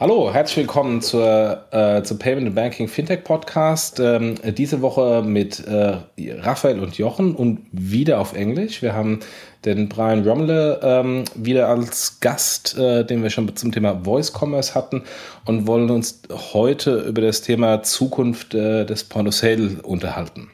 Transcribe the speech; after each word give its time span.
Hallo, 0.00 0.32
herzlich 0.32 0.58
willkommen 0.58 1.02
zur, 1.02 1.64
äh, 1.72 2.04
zum 2.04 2.20
Payment 2.20 2.46
and 2.46 2.54
Banking 2.54 2.86
Fintech 2.86 3.24
Podcast. 3.24 3.98
Ähm, 3.98 4.36
diese 4.44 4.80
Woche 4.80 5.24
mit 5.26 5.58
äh, 5.66 5.96
Raphael 6.38 6.78
und 6.78 6.96
Jochen 6.98 7.34
und 7.34 7.66
wieder 7.72 8.20
auf 8.20 8.32
Englisch. 8.32 8.80
Wir 8.80 8.94
haben 8.94 9.18
den 9.64 9.88
Brian 9.88 10.22
Rommele 10.22 10.78
ähm, 10.84 11.24
wieder 11.34 11.66
als 11.66 12.20
Gast, 12.20 12.78
äh, 12.78 13.04
den 13.04 13.24
wir 13.24 13.30
schon 13.30 13.56
zum 13.56 13.72
Thema 13.72 14.00
Voice 14.04 14.32
Commerce 14.32 14.76
hatten 14.76 15.02
und 15.46 15.66
wollen 15.66 15.90
uns 15.90 16.22
heute 16.52 17.00
über 17.00 17.22
das 17.22 17.42
Thema 17.42 17.82
Zukunft 17.82 18.54
äh, 18.54 18.84
des 18.84 19.02
Point 19.02 19.26
of 19.26 19.34
Sale 19.34 19.82
unterhalten. 19.82 20.48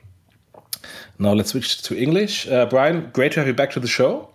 Now 1.19 1.35
let's 1.35 1.51
switch 1.51 1.83
to 1.83 1.95
English. 1.95 2.49
Uh, 2.51 2.65
Brian, 2.65 3.11
great 3.13 3.35
to 3.35 3.41
have 3.41 3.49
you 3.51 3.55
back 3.55 3.71
to 3.73 3.81
the 3.81 3.89
show. 3.89 4.31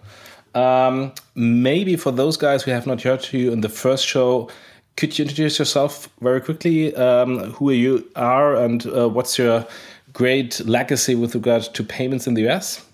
Um, 0.54 1.14
maybe 1.34 1.98
for 1.98 2.16
those 2.16 2.38
guys 2.38 2.64
who 2.64 2.72
have 2.72 2.88
not 2.88 3.04
heard 3.04 3.28
you 3.34 3.52
in 3.52 3.64
the 3.64 3.70
first 3.70 4.06
show, 4.06 4.50
could 5.00 5.18
you 5.18 5.24
introduce 5.24 5.58
yourself 5.58 6.10
very 6.20 6.42
quickly? 6.42 6.94
Um, 6.94 7.52
who 7.54 7.72
you 7.72 8.06
are 8.18 8.56
and 8.56 8.86
uh, 8.88 9.08
what's 9.08 9.38
your 9.38 9.66
great 10.12 10.60
legacy 10.66 11.16
with 11.16 11.34
regard 11.36 11.64
to 11.64 11.84
payments 11.84 12.28
in 12.28 12.34
the 12.34 12.48
US? 12.50 12.86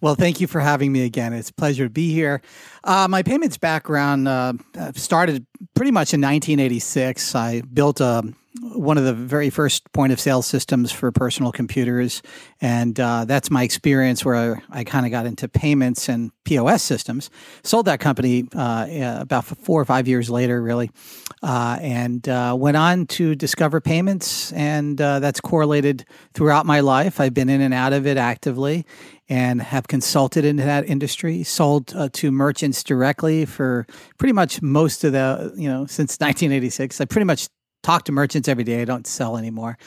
Well, 0.00 0.16
thank 0.16 0.40
you 0.40 0.48
for 0.48 0.60
having 0.60 0.92
me 0.92 1.04
again. 1.04 1.32
It's 1.32 1.50
a 1.50 1.54
pleasure 1.54 1.84
to 1.84 1.90
be 1.90 2.12
here. 2.12 2.42
Uh, 2.82 3.06
my 3.08 3.22
payments 3.22 3.56
background 3.56 4.26
uh, 4.26 4.54
started 4.94 5.46
pretty 5.74 5.92
much 5.92 6.12
in 6.12 6.20
1986. 6.20 7.34
I 7.36 7.60
built 7.60 8.00
a 8.00 8.22
one 8.60 8.98
of 8.98 9.04
the 9.04 9.14
very 9.14 9.50
first 9.50 9.90
point 9.92 10.12
of 10.12 10.20
sale 10.20 10.42
systems 10.42 10.92
for 10.92 11.10
personal 11.12 11.52
computers. 11.52 12.22
And 12.60 12.98
uh, 12.98 13.24
that's 13.24 13.50
my 13.50 13.62
experience 13.62 14.24
where 14.24 14.62
I, 14.70 14.80
I 14.80 14.84
kind 14.84 15.06
of 15.06 15.12
got 15.12 15.26
into 15.26 15.48
payments 15.48 16.08
and 16.08 16.30
POS 16.44 16.82
systems. 16.82 17.30
Sold 17.62 17.86
that 17.86 18.00
company 18.00 18.48
uh, 18.54 18.86
about 19.20 19.44
four 19.44 19.80
or 19.80 19.84
five 19.84 20.08
years 20.08 20.30
later, 20.30 20.62
really, 20.62 20.90
uh, 21.42 21.78
and 21.80 22.28
uh, 22.28 22.56
went 22.58 22.76
on 22.76 23.06
to 23.06 23.34
discover 23.34 23.80
payments. 23.80 24.52
And 24.52 25.00
uh, 25.00 25.20
that's 25.20 25.40
correlated 25.40 26.04
throughout 26.34 26.66
my 26.66 26.80
life. 26.80 27.20
I've 27.20 27.34
been 27.34 27.48
in 27.48 27.60
and 27.60 27.74
out 27.74 27.92
of 27.92 28.06
it 28.06 28.16
actively 28.16 28.86
and 29.28 29.60
have 29.60 29.88
consulted 29.88 30.44
into 30.44 30.62
that 30.62 30.88
industry, 30.88 31.42
sold 31.42 31.94
uh, 31.94 32.08
to 32.14 32.30
merchants 32.30 32.82
directly 32.82 33.44
for 33.44 33.86
pretty 34.16 34.32
much 34.32 34.62
most 34.62 35.04
of 35.04 35.12
the, 35.12 35.52
you 35.54 35.68
know, 35.68 35.84
since 35.84 36.18
1986. 36.18 37.00
I 37.00 37.04
pretty 37.04 37.26
much 37.26 37.48
talk 37.82 38.04
to 38.04 38.12
merchants 38.12 38.48
every 38.48 38.64
day. 38.64 38.82
I 38.82 38.84
don't 38.84 39.06
sell 39.06 39.36
anymore. 39.36 39.78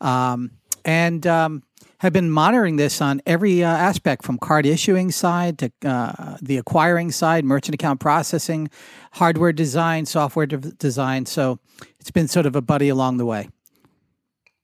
Um, 0.00 0.52
and 0.84 1.26
um, 1.26 1.62
have 1.98 2.12
been 2.12 2.30
monitoring 2.30 2.76
this 2.76 3.00
on 3.00 3.20
every 3.26 3.64
uh, 3.64 3.68
aspect 3.68 4.24
from 4.24 4.38
card 4.38 4.66
issuing 4.66 5.10
side 5.10 5.58
to 5.58 5.72
uh, 5.84 6.36
the 6.40 6.56
acquiring 6.56 7.10
side, 7.10 7.44
merchant 7.44 7.74
account 7.74 8.00
processing, 8.00 8.70
hardware 9.12 9.52
design, 9.52 10.06
software 10.06 10.46
de- 10.46 10.56
design. 10.58 11.26
So 11.26 11.58
it's 11.98 12.10
been 12.10 12.28
sort 12.28 12.46
of 12.46 12.54
a 12.54 12.62
buddy 12.62 12.88
along 12.88 13.16
the 13.16 13.26
way. 13.26 13.48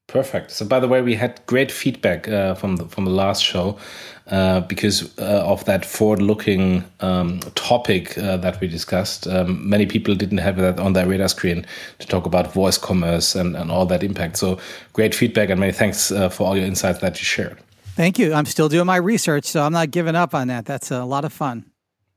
Perfect. 0.07 0.51
So, 0.51 0.67
by 0.67 0.81
the 0.81 0.89
way, 0.89 1.01
we 1.01 1.15
had 1.15 1.41
great 1.47 1.73
feedback 1.73 2.29
uh, 2.29 2.55
from 2.55 2.77
the, 2.77 2.85
from 2.87 3.05
the 3.05 3.11
last 3.11 3.43
show 3.43 3.79
uh, 4.27 4.61
because 4.61 5.19
uh, 5.19 5.43
of 5.45 5.65
that 5.65 5.85
forward-looking 5.85 6.85
um, 7.01 7.41
topic 7.55 8.17
uh, 8.19 8.37
that 8.37 8.61
we 8.61 8.69
discussed. 8.69 9.27
Um, 9.27 9.69
many 9.69 9.87
people 9.87 10.15
didn't 10.15 10.39
have 10.39 10.57
that 10.57 10.79
on 10.79 10.93
their 10.93 11.07
radar 11.07 11.29
screen 11.29 11.67
to 12.01 12.07
talk 12.07 12.27
about 12.27 12.53
voice 12.53 12.77
commerce 12.77 13.35
and, 13.35 13.57
and 13.57 13.71
all 13.71 13.87
that 13.87 14.03
impact. 14.03 14.37
So, 14.37 14.59
great 14.93 15.15
feedback 15.15 15.49
and 15.49 15.59
many 15.59 15.73
thanks 15.73 16.13
uh, 16.13 16.29
for 16.29 16.47
all 16.47 16.57
your 16.57 16.67
insights 16.67 16.99
that 17.01 17.19
you 17.19 17.25
shared. 17.25 17.59
Thank 17.97 18.19
you. 18.19 18.35
I'm 18.35 18.47
still 18.47 18.69
doing 18.69 18.87
my 18.87 18.97
research, 18.97 19.47
so 19.47 19.63
I'm 19.63 19.73
not 19.73 19.91
giving 19.91 20.17
up 20.17 20.35
on 20.35 20.49
that. 20.49 20.67
That's 20.67 20.91
a 20.91 21.05
lot 21.05 21.25
of 21.25 21.33
fun. 21.33 21.65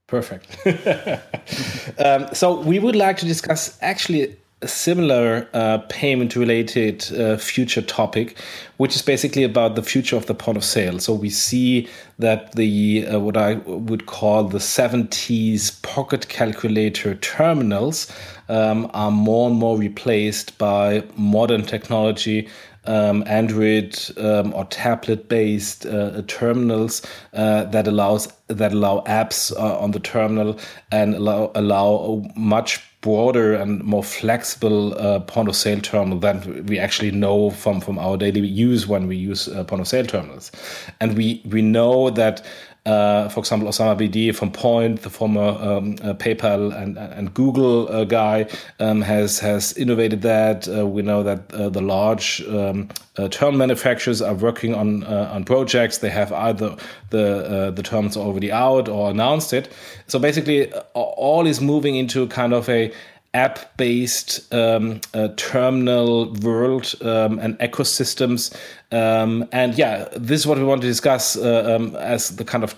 Perfect. 0.08 0.58
um, 2.00 2.28
so, 2.34 2.60
we 2.60 2.80
would 2.80 2.98
like 2.98 3.18
to 3.18 3.26
discuss 3.26 3.78
actually 3.82 4.36
a 4.62 4.68
similar 4.68 5.48
uh, 5.54 5.78
payment 5.88 6.36
related 6.36 7.12
uh, 7.14 7.38
future 7.38 7.82
topic, 7.82 8.40
which 8.78 8.96
is 8.96 9.04
basically 9.04 9.44
about 9.44 9.76
the 9.76 9.84
future 9.84 10.16
of 10.16 10.26
the 10.26 10.34
point 10.34 10.58
of 10.58 10.64
sale. 10.64 10.98
So 10.98 11.14
we 11.14 11.30
see 11.30 11.88
that 12.18 12.54
the 12.54 13.06
uh, 13.06 13.20
what 13.20 13.38
I 13.38 13.56
would 13.66 14.08
call 14.08 14.46
the 14.46 14.58
70s 14.58 15.80
pocket 15.84 16.28
calculator 16.30 17.14
terminals 17.16 18.12
um, 18.50 18.90
are 18.96 19.12
more 19.12 19.48
and 19.50 19.60
more 19.60 19.78
replaced 19.78 20.58
by 20.58 21.04
modern 21.16 21.64
technology. 21.64 22.50
Um, 22.88 23.24
Android 23.28 24.00
um, 24.18 24.54
or 24.54 24.66
tablet-based 24.66 25.86
uh, 25.86 26.22
terminals 26.28 27.02
uh, 27.34 27.66
that 27.66 27.86
allows 27.86 28.34
that 28.48 28.72
allow 28.72 29.04
apps 29.06 29.52
uh, 29.52 29.78
on 29.78 29.92
the 29.92 30.00
terminal 30.00 30.58
and 30.90 31.16
allow 31.16 31.52
allow 31.54 32.24
much 32.36 32.82
broader 33.02 33.54
and 33.54 33.84
more 33.84 34.04
flexible 34.04 34.94
uh, 35.00 35.20
point 35.20 35.48
of 35.48 35.56
sale 35.56 35.80
terminal 35.80 36.20
than 36.20 36.66
we 36.66 36.80
actually 36.80 37.12
know 37.12 37.52
from, 37.52 37.80
from 37.80 38.00
our 38.00 38.18
daily 38.18 38.42
use 38.46 38.88
when 38.88 39.08
we 39.08 39.16
use 39.16 39.48
uh, 39.48 39.64
point 39.64 39.82
of 39.82 39.88
sale 39.88 40.06
terminals. 40.06 40.52
And 41.00 41.16
we, 41.16 41.42
we 41.46 41.62
know 41.62 42.10
that 42.10 42.46
uh, 42.88 43.28
for 43.28 43.42
example, 43.42 43.68
Osama 43.68 43.98
Bedier 43.98 44.34
from 44.34 44.50
Poynt, 44.50 45.02
the 45.02 45.10
former 45.10 45.42
um, 45.42 45.96
uh, 46.02 46.14
PayPal 46.14 46.74
and, 46.82 46.98
and 46.98 47.34
Google 47.34 47.92
uh, 47.92 48.06
guy, 48.06 48.48
um, 48.80 49.02
has 49.02 49.40
has 49.40 49.74
innovated 49.74 50.22
that. 50.22 50.68
Uh, 50.70 50.88
we 50.88 51.02
know 51.02 51.22
that 51.22 51.54
uh, 51.54 51.68
the 51.68 51.82
large 51.82 52.42
um, 52.48 52.88
uh, 53.18 53.28
terminal 53.28 53.58
manufacturers 53.60 54.22
are 54.22 54.36
working 54.36 54.74
on 54.74 55.04
on 55.04 55.44
projects. 55.44 55.98
They 55.98 56.10
have 56.10 56.32
either 56.32 56.78
the 57.10 57.74
the 57.76 57.84
terms 57.84 58.16
already 58.16 58.52
out 58.54 58.88
or 58.88 59.10
announced 59.10 59.52
it. 59.52 59.70
So 60.08 60.18
basically, 60.18 60.72
all 60.94 61.46
is 61.46 61.60
moving 61.60 61.98
into 61.98 62.28
kind 62.28 62.54
of 62.54 62.70
a 62.70 62.94
app 63.38 63.78
based 63.78 64.52
um, 64.52 65.00
uh, 65.14 65.28
terminal 65.38 66.34
world 66.42 66.96
um, 67.02 67.38
and 67.38 67.58
ecosystems. 67.60 68.52
Um, 68.92 69.48
and 69.52 69.78
yeah, 69.78 70.08
this 70.16 70.42
is 70.42 70.48
what 70.48 70.58
we 70.58 70.64
want 70.64 70.82
to 70.82 70.88
discuss 70.88 71.38
uh, 71.38 71.76
um, 71.76 71.96
as 71.98 72.36
the 72.38 72.44
kind 72.44 72.64
of 72.64 72.76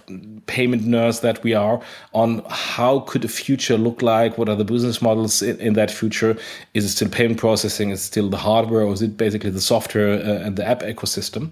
payment 0.47 0.83
nerds 0.83 1.21
that 1.21 1.41
we 1.43 1.53
are 1.53 1.79
on 2.13 2.43
how 2.49 2.99
could 3.01 3.21
the 3.21 3.29
future 3.29 3.77
look 3.77 4.01
like? 4.01 4.37
What 4.37 4.49
are 4.49 4.55
the 4.55 4.65
business 4.65 5.01
models 5.01 5.41
in, 5.41 5.57
in 5.61 5.73
that 5.73 5.91
future? 5.91 6.37
Is 6.73 6.83
it 6.83 6.89
still 6.89 7.09
payment 7.09 7.39
processing? 7.39 7.91
Is 7.91 8.01
it 8.01 8.03
still 8.03 8.29
the 8.29 8.37
hardware 8.37 8.81
or 8.81 8.91
is 8.91 9.01
it 9.01 9.15
basically 9.15 9.51
the 9.51 9.61
software 9.61 10.13
uh, 10.19 10.45
and 10.45 10.57
the 10.57 10.67
app 10.67 10.81
ecosystem? 10.81 11.51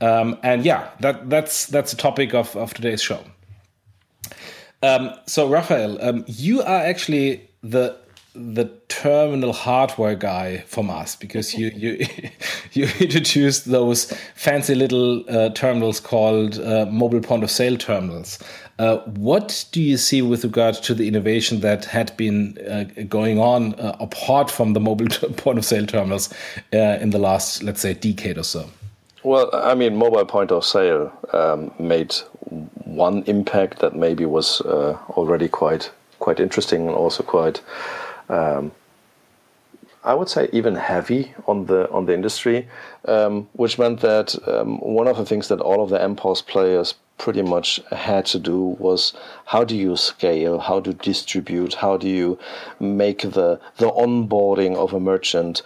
Um, 0.00 0.36
and 0.42 0.64
yeah, 0.64 0.90
that, 1.00 1.30
that's, 1.30 1.66
that's 1.66 1.92
the 1.92 1.96
topic 1.96 2.34
of, 2.34 2.56
of 2.56 2.74
today's 2.74 3.02
show. 3.02 3.22
Um, 4.82 5.10
so, 5.26 5.48
Raphael, 5.48 6.24
you 6.26 6.62
are 6.62 6.82
actually 6.92 7.48
the 7.62 7.96
the 8.38 8.70
terminal 8.88 9.52
hardware 9.52 10.14
guy 10.14 10.58
from 10.66 10.90
us 10.90 11.16
because 11.16 11.54
you 11.54 11.68
you 11.74 12.06
you 12.72 12.88
introduced 13.00 13.66
those 13.66 14.12
fancy 14.34 14.74
little 14.74 15.24
uh, 15.28 15.50
terminals 15.50 16.00
called 16.00 16.58
uh, 16.60 16.86
mobile 16.86 17.20
point 17.20 17.42
of 17.42 17.50
sale 17.50 17.76
terminals. 17.76 18.38
Uh, 18.78 18.98
what 19.16 19.66
do 19.72 19.82
you 19.82 19.96
see 19.96 20.22
with 20.22 20.44
regard 20.44 20.74
to 20.76 20.94
the 20.94 21.08
innovation 21.08 21.60
that 21.60 21.84
had 21.84 22.16
been 22.16 22.56
uh, 22.70 22.84
going 23.08 23.40
on 23.40 23.74
uh, 23.74 23.96
apart 23.98 24.48
from 24.50 24.72
the 24.72 24.80
mobile 24.80 25.08
point 25.36 25.58
of 25.58 25.64
sale 25.64 25.84
terminals 25.84 26.32
uh, 26.72 26.98
in 27.00 27.10
the 27.10 27.18
last, 27.18 27.62
let's 27.64 27.80
say, 27.80 27.92
decade 27.92 28.38
or 28.38 28.44
so? 28.44 28.70
Well, 29.24 29.50
I 29.52 29.74
mean, 29.74 29.96
mobile 29.96 30.24
point 30.24 30.52
of 30.52 30.64
sale 30.64 31.12
um, 31.32 31.72
made 31.80 32.14
one 32.84 33.24
impact 33.24 33.80
that 33.80 33.96
maybe 33.96 34.24
was 34.24 34.60
already 34.60 35.48
quite 35.48 35.90
quite 36.20 36.40
interesting 36.40 36.86
and 36.88 36.96
also 36.96 37.22
quite 37.22 37.60
um, 38.28 38.72
I 40.04 40.14
would 40.14 40.28
say 40.28 40.48
even 40.52 40.76
heavy 40.76 41.34
on 41.46 41.66
the 41.66 41.90
on 41.90 42.06
the 42.06 42.14
industry, 42.14 42.68
um, 43.04 43.48
which 43.52 43.78
meant 43.78 44.00
that 44.00 44.36
um, 44.48 44.78
one 44.78 45.08
of 45.08 45.16
the 45.16 45.26
things 45.26 45.48
that 45.48 45.60
all 45.60 45.82
of 45.82 45.90
the 45.90 45.98
MPOS 45.98 46.46
players 46.46 46.94
pretty 47.18 47.42
much 47.42 47.80
had 47.90 48.24
to 48.26 48.38
do 48.38 48.76
was 48.78 49.12
how 49.46 49.64
do 49.64 49.76
you 49.76 49.96
scale, 49.96 50.60
how 50.60 50.78
do 50.80 50.90
you 50.90 50.96
distribute, 50.96 51.74
how 51.74 51.96
do 51.96 52.08
you 52.08 52.38
make 52.78 53.22
the 53.22 53.60
the 53.78 53.90
onboarding 53.90 54.76
of 54.76 54.92
a 54.92 55.00
merchant 55.00 55.62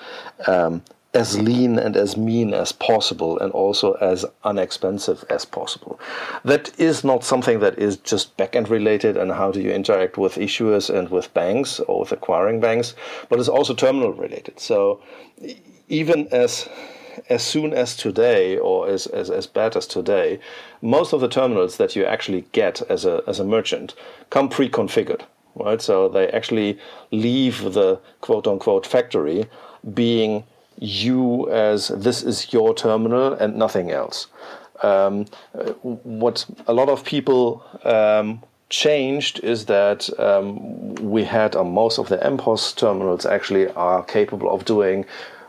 um, 0.47 0.83
as 1.15 1.39
lean 1.39 1.79
and 1.79 1.95
as 1.95 2.17
mean 2.17 2.55
as 2.55 2.73
possible 2.73 3.39
and 3.39 3.53
also 3.53 3.93
as 3.95 4.25
unexpensive 4.45 5.25
as 5.29 5.45
possible. 5.45 6.01
That 6.45 6.79
is 6.81 7.05
not 7.05 7.23
something 7.23 7.61
that 7.61 7.79
is 7.79 7.99
just 7.99 8.35
backend 8.39 8.71
related 8.71 9.17
and 9.19 9.31
how 9.31 9.51
do 9.51 9.61
you 9.61 9.71
interact 9.71 10.17
with 10.17 10.37
issuers 10.37 10.89
and 10.89 11.11
with 11.11 11.33
banks 11.35 11.81
or 11.81 12.01
with 12.01 12.13
acquiring 12.13 12.61
banks, 12.61 12.95
but 13.29 13.39
it's 13.39 13.49
also 13.49 13.75
terminal 13.75 14.13
related. 14.13 14.59
So 14.59 15.03
even 15.89 16.29
as 16.29 16.69
as 17.29 17.43
soon 17.43 17.75
as 17.75 17.95
today 17.95 18.57
or 18.57 18.89
as, 18.89 19.07
as, 19.07 19.29
as 19.29 19.47
bad 19.47 19.77
as 19.77 19.87
today, 19.87 20.41
most 20.81 21.13
of 21.13 21.21
the 21.21 21.29
terminals 21.29 21.77
that 21.77 21.95
you 21.95 22.07
actually 22.07 22.47
get 22.53 22.81
as 22.91 23.05
a 23.05 23.23
as 23.27 23.39
a 23.39 23.45
merchant 23.45 23.95
come 24.31 24.49
pre-configured. 24.49 25.23
Right? 25.55 25.83
So 25.83 26.09
they 26.09 26.29
actually 26.29 26.79
leave 27.11 27.75
the 27.75 28.01
quote 28.23 28.47
unquote 28.47 28.87
factory 28.87 29.45
being 29.93 30.45
you 30.79 31.51
as 31.51 31.89
this 31.89 32.23
is 32.23 32.53
your 32.53 32.75
terminal 32.75 33.35
and 33.35 33.57
nothing 33.57 33.91
else. 33.91 34.29
Um, 34.83 35.27
what 35.83 36.45
a 36.67 36.73
lot 36.73 36.89
of 36.89 37.05
people 37.05 37.65
um, 37.85 38.43
changed 38.69 39.39
is 39.45 39.67
that 39.67 40.09
um, 40.19 40.95
we 40.97 41.25
had 41.25 41.55
uh, 41.55 41.63
most 41.63 41.99
of 41.99 42.09
the 42.09 42.17
MPOS 42.19 42.75
terminals 42.75 43.25
actually 43.27 43.69
are 43.73 44.03
capable 44.03 44.51
of 44.51 44.65
doing 44.65 45.05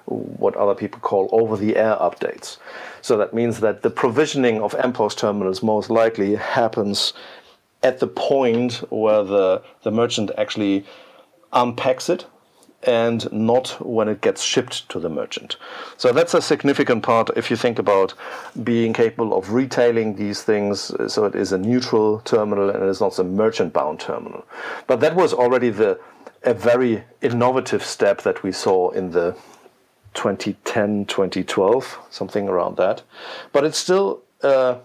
what 0.05 0.55
other 0.55 0.75
people 0.75 0.99
call 0.99 1.29
over 1.31 1.55
the 1.55 1.77
air 1.77 1.95
updates. 1.95 2.57
So 3.01 3.17
that 3.17 3.33
means 3.33 3.61
that 3.61 3.81
the 3.81 3.89
provisioning 3.89 4.61
of 4.61 4.73
MPOS 4.73 5.17
terminals 5.17 5.63
most 5.63 5.89
likely 5.89 6.35
happens 6.35 7.13
at 7.81 7.99
the 7.99 8.07
point 8.07 8.83
where 8.91 9.23
the, 9.23 9.61
the 9.83 9.91
merchant 9.91 10.31
actually 10.37 10.85
unpacks 11.53 12.09
it 12.09 12.25
and 12.85 13.31
not 13.31 13.69
when 13.80 14.07
it 14.07 14.21
gets 14.21 14.44
shipped 14.44 14.88
to 14.89 15.00
the 15.00 15.09
merchant. 15.09 15.57
So 15.97 16.12
that's 16.12 16.33
a 16.33 16.41
significant 16.41 17.03
part 17.03 17.30
if 17.35 17.50
you 17.50 17.57
think 17.57 17.80
about 17.80 18.13
being 18.63 18.94
capable 18.94 19.38
of 19.38 19.51
retailing 19.51 20.15
these 20.15 20.44
things. 20.44 20.91
So 21.07 21.25
it 21.25 21.35
is 21.35 21.51
a 21.51 21.57
neutral 21.57 22.19
terminal 22.19 22.69
and 22.69 22.83
it's 22.83 23.01
not 23.01 23.18
a 23.19 23.24
merchant 23.24 23.74
bound 23.74 24.00
terminal. 24.00 24.45
But 24.88 25.00
that 25.00 25.15
was 25.15 25.33
already 25.33 25.69
the 25.69 26.00
a 26.44 26.53
very 26.53 27.03
innovative 27.21 27.83
step 27.83 28.21
that 28.24 28.44
we 28.44 28.51
saw 28.51 28.89
in 28.89 29.12
the 29.12 29.35
2010, 30.13 31.06
2012, 31.06 32.00
something 32.09 32.47
around 32.50 32.77
that. 32.77 33.01
But 33.51 33.63
it's 33.63 33.77
still 33.77 34.21
uh, 34.41 34.75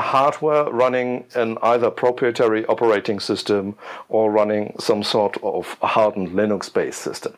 hardware 0.00 0.64
running 0.70 1.24
an 1.34 1.58
either 1.62 1.90
proprietary 1.90 2.64
operating 2.66 3.20
system 3.20 3.76
or 4.08 4.30
running 4.30 4.74
some 4.78 5.02
sort 5.02 5.36
of 5.42 5.76
hardened 5.82 6.30
Linux 6.30 6.72
based 6.72 7.00
system. 7.00 7.34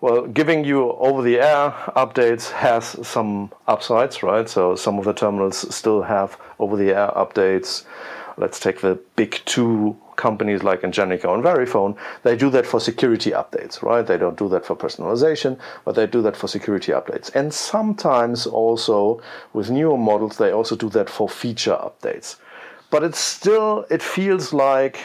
Well, 0.00 0.26
giving 0.26 0.64
you 0.64 0.92
over 0.92 1.20
the 1.20 1.40
air 1.40 1.70
updates 1.94 2.50
has 2.52 3.06
some 3.06 3.52
upsides, 3.68 4.22
right? 4.22 4.48
So 4.48 4.74
some 4.74 4.98
of 4.98 5.04
the 5.04 5.12
terminals 5.12 5.74
still 5.74 6.00
have 6.02 6.38
over 6.58 6.76
the 6.76 6.90
air 6.90 7.12
updates. 7.14 7.84
Let's 8.40 8.58
take 8.58 8.80
the 8.80 8.98
big 9.16 9.40
two 9.44 9.96
companies 10.20 10.62
like 10.62 10.82
Ingenico 10.82 11.32
and 11.34 11.42
Verifone, 11.42 11.96
they 12.24 12.36
do 12.36 12.50
that 12.50 12.66
for 12.66 12.78
security 12.78 13.30
updates, 13.30 13.82
right? 13.82 14.06
They 14.06 14.18
don't 14.18 14.38
do 14.38 14.48
that 14.50 14.66
for 14.66 14.76
personalization, 14.76 15.58
but 15.84 15.94
they 15.94 16.06
do 16.06 16.20
that 16.22 16.36
for 16.36 16.46
security 16.46 16.92
updates. 16.92 17.34
And 17.34 17.52
sometimes 17.54 18.46
also 18.46 19.22
with 19.54 19.70
newer 19.70 19.96
models, 19.96 20.36
they 20.36 20.52
also 20.52 20.76
do 20.76 20.90
that 20.90 21.08
for 21.08 21.26
feature 21.28 21.78
updates. 21.88 22.36
But 22.90 23.02
it's 23.02 23.18
still, 23.18 23.86
it 23.88 24.02
feels 24.02 24.52
like 24.52 25.00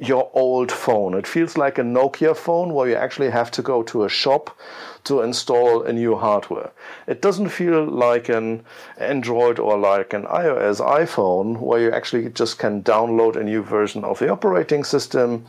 your 0.00 0.30
old 0.32 0.72
phone. 0.72 1.14
It 1.14 1.26
feels 1.26 1.58
like 1.58 1.78
a 1.78 1.82
Nokia 1.82 2.34
phone 2.34 2.72
where 2.72 2.88
you 2.88 2.94
actually 2.96 3.30
have 3.30 3.50
to 3.52 3.62
go 3.62 3.82
to 3.82 4.04
a 4.04 4.08
shop 4.08 4.56
to 5.04 5.20
install 5.20 5.82
a 5.82 5.92
new 5.92 6.16
hardware. 6.16 6.70
It 7.06 7.20
doesn't 7.20 7.50
feel 7.50 7.84
like 7.84 8.28
an 8.30 8.64
Android 8.98 9.58
or 9.58 9.78
like 9.78 10.14
an 10.14 10.24
iOS 10.24 10.80
iPhone 10.80 11.60
where 11.60 11.80
you 11.80 11.90
actually 11.90 12.30
just 12.30 12.58
can 12.58 12.82
download 12.82 13.36
a 13.36 13.44
new 13.44 13.62
version 13.62 14.02
of 14.02 14.18
the 14.18 14.30
operating 14.30 14.84
system 14.84 15.44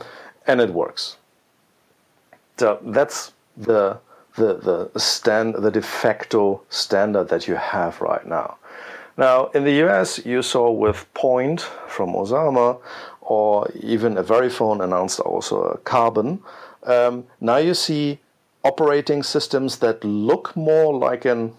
and 0.46 0.60
it 0.60 0.70
works. 0.70 1.16
So 2.58 2.78
that's 2.82 3.32
the 3.56 3.98
the 4.36 4.90
the 4.92 4.98
stand 4.98 5.54
the 5.54 5.70
de 5.70 5.82
facto 5.82 6.62
standard 6.70 7.28
that 7.28 7.48
you 7.48 7.54
have 7.54 8.00
right 8.00 8.26
now. 8.26 8.56
Now 9.16 9.46
in 9.48 9.64
the 9.64 9.84
US 9.86 10.24
you 10.24 10.42
saw 10.42 10.70
with 10.70 11.06
Poynt 11.14 11.60
from 11.88 12.14
Osama 12.14 12.78
or 13.32 13.70
even 13.80 14.18
a 14.18 14.22
Verifone 14.22 14.84
announced 14.84 15.20
also 15.20 15.62
a 15.62 15.78
Carbon. 15.78 16.42
Um, 16.82 17.24
now 17.40 17.56
you 17.56 17.74
see 17.74 18.18
operating 18.62 19.22
systems 19.22 19.78
that 19.78 20.04
look 20.04 20.54
more 20.54 20.92
like 21.06 21.24
an 21.24 21.54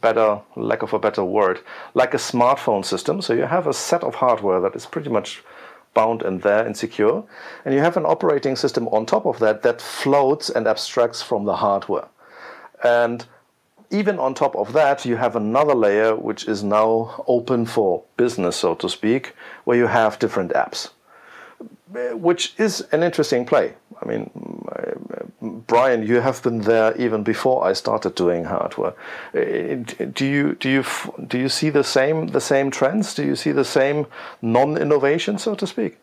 better 0.00 0.40
lack 0.56 0.82
of 0.82 0.92
a 0.92 0.98
better 0.98 1.24
word 1.24 1.60
like 1.94 2.14
a 2.14 2.18
smartphone 2.32 2.84
system. 2.84 3.22
So 3.22 3.32
you 3.32 3.46
have 3.46 3.66
a 3.66 3.72
set 3.72 4.02
of 4.04 4.16
hardware 4.16 4.60
that 4.60 4.74
is 4.76 4.86
pretty 4.86 5.10
much 5.10 5.42
bound 5.94 6.22
in 6.22 6.38
there 6.40 6.66
and 6.66 6.76
secure. 6.76 7.24
And 7.64 7.74
you 7.74 7.80
have 7.80 7.96
an 7.96 8.06
operating 8.06 8.56
system 8.56 8.88
on 8.88 9.06
top 9.06 9.24
of 9.26 9.38
that 9.38 9.62
that 9.62 9.80
floats 9.80 10.50
and 10.50 10.66
abstracts 10.66 11.22
from 11.22 11.44
the 11.44 11.56
hardware. 11.56 12.08
And 12.84 13.26
even 13.90 14.18
on 14.18 14.34
top 14.34 14.54
of 14.56 14.72
that 14.72 15.04
you 15.04 15.16
have 15.16 15.36
another 15.36 15.74
layer 15.74 16.14
which 16.14 16.46
is 16.46 16.62
now 16.62 17.24
open 17.26 17.66
for 17.66 18.02
business 18.16 18.56
so 18.56 18.74
to 18.74 18.88
speak 18.88 19.34
where 19.64 19.76
you 19.76 19.86
have 19.86 20.18
different 20.18 20.52
apps 20.52 20.90
which 21.90 22.54
is 22.58 22.82
an 22.92 23.02
interesting 23.02 23.46
play. 23.46 23.74
I 24.00 24.06
mean, 24.06 24.30
Brian, 25.66 26.06
you 26.06 26.20
have 26.20 26.42
been 26.42 26.60
there 26.60 26.96
even 26.96 27.22
before 27.22 27.64
I 27.64 27.72
started 27.72 28.14
doing 28.14 28.44
hardware. 28.44 28.94
Uh, 29.34 29.82
do 30.12 30.26
you 30.26 30.54
do 30.54 30.68
you 30.68 30.84
do 31.26 31.38
you 31.38 31.48
see 31.48 31.70
the 31.70 31.84
same 31.84 32.28
the 32.28 32.40
same 32.40 32.70
trends? 32.70 33.14
Do 33.14 33.24
you 33.24 33.34
see 33.34 33.52
the 33.52 33.64
same 33.64 34.06
non-innovation, 34.42 35.38
so 35.38 35.54
to 35.54 35.66
speak? 35.66 35.98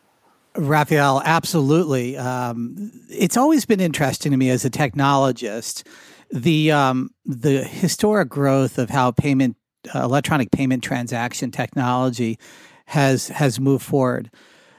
Raphael, 0.56 1.22
absolutely. 1.24 2.16
Um, 2.16 2.90
it's 3.08 3.36
always 3.36 3.66
been 3.66 3.80
interesting 3.80 4.32
to 4.32 4.38
me 4.38 4.50
as 4.50 4.64
a 4.64 4.70
technologist 4.70 5.84
the 6.30 6.72
um, 6.72 7.10
the 7.24 7.62
historic 7.62 8.28
growth 8.28 8.78
of 8.78 8.90
how 8.90 9.10
payment 9.10 9.56
uh, 9.94 10.02
electronic 10.02 10.50
payment 10.50 10.82
transaction 10.82 11.50
technology 11.50 12.38
has 12.86 13.28
has 13.28 13.60
moved 13.60 13.84
forward 13.84 14.30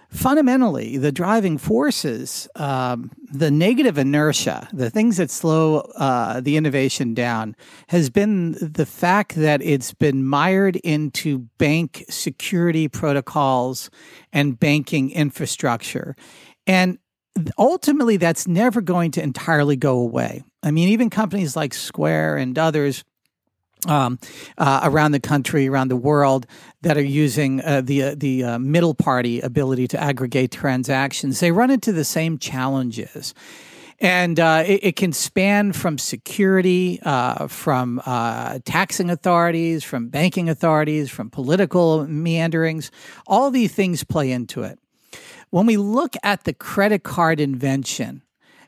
fundamentally, 0.09 0.97
the 0.97 1.11
driving 1.11 1.57
forces, 1.57 2.47
um, 2.55 3.11
the 3.31 3.51
negative 3.51 3.97
inertia, 3.97 4.67
the 4.71 4.89
things 4.89 5.17
that 5.17 5.29
slow 5.29 5.79
uh, 5.95 6.39
the 6.39 6.57
innovation 6.57 7.13
down, 7.13 7.55
has 7.89 8.09
been 8.09 8.53
the 8.61 8.85
fact 8.85 9.35
that 9.35 9.61
it's 9.61 9.93
been 9.93 10.25
mired 10.25 10.77
into 10.77 11.39
bank 11.57 12.05
security 12.09 12.87
protocols 12.87 13.89
and 14.31 14.59
banking 14.59 15.11
infrastructure. 15.11 16.15
And 16.65 16.99
ultimately, 17.57 18.17
that's 18.17 18.47
never 18.47 18.81
going 18.81 19.11
to 19.11 19.23
entirely 19.23 19.75
go 19.75 19.99
away. 19.99 20.43
I 20.63 20.71
mean, 20.71 20.89
even 20.89 21.09
companies 21.09 21.55
like 21.55 21.73
Square 21.73 22.37
and 22.37 22.57
others 22.57 23.03
um, 23.85 24.19
uh, 24.57 24.81
around 24.83 25.11
the 25.11 25.19
country, 25.19 25.67
around 25.67 25.89
the 25.89 25.97
world, 25.97 26.47
that 26.81 26.97
are 26.97 27.03
using 27.03 27.61
uh, 27.61 27.81
the 27.81 28.03
uh, 28.03 28.15
the 28.17 28.43
uh, 28.43 28.59
middle 28.59 28.93
party 28.93 29.39
ability 29.41 29.87
to 29.89 30.01
aggregate 30.01 30.51
transactions, 30.51 31.39
they 31.39 31.51
run 31.51 31.69
into 31.69 31.91
the 31.91 32.05
same 32.05 32.37
challenges. 32.37 33.33
And 33.99 34.39
uh, 34.39 34.63
it, 34.67 34.83
it, 34.83 34.95
can 34.95 35.11
span 35.11 35.73
from 35.73 35.97
security, 35.97 36.99
uh, 37.01 37.47
from 37.47 37.99
taxing 38.63 39.09
authorities, 39.09 39.83
from 39.83 40.09
banking 40.09 40.49
authorities, 40.49 41.09
from 41.09 41.31
political 41.31 42.05
meanderings. 42.07 42.91
All 43.25 43.49
these 43.49 43.73
things 43.73 44.03
play 44.03 44.31
into 44.31 44.61
it. 44.61 44.77
When 45.49 45.65
we 45.65 45.77
look 45.77 46.15
at 46.23 46.43
the 46.43 46.53
credit 46.53 47.03
card 47.03 47.39
invention, 47.39 48.21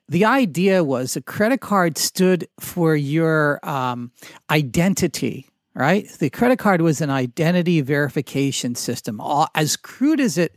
the 0.08 0.26
idea 0.26 0.84
was 0.84 1.16
a 1.16 1.22
credit 1.22 1.62
card 1.62 1.98
stood 1.98 2.48
for 2.60 2.96
your 2.96 3.60
um, 3.64 4.12
identity 4.50 5.50
right? 5.80 6.10
The 6.20 6.30
credit 6.30 6.60
card 6.60 6.82
was 6.82 7.00
an 7.00 7.10
identity 7.10 7.80
verification 7.82 8.76
system. 8.76 9.22
As 9.56 9.78
crude 9.78 10.20
as 10.20 10.38
it 10.38 10.56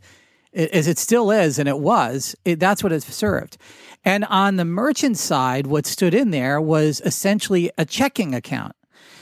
as 0.53 0.87
it 0.87 0.99
still 0.99 1.31
is 1.31 1.57
and 1.57 1.67
it 1.67 1.79
was 1.79 2.35
it, 2.45 2.59
that's 2.59 2.83
what 2.83 2.91
it 2.91 3.01
served. 3.01 3.57
And 4.05 4.25
on 4.25 4.57
the 4.57 4.65
merchant 4.65 5.17
side 5.17 5.65
what 5.65 5.85
stood 5.85 6.13
in 6.13 6.29
there 6.31 6.61
was 6.61 7.01
essentially 7.05 7.71
a 7.77 7.85
checking 7.85 8.35
account. 8.35 8.75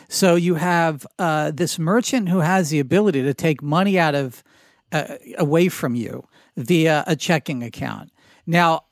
So 0.10 0.36
you 0.36 0.56
have 0.56 1.08
uh, 1.20 1.52
this 1.52 1.80
merchant 1.80 2.28
who 2.28 2.40
has 2.40 2.70
the 2.70 2.80
ability 2.80 3.22
to 3.24 3.34
take 3.34 3.62
money 3.62 3.98
out 3.98 4.14
of 4.14 4.44
uh, 4.92 5.16
away 5.38 5.70
from 5.70 5.96
you 5.96 6.28
via 6.58 7.04
a 7.08 7.16
checking 7.16 7.64
account 7.64 8.12
now 8.46 8.86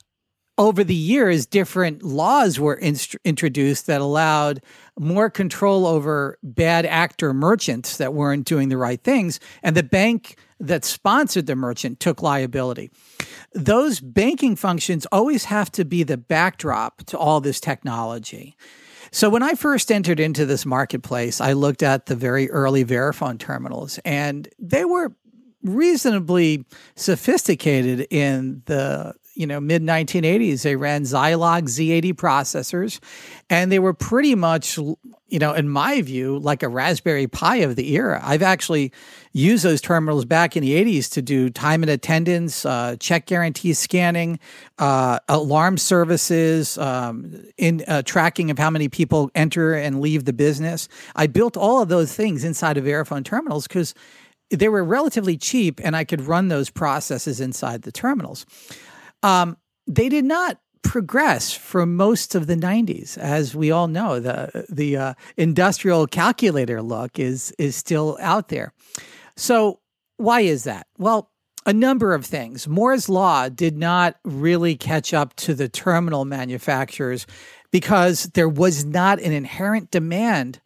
over 0.60 0.84
the 0.84 0.94
years, 0.94 1.46
different 1.46 2.04
laws 2.04 2.60
were 2.60 2.76
inst- 2.76 3.16
introduced 3.24 3.88
that 3.88 4.02
allowed 4.02 4.62
more 5.00 5.30
control 5.30 5.88
over 5.88 6.38
bad 6.44 6.86
actor 6.86 7.34
merchants 7.34 7.96
that 7.96 8.14
weren't 8.14 8.46
doing 8.46 8.68
the 8.68 8.76
right 8.76 9.02
things. 9.02 9.40
And 9.64 9.76
the 9.76 9.84
bank 9.84 10.38
that 10.60 10.84
sponsored 10.84 11.46
the 11.46 11.56
merchant 11.56 12.02
took 12.02 12.22
liability. 12.22 12.92
Those 13.54 14.02
banking 14.02 14.58
functions 14.58 15.08
always 15.14 15.46
have 15.46 15.72
to 15.72 15.86
be 15.86 16.04
the 16.04 16.18
backdrop 16.18 17.06
to 17.06 17.18
all 17.18 17.40
this 17.40 17.62
technology. 17.62 18.58
So 19.12 19.30
when 19.30 19.42
I 19.42 19.54
first 19.54 19.90
entered 19.90 20.20
into 20.20 20.46
this 20.46 20.66
marketplace, 20.66 21.40
I 21.40 21.54
looked 21.54 21.82
at 21.84 22.08
the 22.08 22.16
very 22.18 22.52
early 22.52 22.84
Verifone 22.84 23.40
terminals, 23.40 23.98
and 24.04 24.50
they 24.60 24.84
were 24.84 25.14
reasonably 25.64 26.66
sophisticated 26.96 28.08
in 28.10 28.62
the 28.66 29.14
you 29.36 29.48
know 29.48 29.60
mid 29.60 29.82
1980s 29.82 30.64
they 30.64 30.76
ran 30.76 31.04
Zilog 31.04 31.64
Z80 31.64 32.14
processors 32.14 33.00
and 33.50 33.72
they 33.72 33.80
were 33.80 33.94
pretty 33.94 34.36
much 34.36 34.78
you 34.78 35.40
know 35.40 35.54
in 35.54 35.70
my 35.70 36.02
view 36.02 36.40
like 36.40 36.64
a 36.64 36.68
Raspberry 36.68 37.28
Pi 37.28 37.58
of 37.58 37.76
the 37.76 37.94
era. 37.96 38.22
I've 38.24 38.42
actually 38.42 38.92
used 39.32 39.64
those 39.64 39.80
terminals 39.80 40.26
back 40.26 40.58
in 40.58 40.64
the 40.64 40.72
80s 40.84 41.12
to 41.12 41.22
do 41.22 41.50
time 41.50 41.84
and 41.84 41.90
attendance 41.90 42.66
uh, 42.66 42.96
check 43.00 43.28
guarantee 43.28 43.74
scanning 43.74 44.40
uh, 44.78 45.20
alarm 45.30 45.78
services 45.78 46.78
um, 46.78 47.44
in 47.58 47.84
uh, 47.88 48.02
tracking 48.02 48.50
of 48.52 48.58
how 48.58 48.70
many 48.70 48.90
people 48.90 49.30
enter 49.36 49.74
and 49.74 50.02
leave 50.02 50.26
the 50.26 50.34
business. 50.34 50.90
I 51.16 51.28
built 51.28 51.56
all 51.56 51.82
of 51.82 51.90
those 51.90 52.14
things 52.14 52.44
inside 52.44 52.78
of 52.78 52.86
Verifone 52.86 53.24
terminals 53.24 53.68
because 53.68 53.94
they 54.50 54.70
were 54.70 54.84
relatively 54.84 55.38
cheap, 55.38 55.80
and 55.84 55.96
I 55.96 56.04
could 56.04 56.22
run 56.22 56.48
those 56.48 56.70
processes 56.70 57.40
inside 57.40 57.84
the 57.84 57.92
terminals. 57.92 58.46
Um, 59.24 59.58
they 59.88 60.10
did 60.10 60.26
not 60.26 60.60
progress 60.82 61.54
for 61.54 61.86
most 61.86 62.36
of 62.36 62.48
the 62.48 62.56
90s 62.56 63.18
as 63.18 63.54
we 63.54 63.70
all 63.70 63.88
know 63.88 64.20
the 64.20 64.66
the 64.70 64.98
uh, 64.98 65.14
industrial 65.36 66.08
calculator 66.08 66.82
look 66.82 67.20
is 67.20 67.54
is 67.58 67.76
still 67.76 68.18
out 68.22 68.48
there. 68.48 68.74
So 69.36 69.82
why 70.18 70.42
is 70.42 70.64
that? 70.64 70.88
Well 70.98 71.32
a 71.66 71.74
number 71.74 72.14
of 72.14 72.26
things. 72.26 72.68
Moore's 72.68 73.10
law 73.10 73.50
did 73.50 73.78
not 73.78 74.16
really 74.24 74.76
catch 74.76 75.14
up 75.14 75.36
to 75.36 75.54
the 75.54 75.68
terminal 75.68 76.26
manufacturers 76.26 77.28
because 77.72 78.24
there 78.34 78.50
was 78.50 78.86
not 78.86 79.20
an 79.20 79.34
inherent 79.34 79.92
demand 79.92 80.62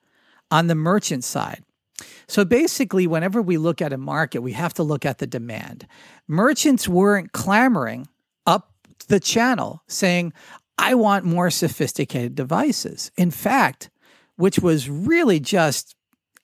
on 0.51 0.67
the 0.67 0.75
merchant 0.75 1.23
side 1.23 1.63
so 2.27 2.43
basically, 2.43 3.07
whenever 3.07 3.41
we 3.41 3.57
look 3.57 3.81
at 3.81 3.93
a 3.93 3.97
market, 3.97 4.39
we 4.39 4.53
have 4.53 4.73
to 4.75 4.83
look 4.83 5.05
at 5.05 5.19
the 5.19 5.27
demand. 5.27 5.87
Merchants 6.27 6.87
weren't 6.87 7.31
clamoring 7.31 8.07
up 8.45 8.73
the 9.07 9.19
channel 9.19 9.83
saying, 9.87 10.33
I 10.77 10.95
want 10.95 11.25
more 11.25 11.49
sophisticated 11.49 12.35
devices. 12.35 13.11
In 13.17 13.31
fact, 13.31 13.89
which 14.35 14.59
was 14.59 14.89
really 14.89 15.39
just 15.39 15.95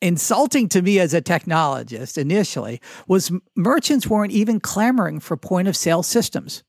insulting 0.02 0.70
to 0.70 0.82
me 0.82 1.00
as 1.00 1.14
a 1.14 1.22
technologist 1.22 2.18
initially, 2.18 2.80
was 3.08 3.32
merchants 3.56 4.08
weren't 4.08 4.32
even 4.32 4.60
clamoring 4.60 5.20
for 5.20 5.36
point 5.36 5.68
of 5.68 5.76
sale 5.76 6.04
systems. 6.04 6.64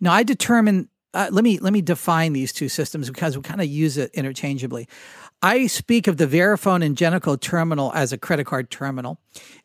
Now, 0.00 0.12
I 0.12 0.22
determined 0.22 0.88
uh, 1.12 1.28
let 1.32 1.42
me 1.42 1.58
let 1.58 1.72
me 1.72 1.82
define 1.82 2.32
these 2.32 2.52
two 2.52 2.68
systems 2.68 3.08
because 3.08 3.36
we 3.36 3.42
kind 3.42 3.60
of 3.60 3.66
use 3.66 3.96
it 3.96 4.10
interchangeably. 4.14 4.88
I 5.42 5.68
speak 5.68 6.06
of 6.06 6.18
the 6.18 6.26
Verifone 6.26 6.84
and 6.84 6.94
Ingenico 6.94 7.40
terminal 7.40 7.90
as 7.94 8.12
a 8.12 8.18
credit 8.18 8.44
card 8.44 8.70
terminal, 8.70 9.18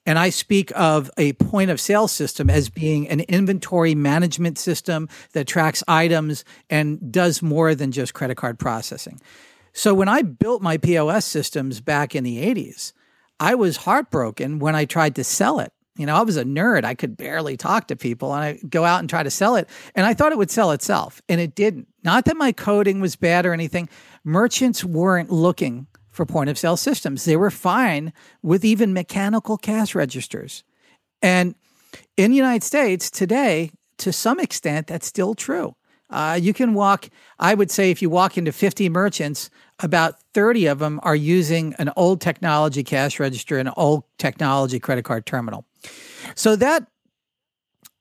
and 0.06 0.18
I 0.18 0.30
speak 0.30 0.72
of 0.74 1.12
a 1.18 1.34
point 1.34 1.70
of 1.70 1.82
sale 1.82 2.08
system 2.08 2.50
as 2.50 2.70
being 2.70 3.10
an 3.10 3.20
inventory 3.22 3.94
management 3.94 4.58
system 4.58 5.10
that 5.34 5.48
tracks 5.48 5.84
items 5.86 6.46
and 6.70 7.12
does 7.12 7.42
more 7.42 7.76
than 7.76 7.92
just 7.92 8.14
credit 8.14 8.36
card 8.36 8.58
processing. 8.58 9.20
So 9.74 9.94
when 9.94 10.08
I 10.08 10.22
built 10.22 10.62
my 10.62 10.78
POS 10.78 11.26
systems 11.26 11.82
back 11.82 12.16
in 12.16 12.24
the 12.24 12.38
80s, 12.38 12.94
I 13.38 13.56
was 13.56 13.78
heartbroken 13.78 14.60
when 14.60 14.76
I 14.76 14.86
tried 14.86 15.16
to 15.16 15.26
sell 15.26 15.60
it. 15.60 15.74
You 15.98 16.06
know, 16.06 16.16
I 16.16 16.24
was 16.24 16.38
a 16.38 16.44
nerd. 16.44 16.84
I 16.84 16.94
could 16.94 17.16
barely 17.16 17.56
talk 17.56 17.88
to 17.88 17.96
people 17.96 18.34
and 18.34 18.44
I 18.44 18.60
go 18.68 18.84
out 18.84 19.00
and 19.00 19.10
try 19.10 19.24
to 19.24 19.30
sell 19.30 19.56
it. 19.56 19.70
And 19.96 20.06
I 20.06 20.14
thought 20.14 20.34
it 20.34 20.38
would 20.38 20.52
sell 20.52 20.72
itself, 20.72 21.22
and 21.30 21.40
it 21.40 21.56
didn't. 21.56 21.88
Not 22.04 22.26
that 22.26 22.36
my 22.36 22.52
coding 22.52 23.00
was 23.00 23.16
bad 23.16 23.46
or 23.46 23.54
anything, 23.54 23.88
merchants 24.24 24.84
weren't 24.84 25.32
looking 25.32 25.88
for 26.12 26.26
point 26.26 26.50
of 26.50 26.58
sale 26.58 26.78
systems. 26.78 27.26
They 27.26 27.38
were 27.38 27.52
fine 27.52 28.14
with 28.42 28.66
even 28.66 28.94
mechanical 28.94 29.58
cash 29.58 29.96
registers. 29.96 30.64
And 31.22 31.56
in 32.18 32.32
the 32.32 32.38
United 32.38 32.64
States 32.64 33.10
today, 33.10 33.72
to 33.98 34.12
some 34.12 34.40
extent, 34.40 34.88
that's 34.88 35.08
still 35.08 35.34
true. 35.34 35.76
Uh, 36.10 36.38
you 36.40 36.54
can 36.54 36.74
walk, 36.74 37.10
I 37.40 37.56
would 37.56 37.72
say, 37.72 37.90
if 37.90 38.02
you 38.02 38.10
walk 38.10 38.38
into 38.38 38.52
50 38.52 38.90
merchants, 38.90 39.50
about 39.80 40.16
30 40.34 40.68
of 40.68 40.80
them 40.80 41.00
are 41.04 41.16
using 41.16 41.74
an 41.80 41.92
old 41.96 42.22
technology 42.22 42.84
cash 42.84 43.20
register 43.20 43.58
and 43.58 43.68
an 43.68 43.74
old 43.78 44.04
technology 44.18 44.80
credit 44.80 45.04
card 45.04 45.26
terminal. 45.26 45.66
So, 46.36 46.56
that 46.56 46.88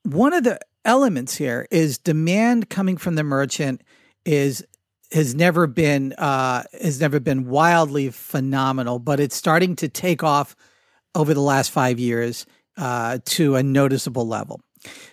one 0.03 0.33
of 0.33 0.43
the 0.43 0.59
elements 0.85 1.35
here 1.35 1.67
is 1.71 1.97
demand 1.97 2.69
coming 2.69 2.97
from 2.97 3.15
the 3.15 3.23
merchant 3.23 3.81
is 4.23 4.65
has 5.11 5.35
never 5.35 5.67
been 5.67 6.13
uh, 6.13 6.63
has 6.81 6.99
never 6.99 7.19
been 7.19 7.47
wildly 7.47 8.09
phenomenal, 8.09 8.99
but 8.99 9.19
it's 9.19 9.35
starting 9.35 9.75
to 9.77 9.87
take 9.87 10.23
off 10.23 10.55
over 11.13 11.33
the 11.33 11.41
last 11.41 11.71
five 11.71 11.99
years 11.99 12.45
uh, 12.77 13.19
to 13.25 13.55
a 13.55 13.63
noticeable 13.63 14.27
level. 14.27 14.61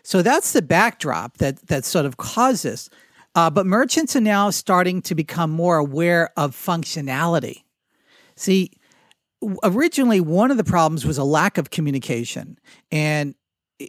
So 0.03 0.23
that's 0.23 0.53
the 0.53 0.63
backdrop 0.63 1.39
that 1.39 1.67
that 1.69 1.85
sort 1.85 2.07
of 2.07 2.17
causes. 2.17 2.91
Uh, 3.35 3.51
but 3.51 3.67
merchants 3.67 4.15
are 4.15 4.21
now 4.21 4.51
starting 4.51 5.01
to 5.03 5.15
become 5.15 5.51
more 5.51 5.79
aware 5.79 6.31
of 6.37 6.55
functionality. 6.55 7.63
See, 8.37 8.73
originally 9.65 10.21
one 10.21 10.51
of 10.51 10.57
the 10.57 10.65
problems 10.65 11.07
was 11.07 11.19
a 11.19 11.25
lack 11.25 11.59
of 11.59 11.71
communication, 11.71 12.59
and 12.91 13.35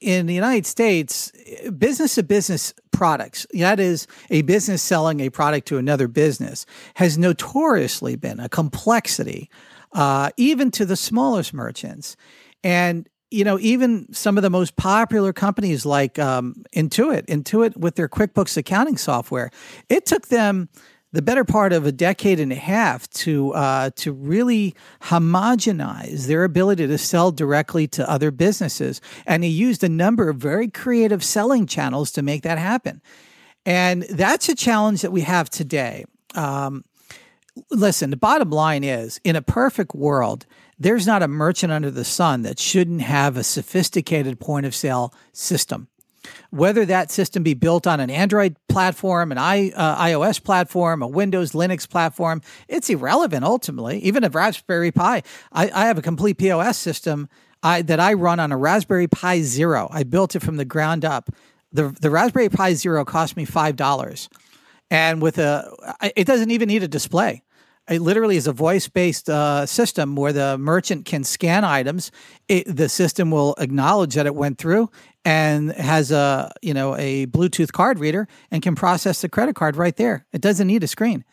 in 0.02 0.26
the 0.26 0.34
United 0.34 0.66
States, 0.66 1.32
business 1.78 2.16
to 2.16 2.24
business 2.24 2.74
products, 2.92 3.46
that 3.54 3.80
is, 3.80 4.08
a 4.30 4.42
business 4.44 4.82
selling 4.82 5.20
a 5.20 5.30
product 5.30 5.68
to 5.68 5.78
another 5.78 6.08
business, 6.08 6.66
has 6.96 7.18
notoriously 7.18 8.16
been 8.16 8.40
a 8.40 8.50
complexity, 8.50 9.50
uh, 9.92 10.32
even 10.38 10.72
to 10.72 10.86
the 10.86 10.96
smallest 10.96 11.54
merchants. 11.54 12.16
And 12.64 13.08
you 13.34 13.44
know, 13.44 13.58
even 13.60 14.12
some 14.14 14.38
of 14.38 14.44
the 14.44 14.50
most 14.50 14.76
popular 14.76 15.34
companies 15.34 15.86
like 15.86 16.20
um, 16.20 16.64
Intuit, 16.76 17.26
Intuit 17.26 17.76
with 17.76 17.96
their 17.96 18.08
QuickBooks 18.08 18.58
accounting 18.58 18.96
software, 18.96 19.50
it 19.90 20.06
took 20.06 20.28
them 20.28 20.70
the 21.14 21.22
better 21.22 21.44
part 21.44 21.74
of 21.74 21.86
a 21.86 21.92
decade 21.92 22.40
and 22.40 22.52
a 22.52 22.56
half 22.56 23.10
to 23.12 23.52
uh, 23.54 23.90
to 23.96 24.12
really 24.12 24.76
homogenize 25.02 26.28
their 26.28 26.44
ability 26.44 26.86
to 26.86 26.98
sell 26.98 27.32
directly 27.32 27.88
to 27.88 28.10
other 28.10 28.30
businesses, 28.30 29.02
and 29.26 29.44
he 29.44 29.50
used 29.50 29.84
a 29.84 29.90
number 29.90 30.30
of 30.30 30.38
very 30.38 30.68
creative 30.68 31.24
selling 31.24 31.66
channels 31.66 32.12
to 32.12 32.22
make 32.22 32.44
that 32.44 32.60
happen. 32.60 33.02
And 33.66 34.04
that's 34.04 34.50
a 34.50 34.56
challenge 34.56 35.02
that 35.02 35.12
we 35.12 35.22
have 35.22 35.50
today. 35.50 36.06
Um, 36.36 36.84
listen, 37.72 38.10
the 38.10 38.18
bottom 38.18 38.50
line 38.50 38.84
is, 38.84 39.20
in 39.24 39.36
a 39.36 39.42
perfect 39.42 39.96
world, 39.96 40.46
there's 40.80 41.08
not 41.08 41.24
a 41.24 41.28
merchant 41.28 41.72
under 41.72 41.92
the 41.92 42.06
sun 42.06 42.42
that 42.44 42.60
shouldn't 42.60 43.02
have 43.02 43.38
a 43.38 43.44
sophisticated 43.44 44.40
point 44.40 44.66
of 44.66 44.76
sale 44.76 45.14
system 45.32 45.88
whether 46.50 46.86
that 46.86 47.12
system 47.12 47.44
be 47.44 47.54
built 47.54 47.88
on 47.88 48.00
an 48.00 48.10
Android 48.10 48.56
platform, 48.70 49.32
an 49.32 49.38
I, 49.38 49.72
uh, 49.72 50.02
iOS 50.04 50.42
platform, 50.44 51.02
a 51.02 51.08
Windows, 51.08 51.52
Linux 51.52 51.90
platform, 51.90 52.42
it's 52.68 52.90
irrelevant 52.90 53.44
ultimately. 53.44 54.00
Even 54.00 54.24
a 54.24 54.30
Raspberry 54.30 54.92
Pi, 54.92 55.24
I, 55.52 55.72
I 55.74 55.86
have 55.86 55.98
a 55.98 56.02
complete 56.02 56.38
POS 56.38 56.78
system 56.78 57.30
I, 57.62 57.82
that 57.84 58.00
I 58.00 58.14
run 58.14 58.40
on 58.40 58.52
a 58.52 58.58
Raspberry 58.58 59.08
Pi 59.08 59.42
Zero. 59.42 59.88
I 59.92 60.04
built 60.04 60.36
it 60.36 60.42
from 60.42 60.58
the 60.58 60.66
ground 60.66 61.06
up. 61.06 61.30
The, 61.72 61.96
the 62.00 62.10
Raspberry 62.10 62.50
Pi 62.50 62.74
Zero 62.74 63.04
cost 63.04 63.36
me 63.36 63.46
$5. 63.46 64.30
And 64.92 65.22
with 65.22 65.40
a, 65.40 65.72
it 66.16 66.26
doesn't 66.26 66.52
even 66.52 66.68
need 66.68 66.84
a 66.84 66.88
display. 66.88 67.42
It 67.90 68.02
literally 68.02 68.38
is 68.38 68.48
a 68.48 68.54
voice 68.54 68.88
based 68.88 69.30
uh, 69.30 69.66
system 69.66 70.16
where 70.16 70.32
the 70.32 70.58
merchant 70.58 71.06
can 71.06 71.24
scan 71.24 71.66
items. 71.66 72.12
It, 72.48 72.74
the 72.74 72.88
system 72.88 73.30
will 73.30 73.56
acknowledge 73.58 74.14
that 74.14 74.26
it 74.26 74.36
went 74.36 74.58
through 74.58 74.90
and 75.26 75.72
has 75.74 76.12
a 76.12 76.52
you 76.62 76.74
know 76.74 76.96
a 76.96 77.26
Bluetooth 77.28 77.72
card 77.72 78.00
reader 78.00 78.28
and 78.52 78.62
can 78.62 78.76
process 78.76 79.22
the 79.22 79.30
credit 79.30 79.56
card 79.56 79.76
right 79.76 79.96
there. 79.98 80.26
It 80.32 80.42
doesn't 80.42 80.68
need 80.68 80.84
a 80.84 80.88
screen. 80.88 81.26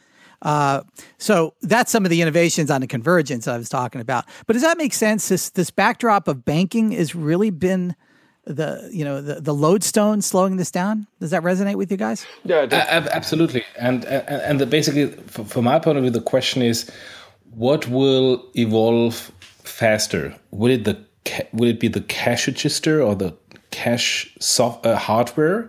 Uh, 0.43 0.83
so 1.19 1.55
that's 1.61 1.93
some 1.93 2.05
of 2.05 2.11
the 2.11 2.23
innovations 2.23 2.71
on 2.71 2.81
the 2.81 2.87
convergence 2.87 3.47
I 3.47 3.59
was 3.59 3.69
talking 3.69 4.01
about. 4.01 4.25
But 4.47 4.55
does 4.55 4.63
that 4.63 4.79
make 4.79 4.95
sense? 4.95 5.29
This 5.29 5.51
this 5.51 5.71
backdrop 5.71 6.27
of 6.27 6.45
banking 6.45 6.93
has 6.93 7.15
really 7.15 7.51
been 7.51 7.95
the 8.45 8.89
you 8.93 9.05
know 9.05 9.21
the, 9.21 9.41
the 9.41 9.55
lodestone 9.55 10.23
slowing 10.23 10.57
this 10.57 10.71
down. 10.71 11.07
Does 11.21 11.31
that 11.31 11.43
resonate 11.43 11.77
with 11.77 11.91
you 11.91 11.97
guys? 11.97 12.27
Yeah, 12.45 12.67
uh, 12.71 13.09
absolutely. 13.13 13.65
And 13.79 14.05
and, 14.05 14.43
and 14.43 14.61
the, 14.61 14.67
basically, 14.67 15.09
from 15.29 15.65
my 15.65 15.79
point 15.79 15.99
of 15.99 16.03
view, 16.05 16.11
the 16.11 16.21
question 16.21 16.63
is, 16.63 16.91
what 17.55 17.89
will 17.89 18.45
evolve 18.55 19.33
faster? 19.65 20.35
Will 20.51 20.73
it 20.73 20.85
the 20.85 20.99
will 21.53 21.69
it 21.69 21.81
be 21.81 21.89
the 21.89 22.01
cash 22.03 22.47
register 22.49 23.03
or 23.03 23.15
the 23.15 23.35
cash 23.71 24.35
soft, 24.41 24.85
uh, 24.85 24.97
hardware 24.97 25.69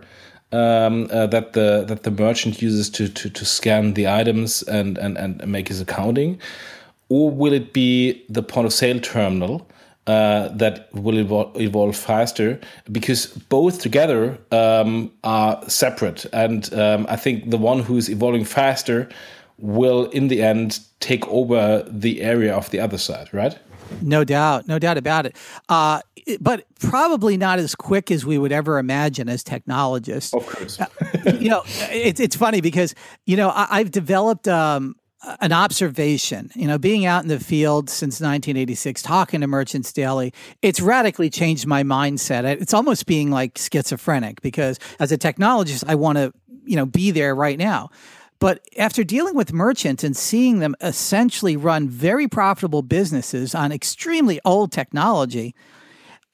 um, 0.52 1.08
uh, 1.10 1.26
that 1.26 1.52
the 1.52 1.84
that 1.86 2.02
the 2.02 2.10
merchant 2.10 2.60
uses 2.60 2.90
to, 2.90 3.08
to, 3.08 3.30
to 3.30 3.44
scan 3.44 3.94
the 3.94 4.08
items 4.08 4.62
and, 4.62 4.98
and, 4.98 5.16
and 5.16 5.46
make 5.46 5.68
his 5.68 5.80
accounting, 5.80 6.40
or 7.08 7.30
will 7.30 7.52
it 7.52 7.72
be 7.72 8.24
the 8.28 8.42
point 8.42 8.66
of 8.66 8.72
sale 8.72 9.00
terminal 9.00 9.66
uh, 10.06 10.48
that 10.48 10.88
will 10.94 11.18
evolve, 11.18 11.60
evolve, 11.60 11.96
faster? 11.96 12.60
Because 12.90 13.26
both 13.26 13.80
together 13.80 14.38
um, 14.50 15.12
are 15.24 15.62
separate, 15.68 16.26
and 16.32 16.72
um, 16.74 17.06
I 17.08 17.16
think 17.16 17.50
the 17.50 17.58
one 17.58 17.80
who's 17.80 18.08
evolving 18.08 18.44
faster 18.44 19.08
will, 19.58 20.06
in 20.10 20.28
the 20.28 20.42
end, 20.42 20.80
take 21.00 21.26
over 21.28 21.84
the 21.88 22.22
area 22.22 22.54
of 22.54 22.70
the 22.70 22.80
other 22.80 22.98
side, 22.98 23.32
right? 23.32 23.58
No 24.00 24.24
doubt, 24.24 24.66
no 24.66 24.78
doubt 24.78 24.96
about 24.96 25.26
it. 25.26 25.36
Uh, 25.68 26.00
but 26.40 26.64
probably 26.80 27.36
not 27.36 27.58
as 27.58 27.74
quick 27.74 28.10
as 28.10 28.24
we 28.24 28.38
would 28.38 28.52
ever 28.52 28.78
imagine 28.78 29.28
as 29.28 29.42
technologists. 29.42 30.32
Of 30.32 30.46
course. 30.46 30.80
uh, 30.80 30.86
you 31.40 31.50
know, 31.50 31.62
it's 31.90 32.20
it's 32.20 32.36
funny 32.36 32.60
because 32.60 32.94
you 33.26 33.36
know 33.36 33.52
I, 33.54 33.78
have 33.78 33.90
developed 33.90 34.48
um, 34.48 34.96
an 35.40 35.52
observation. 35.52 36.50
You 36.54 36.66
know, 36.66 36.78
being 36.78 37.06
out 37.06 37.22
in 37.22 37.28
the 37.28 37.38
field 37.40 37.88
since 37.88 38.20
1986, 38.20 39.02
talking 39.02 39.40
to 39.40 39.46
merchants 39.46 39.92
daily, 39.92 40.32
it's 40.62 40.80
radically 40.80 41.30
changed 41.30 41.66
my 41.66 41.82
mindset. 41.82 42.44
It's 42.44 42.74
almost 42.74 43.06
being 43.06 43.30
like 43.30 43.56
schizophrenic 43.58 44.40
because 44.42 44.78
as 44.98 45.12
a 45.12 45.18
technologist, 45.18 45.84
I 45.86 45.94
want 45.94 46.18
to 46.18 46.32
you 46.64 46.76
know 46.76 46.86
be 46.86 47.10
there 47.10 47.34
right 47.34 47.58
now. 47.58 47.90
But 48.38 48.60
after 48.76 49.04
dealing 49.04 49.36
with 49.36 49.52
merchants 49.52 50.02
and 50.02 50.16
seeing 50.16 50.58
them 50.58 50.74
essentially 50.80 51.56
run 51.56 51.88
very 51.88 52.26
profitable 52.26 52.82
businesses 52.82 53.54
on 53.54 53.70
extremely 53.72 54.40
old 54.44 54.72
technology, 54.72 55.54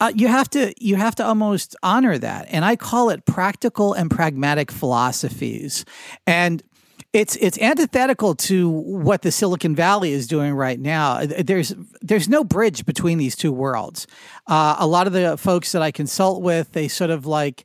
Uh, 0.01 0.13
you 0.15 0.29
have 0.29 0.49
to 0.49 0.73
you 0.79 0.97
have 0.97 1.15
to 1.17 1.25
almost 1.25 1.75
honor 1.83 2.19
that, 2.19 2.47
and 2.51 2.65
I 2.65 2.77
call 2.77 3.11
it 3.11 3.25
practical 3.27 3.95
and 3.95 4.09
pragmatic 4.09 4.71
philosophies. 4.71 5.85
And 6.25 6.63
it's 7.13 7.37
it's 7.37 7.59
antithetical 7.59 8.35
to 8.35 8.69
what 8.69 9.23
the 9.23 9.33
Silicon 9.33 9.75
Valley 9.75 10.13
is 10.13 10.27
doing 10.27 10.53
right 10.53 10.79
now. 10.79 11.25
There's 11.25 11.75
there's 12.03 12.29
no 12.29 12.45
bridge 12.45 12.85
between 12.85 13.19
these 13.19 13.35
two 13.35 13.53
worlds. 13.53 14.07
Uh, 14.47 14.77
a 14.79 14.87
lot 14.87 15.07
of 15.07 15.13
the 15.13 15.37
folks 15.39 15.73
that 15.73 15.81
I 15.81 15.91
consult 15.91 16.43
with, 16.43 16.73
they 16.73 16.87
sort 16.87 17.11
of 17.11 17.25
like 17.25 17.65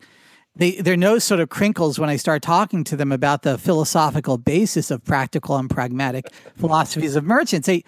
they 0.55 0.71
their 0.71 0.95
nose 0.95 1.25
sort 1.25 1.41
of 1.41 1.49
crinkles 1.49 1.99
when 1.99 2.09
I 2.09 2.15
start 2.15 2.41
talking 2.41 2.85
to 2.85 2.95
them 2.95 3.11
about 3.11 3.41
the 3.41 3.57
philosophical 3.57 4.37
basis 4.37 4.91
of 4.91 5.03
practical 5.03 5.57
and 5.57 5.69
pragmatic 5.69 6.25
philosophies 6.55 7.17
of 7.17 7.25
merchants. 7.25 7.67
They 7.67 7.83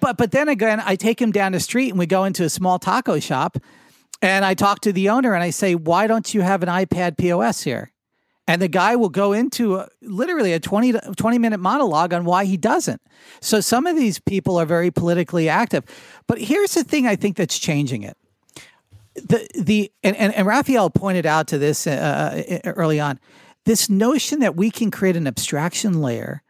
but 0.00 0.16
but 0.16 0.32
then 0.32 0.48
again, 0.48 0.82
I 0.84 0.96
take 0.96 1.22
him 1.22 1.30
down 1.30 1.52
the 1.52 1.60
street 1.60 1.90
and 1.90 1.98
we 2.00 2.06
go 2.06 2.24
into 2.24 2.42
a 2.42 2.50
small 2.50 2.80
taco 2.80 3.20
shop, 3.20 3.58
and 4.22 4.44
I 4.44 4.54
talk 4.54 4.80
to 4.80 4.92
the 4.92 5.08
owner 5.08 5.34
and 5.34 5.42
I 5.42 5.50
say, 5.50 5.76
"Why 5.76 6.08
don't 6.08 6.34
you 6.34 6.40
have 6.40 6.64
an 6.64 6.68
iPad 6.68 7.16
POS 7.16 7.62
here?" 7.62 7.92
And 8.50 8.60
the 8.60 8.66
guy 8.66 8.96
will 8.96 9.10
go 9.10 9.32
into 9.32 9.76
a, 9.76 9.88
literally 10.02 10.52
a 10.52 10.58
20, 10.58 10.94
20 11.16 11.38
minute 11.38 11.60
monologue 11.60 12.12
on 12.12 12.24
why 12.24 12.46
he 12.46 12.56
doesn't. 12.56 13.00
So 13.40 13.60
some 13.60 13.86
of 13.86 13.94
these 13.94 14.18
people 14.18 14.56
are 14.56 14.66
very 14.66 14.90
politically 14.90 15.48
active. 15.48 15.84
But 16.26 16.40
here's 16.40 16.74
the 16.74 16.82
thing 16.82 17.06
I 17.06 17.14
think 17.14 17.36
that's 17.36 17.60
changing 17.60 18.02
it. 18.02 18.16
The 19.14 19.46
the 19.56 19.92
and, 20.02 20.16
and, 20.16 20.34
and 20.34 20.48
Raphael 20.48 20.90
pointed 20.90 21.26
out 21.26 21.46
to 21.48 21.58
this 21.58 21.86
uh, 21.86 22.42
uh 22.64 22.72
early 22.72 22.98
on, 22.98 23.20
this 23.66 23.88
notion 23.88 24.40
that 24.40 24.56
we 24.56 24.72
can 24.72 24.90
create 24.90 25.14
an 25.14 25.28
abstraction 25.28 26.00
layer 26.00 26.42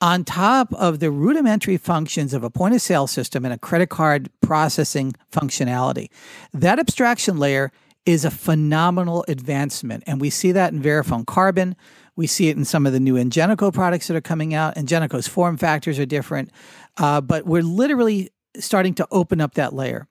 on 0.00 0.22
top 0.22 0.72
of 0.74 1.00
the 1.00 1.10
rudimentary 1.10 1.76
functions 1.76 2.34
of 2.34 2.44
a 2.44 2.50
point 2.50 2.76
of 2.76 2.80
sale 2.80 3.08
system 3.08 3.44
and 3.44 3.52
a 3.52 3.58
credit 3.58 3.88
card 3.88 4.30
processing 4.42 5.12
functionality. 5.32 6.08
That 6.52 6.78
abstraction 6.78 7.38
layer 7.38 7.72
is 8.08 8.24
a 8.24 8.30
phenomenal 8.30 9.22
advancement. 9.28 10.02
And 10.06 10.18
we 10.18 10.30
see 10.30 10.50
that 10.52 10.72
in 10.72 10.80
Verifone 10.80 11.26
Carbon. 11.26 11.76
We 12.16 12.26
see 12.26 12.48
it 12.48 12.56
in 12.56 12.64
some 12.64 12.86
of 12.86 12.94
the 12.94 13.00
new 13.00 13.16
Ingenico 13.16 13.70
products 13.70 14.06
that 14.06 14.16
are 14.16 14.22
coming 14.22 14.54
out. 14.54 14.76
Ingenico's 14.76 15.28
form 15.28 15.58
factors 15.58 15.98
are 15.98 16.06
different, 16.06 16.50
uh, 16.96 17.20
but 17.20 17.44
we're 17.44 17.62
literally 17.62 18.30
starting 18.58 18.94
to 18.94 19.06
open 19.10 19.42
up 19.42 19.56
that 19.56 19.74
layer. 19.74 20.08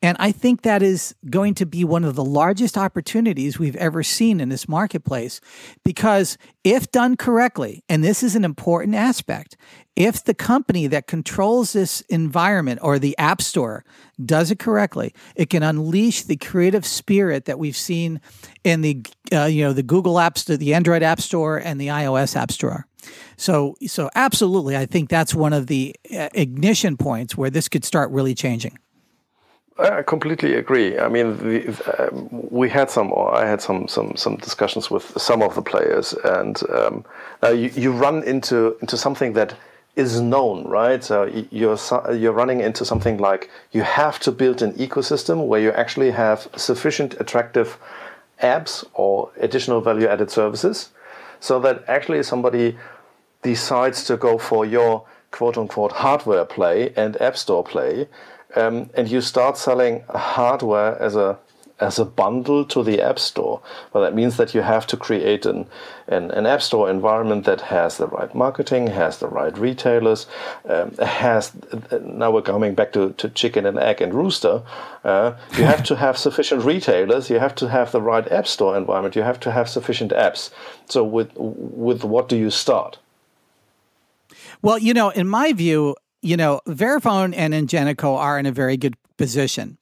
And 0.00 0.16
I 0.20 0.30
think 0.30 0.62
that 0.62 0.80
is 0.80 1.12
going 1.28 1.54
to 1.54 1.66
be 1.66 1.82
one 1.82 2.04
of 2.04 2.14
the 2.14 2.24
largest 2.24 2.78
opportunities 2.78 3.58
we've 3.58 3.74
ever 3.76 4.04
seen 4.04 4.38
in 4.38 4.48
this 4.48 4.68
marketplace 4.68 5.40
because 5.84 6.38
if 6.62 6.92
done 6.92 7.16
correctly, 7.16 7.82
and 7.88 8.04
this 8.04 8.22
is 8.22 8.36
an 8.36 8.44
important 8.44 8.94
aspect, 8.94 9.56
if 9.96 10.24
the 10.24 10.34
company 10.34 10.86
that 10.88 11.06
controls 11.06 11.72
this 11.72 12.00
environment 12.02 12.80
or 12.82 12.98
the 12.98 13.16
app 13.18 13.40
store 13.40 13.84
does 14.24 14.50
it 14.50 14.58
correctly, 14.58 15.14
it 15.36 15.50
can 15.50 15.62
unleash 15.62 16.22
the 16.22 16.36
creative 16.36 16.84
spirit 16.84 17.44
that 17.44 17.58
we've 17.58 17.76
seen 17.76 18.20
in 18.64 18.80
the 18.80 19.02
uh, 19.32 19.44
you 19.44 19.62
know 19.62 19.72
the 19.72 19.82
Google 19.82 20.14
apps, 20.14 20.44
the 20.44 20.74
Android 20.74 21.02
App 21.02 21.20
Store 21.20 21.58
and 21.58 21.80
the 21.80 21.88
iOS 21.88 22.36
App 22.36 22.50
Store. 22.50 22.86
So 23.36 23.76
so 23.86 24.10
absolutely, 24.14 24.76
I 24.76 24.86
think 24.86 25.10
that's 25.10 25.34
one 25.34 25.52
of 25.52 25.66
the 25.68 25.94
uh, 26.16 26.28
ignition 26.34 26.96
points 26.96 27.36
where 27.36 27.50
this 27.50 27.68
could 27.68 27.84
start 27.84 28.10
really 28.10 28.34
changing. 28.34 28.78
I 29.76 30.02
completely 30.02 30.54
agree. 30.54 30.96
I 31.00 31.08
mean, 31.08 31.36
the, 31.38 32.08
um, 32.08 32.28
we 32.30 32.70
had 32.70 32.90
some, 32.90 33.12
or 33.12 33.34
I 33.34 33.44
had 33.44 33.60
some, 33.60 33.88
some, 33.88 34.14
some 34.14 34.36
discussions 34.36 34.88
with 34.88 35.20
some 35.20 35.42
of 35.42 35.56
the 35.56 35.62
players, 35.62 36.12
and 36.12 36.62
um, 36.70 37.04
now 37.42 37.48
you, 37.48 37.70
you 37.74 37.90
run 37.90 38.22
into 38.22 38.76
into 38.80 38.96
something 38.96 39.32
that 39.32 39.56
is 39.96 40.20
known, 40.20 40.64
right? 40.66 41.02
So 41.04 41.24
you're 41.50 41.78
you're 42.12 42.32
running 42.32 42.60
into 42.60 42.84
something 42.84 43.18
like 43.18 43.50
you 43.72 43.82
have 43.82 44.18
to 44.20 44.32
build 44.32 44.62
an 44.62 44.72
ecosystem 44.72 45.46
where 45.46 45.60
you 45.60 45.70
actually 45.70 46.10
have 46.10 46.48
sufficient 46.56 47.14
attractive 47.20 47.78
apps 48.42 48.84
or 48.94 49.30
additional 49.38 49.80
value-added 49.80 50.30
services, 50.30 50.90
so 51.40 51.60
that 51.60 51.84
actually 51.86 52.22
somebody 52.22 52.76
decides 53.42 54.04
to 54.04 54.16
go 54.16 54.38
for 54.38 54.66
your 54.66 55.04
quote-unquote 55.30 55.92
hardware 55.92 56.44
play 56.44 56.92
and 56.96 57.20
app 57.20 57.36
store 57.36 57.64
play 57.64 58.08
um, 58.56 58.90
and 58.94 59.08
you 59.08 59.20
start 59.20 59.56
selling 59.56 60.04
hardware 60.08 61.00
as 61.00 61.16
a 61.16 61.38
as 61.80 61.98
a 61.98 62.04
bundle 62.04 62.64
to 62.64 62.82
the 62.82 63.02
app 63.02 63.18
store. 63.18 63.60
Well, 63.92 64.04
that 64.04 64.14
means 64.14 64.36
that 64.36 64.54
you 64.54 64.62
have 64.62 64.86
to 64.86 64.96
create 64.96 65.44
an, 65.44 65.66
an, 66.06 66.30
an 66.30 66.46
app 66.46 66.62
store 66.62 66.88
environment 66.88 67.44
that 67.46 67.62
has 67.62 67.98
the 67.98 68.06
right 68.06 68.32
marketing, 68.34 68.86
has 68.88 69.18
the 69.18 69.26
right 69.26 69.56
retailers, 69.58 70.26
um, 70.68 70.92
has, 70.98 71.52
now 72.00 72.30
we're 72.30 72.42
coming 72.42 72.74
back 72.74 72.92
to, 72.92 73.12
to 73.14 73.28
chicken 73.28 73.66
and 73.66 73.78
egg 73.78 74.00
and 74.00 74.14
rooster. 74.14 74.62
Uh, 75.02 75.34
you 75.56 75.64
have 75.64 75.82
to 75.84 75.96
have 75.96 76.16
sufficient 76.16 76.64
retailers, 76.64 77.28
you 77.28 77.40
have 77.40 77.54
to 77.56 77.68
have 77.68 77.90
the 77.90 78.00
right 78.00 78.30
app 78.30 78.46
store 78.46 78.76
environment, 78.76 79.16
you 79.16 79.22
have 79.22 79.40
to 79.40 79.50
have 79.50 79.68
sufficient 79.68 80.12
apps. 80.12 80.50
So 80.88 81.02
with, 81.02 81.32
with 81.36 82.04
what 82.04 82.28
do 82.28 82.36
you 82.36 82.50
start? 82.50 82.98
Well, 84.62 84.78
you 84.78 84.94
know, 84.94 85.10
in 85.10 85.28
my 85.28 85.52
view, 85.52 85.96
you 86.22 86.36
know, 86.36 86.60
Verifone 86.66 87.34
and 87.36 87.52
Ingenico 87.52 88.16
are 88.16 88.38
in 88.38 88.46
a 88.46 88.52
very 88.52 88.76
good 88.76 88.96
position. 89.16 89.76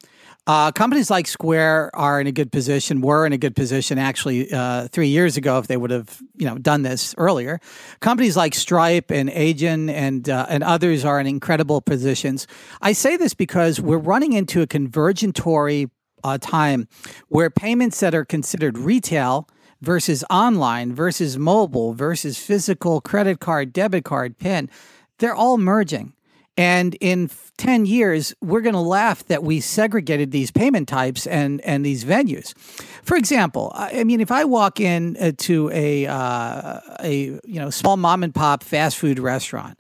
Uh, 0.47 0.73
companies 0.73 1.09
like 1.09 1.29
Square 1.29 1.93
are 1.95 2.21
in 2.21 2.27
a 2.27 2.33
good 2.33 2.51
position, 2.51 3.01
were 3.01 3.25
in 3.25 3.33
a 3.33 3.39
good 3.39 3.55
position 3.55 3.97
actually 3.97 4.53
uh, 4.53 4.89
three 4.89 5.07
years 5.07 5.37
ago 5.37 5.59
if 5.59 5.69
they 5.69 5.77
would 5.77 5.91
have 5.91 6.21
you 6.37 6.47
know 6.47 6.59
done 6.59 6.83
this 6.83 7.15
earlier. 7.17 7.61
Companies 8.01 8.37
like 8.37 8.55
Stripe 8.55 9.13
and 9.13 9.29
Adyen 9.31 9.89
and 9.89 10.29
uh, 10.29 10.47
and 10.49 10.65
others 10.65 11.05
are 11.05 11.21
in 11.21 11.29
incredible 11.29 11.81
positions. 11.81 12.49
I 12.81 12.93
say 12.93 13.17
this 13.17 13.35
because 13.35 13.81
we're 13.81 13.99
running 13.99 14.33
into 14.33 14.63
a 14.63 14.67
convergentory 14.67 15.91
uh, 16.25 16.39
time 16.39 16.89
where 17.29 17.49
payments 17.49 18.01
that 18.01 18.15
are 18.15 18.25
considered 18.25 18.77
retail 18.77 19.49
versus 19.81 20.25
online 20.29 20.93
versus 20.93 21.39
mobile 21.39 21.93
versus 21.93 22.39
physical 22.39 23.01
credit 23.01 23.39
card, 23.39 23.73
debit 23.73 24.05
card, 24.05 24.39
PIN, 24.39 24.71
they're 25.19 25.35
all 25.35 25.59
merging. 25.59 26.15
And 26.57 26.95
in 27.01 27.31
10 27.57 27.87
years, 27.87 28.35
we're 28.43 28.61
going 28.61 28.75
to 28.75 28.81
laugh 28.81 29.25
that 29.27 29.43
we 29.43 29.61
segregated 29.61 30.33
these 30.33 30.51
payment 30.51 30.87
types 30.89 31.27
and, 31.27 31.61
and 31.63 31.85
these 31.85 32.05
venues. 32.05 32.57
For 33.03 33.17
example, 33.17 33.73
I 33.75 34.05
mean, 34.05 34.21
if 34.21 34.31
I 34.31 34.45
walk 34.45 34.79
in 34.79 35.17
uh, 35.19 35.33
to 35.39 35.71
a, 35.73 36.07
uh, 36.07 36.81
a 37.01 37.15
you 37.45 37.61
know, 37.61 37.71
small 37.71 37.97
mom 37.97 38.23
and 38.23 38.35
pop 38.35 38.63
fast 38.63 38.99
food 38.99 39.19
restaurant, 39.19 39.79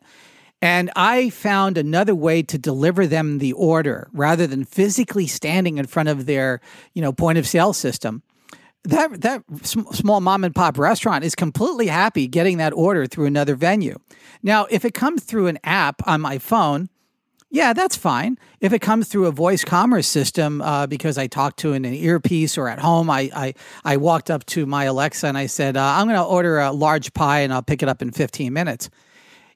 and 0.62 0.90
I 0.94 1.30
found 1.30 1.76
another 1.76 2.14
way 2.14 2.42
to 2.44 2.56
deliver 2.56 3.06
them 3.06 3.38
the 3.38 3.52
order 3.52 4.08
rather 4.12 4.46
than 4.46 4.64
physically 4.64 5.26
standing 5.26 5.78
in 5.78 5.86
front 5.86 6.08
of 6.08 6.24
their, 6.24 6.60
you 6.94 7.02
know, 7.02 7.12
point 7.12 7.36
of 7.36 7.48
sale 7.48 7.72
system. 7.72 8.22
That 8.84 9.20
that 9.20 9.42
small 9.62 10.20
mom 10.20 10.42
and 10.42 10.54
pop 10.54 10.76
restaurant 10.76 11.24
is 11.24 11.34
completely 11.34 11.86
happy 11.86 12.26
getting 12.26 12.58
that 12.58 12.72
order 12.72 13.06
through 13.06 13.26
another 13.26 13.54
venue. 13.54 13.96
Now, 14.42 14.66
if 14.70 14.84
it 14.84 14.92
comes 14.92 15.22
through 15.22 15.46
an 15.46 15.58
app 15.62 16.06
on 16.06 16.20
my 16.20 16.38
phone, 16.38 16.88
yeah, 17.52 17.74
that's 17.74 17.96
fine. 17.96 18.38
If 18.60 18.72
it 18.72 18.78
comes 18.80 19.08
through 19.08 19.26
a 19.26 19.30
voice 19.30 19.62
commerce 19.62 20.08
system, 20.08 20.62
uh, 20.62 20.86
because 20.86 21.18
I 21.18 21.26
talked 21.26 21.58
to 21.58 21.74
in 21.74 21.84
an 21.84 21.92
earpiece 21.92 22.56
or 22.56 22.66
at 22.66 22.78
home, 22.78 23.10
I, 23.10 23.30
I, 23.36 23.54
I 23.84 23.98
walked 23.98 24.30
up 24.30 24.46
to 24.46 24.64
my 24.64 24.84
Alexa 24.84 25.26
and 25.26 25.36
I 25.36 25.46
said, 25.46 25.76
uh, 25.76 25.84
I'm 25.84 26.06
going 26.06 26.16
to 26.16 26.24
order 26.24 26.58
a 26.58 26.72
large 26.72 27.12
pie 27.12 27.40
and 27.40 27.52
I'll 27.52 27.62
pick 27.62 27.82
it 27.82 27.90
up 27.90 28.00
in 28.00 28.10
15 28.10 28.54
minutes. 28.54 28.88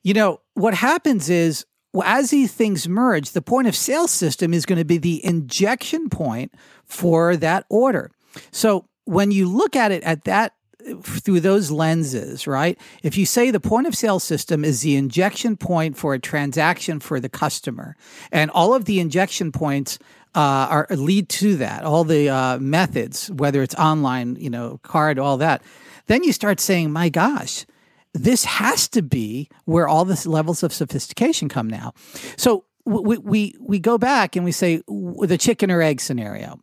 You 0.03 0.13
know, 0.13 0.43
what 0.53 0.75
happens 0.75 1.31
is 1.31 1.65
as 2.05 2.29
these 2.29 2.53
things 2.53 2.87
merge, 2.87 3.31
the 3.31 3.41
point 3.41 3.67
of 3.67 3.75
sale 3.75 4.09
system 4.09 4.53
is 4.53 4.67
going 4.67 4.79
to 4.79 4.85
be 4.85 4.99
the 4.99 5.25
injection 5.25 6.11
point 6.11 6.53
for 6.85 7.35
that 7.39 7.65
order. 7.71 8.11
So 8.51 8.87
when 9.07 9.31
you 9.31 9.49
look 9.49 9.75
at 9.75 9.91
it 9.91 10.03
at 10.03 10.25
that 10.25 10.53
through 11.03 11.41
those 11.41 11.71
lenses, 11.71 12.47
right? 12.47 12.79
If 13.03 13.17
you 13.17 13.27
say 13.27 13.51
the 13.51 13.59
point 13.59 13.87
of 13.87 13.95
sale 13.95 14.21
system 14.21 14.65
is 14.65 14.83
the 14.83 14.97
injection 14.97 15.57
point 15.57 15.97
for 15.97 16.15
a 16.15 16.19
transaction 16.19 17.01
for 17.01 17.19
the 17.19 17.29
customer, 17.29 17.97
and 18.31 18.51
all 18.51 18.75
of 18.75 18.85
the 18.85 19.01
injection 19.01 19.51
points 19.51 19.99
uh, 20.35 20.69
are 20.71 20.87
lead 20.91 21.29
to 21.31 21.57
that, 21.57 21.83
all 21.83 22.05
the 22.05 22.29
uh, 22.29 22.59
methods, 22.59 23.31
whether 23.33 23.63
it's 23.63 23.75
online, 23.77 24.37
you 24.37 24.51
know, 24.51 24.79
card, 24.83 25.19
all 25.19 25.39
that, 25.39 25.63
then 26.07 26.23
you 26.23 26.33
start 26.33 26.61
saying, 26.61 26.93
my 26.93 27.09
gosh, 27.09 27.65
this 28.13 28.45
has 28.45 28.87
to 28.89 29.03
be 29.03 29.49
where 29.65 29.89
all 29.89 30.05
the 30.05 30.29
levels 30.29 30.63
of 30.63 30.73
sophistication 30.73 31.49
come 31.49 31.69
now. 31.69 31.95
So 32.37 32.65
we, 32.85 33.19
we, 33.19 33.55
we 33.59 33.79
go 33.79 33.99
back 33.99 34.37
and 34.37 34.45
we 34.45 34.53
say 34.53 34.83
the 34.87 35.39
chicken 35.39 35.71
or 35.71 35.83
egg 35.83 36.01
scenario 36.01 36.61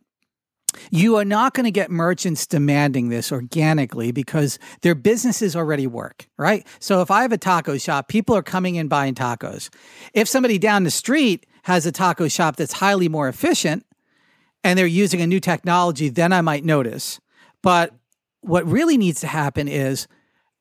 you 0.91 1.15
are 1.17 1.25
not 1.25 1.53
going 1.53 1.65
to 1.65 1.71
get 1.71 1.91
merchants 1.91 2.45
demanding 2.47 3.09
this 3.09 3.31
organically 3.31 4.11
because 4.11 4.59
their 4.81 4.95
businesses 4.95 5.55
already 5.55 5.87
work, 5.87 6.27
right? 6.37 6.65
So 6.79 7.01
if 7.01 7.11
I 7.11 7.21
have 7.21 7.31
a 7.31 7.37
taco 7.37 7.77
shop, 7.77 8.07
people 8.07 8.35
are 8.35 8.43
coming 8.43 8.75
in 8.75 8.87
buying 8.87 9.15
tacos. 9.15 9.69
If 10.13 10.27
somebody 10.27 10.57
down 10.57 10.83
the 10.83 10.91
street 10.91 11.45
has 11.63 11.85
a 11.85 11.91
taco 11.91 12.27
shop 12.27 12.55
that's 12.55 12.73
highly 12.73 13.09
more 13.09 13.27
efficient 13.27 13.85
and 14.63 14.77
they're 14.77 14.85
using 14.85 15.21
a 15.21 15.27
new 15.27 15.39
technology, 15.39 16.09
then 16.09 16.33
I 16.33 16.41
might 16.41 16.63
notice. 16.63 17.19
But 17.61 17.93
what 18.41 18.65
really 18.65 18.97
needs 18.97 19.21
to 19.21 19.27
happen 19.27 19.67
is 19.67 20.07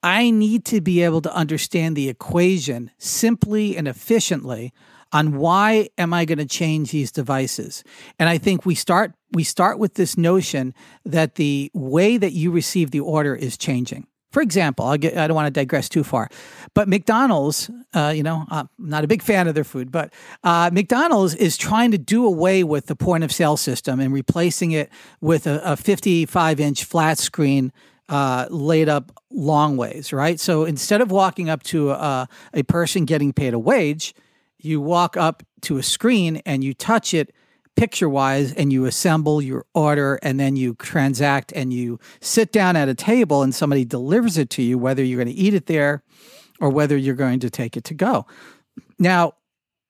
I 0.03 0.31
need 0.31 0.65
to 0.67 0.81
be 0.81 1.03
able 1.03 1.21
to 1.23 1.35
understand 1.35 1.97
the 1.97 2.09
equation 2.09 2.91
simply 2.99 3.77
and 3.77 3.87
efficiently 3.87 4.73
on 5.13 5.37
why 5.37 5.89
am 5.99 6.13
I 6.13 6.25
going 6.25 6.39
to 6.39 6.47
change 6.47 6.91
these 6.91 7.13
devices? 7.13 7.85
And 8.19 8.29
I 8.29 8.39
think 8.39 8.67
we 8.67 8.75
start 8.75 9.15
we 9.33 9.45
start 9.45 9.79
with 9.79 9.95
this 9.95 10.19
notion 10.19 10.75
that 11.05 11.37
the 11.37 11.71
way 11.75 12.19
that 12.19 12.33
you 12.33 12.51
receive 12.51 12.91
the 12.91 13.01
order 13.01 13.35
is 13.35 13.57
changing. 13.57 14.07
For 14.31 14.41
example, 14.41 14.87
I'll 14.87 14.97
get, 14.97 15.17
I 15.17 15.27
don't 15.27 15.35
want 15.35 15.47
to 15.47 15.51
digress 15.51 15.91
too 15.91 16.03
far, 16.03 16.31
but 16.75 16.89
McDonald's, 16.89 17.71
uh, 17.95 18.13
you 18.17 18.23
know, 18.23 18.47
I'm 18.49 18.69
not 18.79 19.05
a 19.05 19.07
big 19.07 19.23
fan 19.23 19.47
of 19.47 19.55
their 19.55 19.65
food, 19.65 19.93
but 19.93 20.13
uh, 20.43 20.71
McDonald's 20.73 21.35
is 21.35 21.59
trying 21.59 21.91
to 21.91 21.99
do 21.99 22.25
away 22.25 22.65
with 22.65 22.87
the 22.87 22.97
point 22.97 23.25
of 23.25 23.33
sale 23.33 23.59
system 23.59 24.01
and 24.01 24.13
replacing 24.13 24.73
it 24.73 24.91
with 25.21 25.47
a, 25.47 25.61
a 25.73 25.77
55 25.77 26.61
inch 26.61 26.85
flat 26.85 27.19
screen 27.19 27.73
uh, 28.09 28.47
laid 28.51 28.89
up 28.89 29.13
long 29.31 29.77
ways, 29.77 30.13
right? 30.15 30.41
So 30.41 30.65
instead 30.65 31.03
of 31.03 31.11
walking 31.11 31.51
up 31.51 31.63
to 31.65 31.91
a, 31.91 32.29
a 32.55 32.63
person 32.63 33.05
getting 33.05 33.35
paid 33.35 33.53
a 33.53 33.59
wage, 33.59 34.15
you 34.65 34.81
walk 34.81 35.17
up 35.17 35.43
to 35.63 35.79
a 35.79 35.83
screen 35.83 36.43
and 36.47 36.63
you 36.63 36.75
touch 36.75 37.15
it 37.15 37.33
picture 37.75 38.09
wise 38.09 38.53
and 38.53 38.73
you 38.73 38.85
assemble 38.85 39.41
your 39.41 39.65
order 39.75 40.19
and 40.23 40.39
then 40.39 40.57
you 40.57 40.75
transact 40.75 41.53
and 41.53 41.73
you 41.73 41.99
sit 42.21 42.53
down 42.53 42.77
at 42.77 42.89
a 42.89 42.95
table 42.95 43.43
and 43.43 43.55
somebody 43.55 43.85
delivers 43.85 44.37
it 44.37 44.51
to 44.51 44.63
you, 44.63 44.77
whether 44.79 45.03
you're 45.03 45.23
going 45.23 45.35
to 45.35 45.41
eat 45.41 45.55
it 45.55 45.67
there 45.67 46.03
or 46.61 46.69
whether 46.69 46.97
you're 46.97 47.15
going 47.15 47.41
to 47.41 47.51
take 47.51 47.77
it 47.77 47.85
to 47.85 47.95
go. 47.95 48.27
Now, 48.99 49.35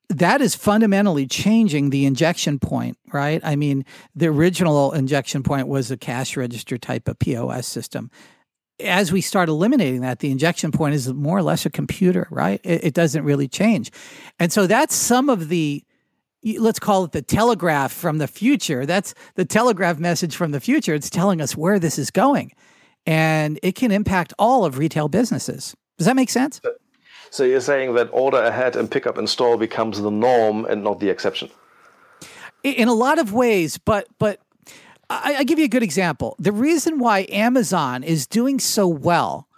that 0.08 0.40
is 0.40 0.54
fundamentally 0.54 1.26
changing 1.26 1.90
the 1.90 2.04
injection 2.04 2.58
point, 2.58 2.98
right? 3.12 3.40
I 3.42 3.56
mean, 3.56 3.84
the 4.14 4.26
original 4.26 4.92
injection 4.92 5.42
point 5.42 5.68
was 5.68 5.90
a 5.90 5.96
cash 5.96 6.36
register 6.36 6.76
type 6.76 7.08
of 7.08 7.18
POS 7.18 7.66
system. 7.66 8.10
As 8.82 9.12
we 9.12 9.20
start 9.20 9.48
eliminating 9.48 10.00
that, 10.02 10.18
the 10.18 10.30
injection 10.30 10.72
point 10.72 10.94
is 10.94 11.12
more 11.12 11.38
or 11.38 11.42
less 11.42 11.64
a 11.66 11.70
computer, 11.70 12.26
right? 12.30 12.60
It, 12.64 12.84
it 12.84 12.94
doesn't 12.94 13.24
really 13.24 13.48
change. 13.48 13.90
And 14.38 14.52
so 14.52 14.66
that's 14.66 14.94
some 14.94 15.28
of 15.28 15.48
the 15.48 15.84
let's 16.58 16.80
call 16.80 17.04
it 17.04 17.12
the 17.12 17.22
telegraph 17.22 17.92
from 17.92 18.18
the 18.18 18.26
future. 18.26 18.84
That's 18.84 19.14
the 19.36 19.44
telegraph 19.44 19.98
message 19.98 20.34
from 20.34 20.50
the 20.50 20.60
future. 20.60 20.94
It's 20.94 21.08
telling 21.08 21.40
us 21.40 21.56
where 21.56 21.78
this 21.78 21.98
is 21.98 22.10
going. 22.10 22.52
And 23.06 23.58
it 23.62 23.76
can 23.76 23.92
impact 23.92 24.32
all 24.38 24.64
of 24.64 24.78
retail 24.78 25.08
businesses. 25.08 25.74
Does 25.98 26.06
that 26.06 26.16
make 26.16 26.30
sense? 26.30 26.60
So 27.30 27.44
you're 27.44 27.60
saying 27.60 27.94
that 27.94 28.10
order 28.12 28.38
ahead 28.38 28.76
and 28.76 28.90
pick 28.90 29.06
up 29.06 29.18
in 29.18 29.26
store 29.26 29.56
becomes 29.56 30.00
the 30.00 30.10
norm 30.10 30.64
and 30.66 30.84
not 30.84 31.00
the 31.00 31.08
exception? 31.08 31.50
In 32.62 32.88
a 32.88 32.92
lot 32.92 33.18
of 33.18 33.32
ways, 33.32 33.78
but 33.78 34.06
but 34.18 34.40
I, 35.24 35.36
I 35.38 35.44
give 35.44 35.58
you 35.58 35.64
a 35.64 35.68
good 35.68 35.82
example. 35.82 36.36
The 36.38 36.52
reason 36.52 36.98
why 36.98 37.26
Amazon 37.30 38.02
is 38.02 38.26
doing 38.26 38.58
so 38.58 38.86
well 38.88 39.48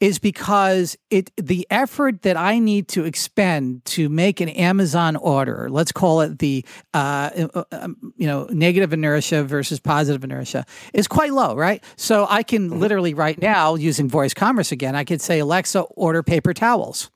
is 0.00 0.18
because 0.20 0.96
it 1.10 1.32
the 1.36 1.66
effort 1.70 2.22
that 2.22 2.36
I 2.36 2.60
need 2.60 2.86
to 2.88 3.04
expend 3.04 3.84
to 3.86 4.08
make 4.08 4.40
an 4.40 4.48
Amazon 4.48 5.16
order, 5.16 5.68
let's 5.70 5.90
call 5.90 6.20
it 6.20 6.38
the 6.38 6.64
uh, 6.94 7.48
uh, 7.54 7.64
um, 7.72 8.12
you 8.16 8.26
know 8.26 8.46
negative 8.50 8.92
inertia 8.92 9.42
versus 9.42 9.80
positive 9.80 10.22
inertia, 10.22 10.64
is 10.94 11.08
quite 11.08 11.32
low, 11.32 11.56
right? 11.56 11.82
So 11.96 12.26
I 12.28 12.42
can 12.44 12.70
mm-hmm. 12.70 12.78
literally 12.78 13.14
right 13.14 13.40
now 13.40 13.74
using 13.74 14.08
voice 14.08 14.34
commerce 14.34 14.70
again, 14.70 14.94
I 14.94 15.04
could 15.04 15.20
say 15.20 15.40
Alexa, 15.40 15.80
order 15.80 16.22
paper 16.22 16.54
towels. 16.54 17.10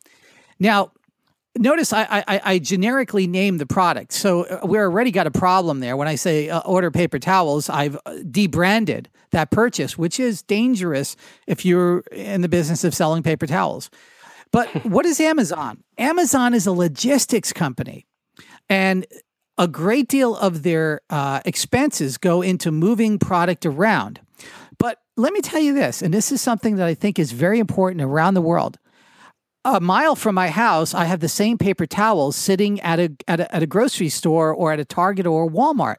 Now 0.59 0.92
notice 1.57 1.93
I, 1.93 2.25
I, 2.27 2.41
I, 2.45 2.59
generically 2.59 3.27
name 3.27 3.59
the 3.59 3.67
product. 3.67 4.12
So 4.12 4.45
uh, 4.45 4.67
we 4.67 4.79
already 4.79 5.11
got 5.11 5.27
a 5.27 5.31
problem 5.31 5.81
there. 5.81 5.97
When 5.97 6.09
I 6.09 6.15
say 6.15 6.49
uh, 6.49 6.61
order 6.61 6.91
paper 6.91 7.19
towels, 7.19 7.69
I've 7.69 7.99
uh, 8.07 8.17
debranded 8.31 9.09
that 9.31 9.51
purchase, 9.51 9.99
which 9.99 10.19
is 10.19 10.43
dangerous 10.43 11.17
if 11.47 11.65
you're 11.65 12.01
in 12.12 12.41
the 12.41 12.49
business 12.49 12.85
of 12.85 12.95
selling 12.95 13.23
paper 13.23 13.47
towels. 13.47 13.91
But 14.51 14.69
what 14.87 15.07
is 15.07 15.21
Amazon? 15.21 15.83
Amazon 15.99 16.55
is 16.55 16.67
a 16.67 16.73
logistics 16.73 17.53
company. 17.53 18.07
And 18.69 19.07
a 19.59 19.69
great 19.69 20.09
deal 20.09 20.35
of 20.37 20.62
their 20.62 21.03
uh, 21.11 21.41
expenses 21.45 22.17
go 22.17 22.41
into 22.41 22.73
moving 22.73 23.19
product 23.19 23.67
around. 23.67 24.21
But 24.79 24.99
let 25.17 25.33
me 25.33 25.43
tell 25.43 25.61
you 25.61 25.75
this, 25.75 26.01
and 26.01 26.12
this 26.12 26.33
is 26.33 26.41
something 26.41 26.77
that 26.77 26.87
I 26.87 26.95
think 26.95 27.19
is 27.19 27.33
very 27.33 27.59
important 27.59 28.01
around 28.01 28.35
the 28.35 28.41
world 28.41 28.79
a 29.64 29.81
mile 29.81 30.16
from 30.16 30.35
my 30.35 30.48
house, 30.48 30.94
I 30.94 31.05
have 31.05 31.20
the 31.20 31.29
same 31.29 31.59
paper 31.59 31.87
towels 31.87 32.37
sitting 32.37 32.81
at 32.81 32.98
a, 32.98 33.12
at 33.29 33.40
a, 33.40 33.55
at 33.55 33.62
a 33.62 33.66
grocery 33.66 34.09
store 34.09 34.53
or 34.53 34.72
at 34.72 34.81
a 34.81 34.85
Target 34.85 35.27
or 35.27 35.46
a 35.46 35.48
Walmart. 35.48 35.96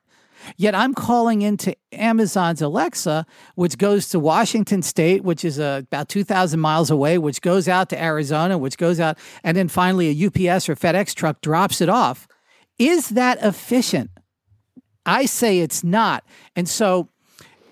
Yet 0.58 0.76
I'm 0.76 0.94
calling 0.94 1.42
into 1.42 1.76
Amazon's 1.94 2.62
Alexa, 2.62 3.26
which 3.56 3.78
goes 3.78 4.10
to 4.10 4.20
Washington 4.20 4.82
State, 4.82 5.24
which 5.24 5.46
is 5.46 5.60
uh, 5.60 5.82
about 5.84 6.10
2,000 6.10 6.60
miles 6.60 6.92
away, 6.92 7.18
which 7.18 7.42
goes 7.42 7.70
out 7.70 7.90
to 7.90 8.02
Arizona, 8.02 8.58
which 8.58 8.78
goes 8.78 9.00
out, 9.00 9.18
and 9.44 9.56
then 9.56 9.70
finally 9.70 10.10
a 10.10 10.28
UPS 10.28 10.68
or 10.68 10.76
FedEx 10.76 11.16
truck 11.16 11.40
drops 11.42 11.80
it 11.80 11.90
off. 11.90 12.28
Is 12.78 13.10
that 13.10 13.38
efficient? 13.42 14.12
I 15.06 15.26
say 15.26 15.60
it's 15.60 15.84
not. 15.84 16.24
And 16.56 16.68
so, 16.68 17.10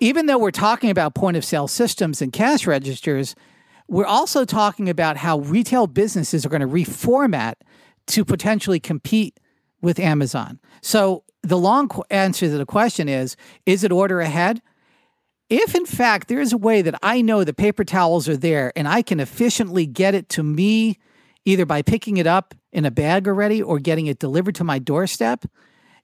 even 0.00 0.26
though 0.26 0.38
we're 0.38 0.50
talking 0.50 0.90
about 0.90 1.14
point 1.14 1.36
of 1.36 1.44
sale 1.44 1.68
systems 1.68 2.20
and 2.20 2.32
cash 2.32 2.66
registers, 2.66 3.34
we're 3.92 4.06
also 4.06 4.46
talking 4.46 4.88
about 4.88 5.18
how 5.18 5.40
retail 5.40 5.86
businesses 5.86 6.46
are 6.46 6.48
going 6.48 6.62
to 6.62 6.66
reformat 6.66 7.56
to 8.06 8.24
potentially 8.24 8.80
compete 8.80 9.38
with 9.82 10.00
Amazon. 10.00 10.58
So 10.80 11.24
the 11.42 11.58
long 11.58 11.90
answer 12.10 12.46
to 12.46 12.56
the 12.56 12.64
question 12.64 13.06
is 13.06 13.36
is 13.66 13.84
it 13.84 13.92
order 13.92 14.22
ahead? 14.22 14.62
If 15.50 15.74
in 15.74 15.84
fact 15.84 16.28
there 16.28 16.40
is 16.40 16.54
a 16.54 16.58
way 16.58 16.80
that 16.80 16.98
I 17.02 17.20
know 17.20 17.44
the 17.44 17.52
paper 17.52 17.84
towels 17.84 18.30
are 18.30 18.36
there 18.36 18.72
and 18.74 18.88
I 18.88 19.02
can 19.02 19.20
efficiently 19.20 19.84
get 19.84 20.14
it 20.14 20.30
to 20.30 20.42
me 20.42 20.98
either 21.44 21.66
by 21.66 21.82
picking 21.82 22.16
it 22.16 22.26
up 22.26 22.54
in 22.72 22.86
a 22.86 22.90
bag 22.90 23.28
already 23.28 23.60
or 23.60 23.78
getting 23.78 24.06
it 24.06 24.18
delivered 24.18 24.54
to 24.54 24.64
my 24.64 24.78
doorstep, 24.78 25.44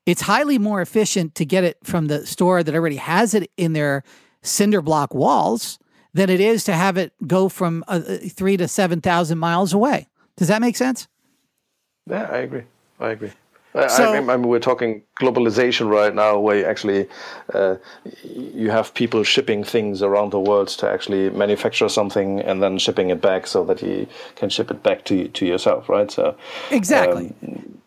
it's 0.04 0.22
highly 0.22 0.58
more 0.58 0.82
efficient 0.82 1.34
to 1.36 1.46
get 1.46 1.64
it 1.64 1.78
from 1.84 2.08
the 2.08 2.26
store 2.26 2.62
that 2.62 2.74
already 2.74 2.96
has 2.96 3.32
it 3.32 3.50
in 3.56 3.72
their 3.72 4.02
cinder 4.42 4.82
block 4.82 5.14
walls 5.14 5.78
than 6.14 6.30
it 6.30 6.40
is 6.40 6.64
to 6.64 6.72
have 6.72 6.96
it 6.96 7.12
go 7.26 7.48
from 7.48 7.84
uh, 7.88 8.00
three 8.00 8.56
to 8.56 8.68
7,000 8.68 9.38
miles 9.38 9.72
away. 9.72 10.08
Does 10.36 10.48
that 10.48 10.60
make 10.60 10.76
sense? 10.76 11.08
Yeah, 12.06 12.28
I 12.30 12.38
agree. 12.38 12.64
I 13.00 13.10
agree. 13.10 13.32
So, 13.88 14.12
I, 14.12 14.16
I, 14.16 14.20
mean, 14.20 14.48
we're 14.48 14.58
talking 14.58 15.02
globalization 15.20 15.88
right 15.88 16.12
now, 16.12 16.38
where 16.40 16.58
you 16.58 16.64
actually 16.64 17.06
uh, 17.52 17.76
you 18.24 18.70
have 18.70 18.92
people 18.94 19.22
shipping 19.22 19.62
things 19.62 20.02
around 20.02 20.30
the 20.32 20.40
world 20.40 20.68
to 20.68 20.90
actually 20.90 21.30
manufacture 21.30 21.88
something 21.88 22.40
and 22.40 22.62
then 22.62 22.78
shipping 22.78 23.10
it 23.10 23.20
back 23.20 23.46
so 23.46 23.64
that 23.64 23.82
you 23.82 24.08
can 24.36 24.48
ship 24.48 24.70
it 24.70 24.82
back 24.82 25.04
to 25.04 25.28
to 25.28 25.46
yourself, 25.46 25.88
right? 25.88 26.10
So 26.10 26.34
exactly, 26.70 27.34
um, 27.42 27.78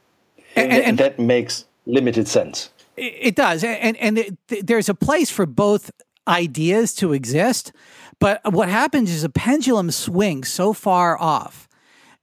and, 0.56 0.72
and, 0.72 0.84
and, 0.84 0.98
that 1.00 1.20
makes 1.20 1.66
limited 1.86 2.28
sense. 2.28 2.70
It 2.96 3.36
does, 3.36 3.64
and 3.64 3.98
and 3.98 4.20
it, 4.20 4.38
there's 4.48 4.88
a 4.88 4.96
place 4.96 5.32
for 5.32 5.46
both 5.46 5.92
ideas 6.28 6.94
to 6.96 7.12
exist, 7.12 7.74
but 8.22 8.54
what 8.54 8.70
happens 8.70 9.12
is 9.12 9.24
a 9.24 9.30
pendulum 9.30 9.90
swings 9.90 10.48
so 10.48 10.74
far 10.74 11.20
off. 11.20 11.68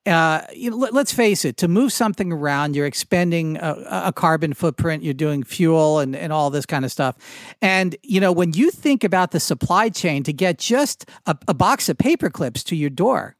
Uh, 0.06 0.42
you 0.54 0.70
know, 0.70 0.76
let, 0.76 0.94
us 0.94 1.12
face 1.12 1.44
it, 1.44 1.58
to 1.58 1.68
move 1.68 1.92
something 1.92 2.32
around, 2.32 2.74
you're 2.74 2.87
expending 2.87 3.58
a, 3.58 4.04
a, 4.06 4.12
carbon 4.12 4.54
footprint, 4.54 5.02
you're 5.02 5.12
doing 5.12 5.42
fuel 5.42 5.98
and, 5.98 6.16
and 6.16 6.32
all 6.32 6.48
this 6.48 6.64
kind 6.64 6.84
of 6.87 6.90
stuff. 6.90 7.16
And, 7.61 7.94
you 8.02 8.18
know, 8.18 8.32
when 8.32 8.54
you 8.54 8.70
think 8.70 9.04
about 9.04 9.32
the 9.32 9.40
supply 9.40 9.90
chain 9.90 10.22
to 10.22 10.32
get 10.32 10.58
just 10.58 11.04
a, 11.26 11.37
a 11.46 11.52
box 11.52 11.90
of 11.90 11.98
paper 11.98 12.30
clips 12.30 12.64
to 12.64 12.76
your 12.76 12.88
door, 12.88 13.37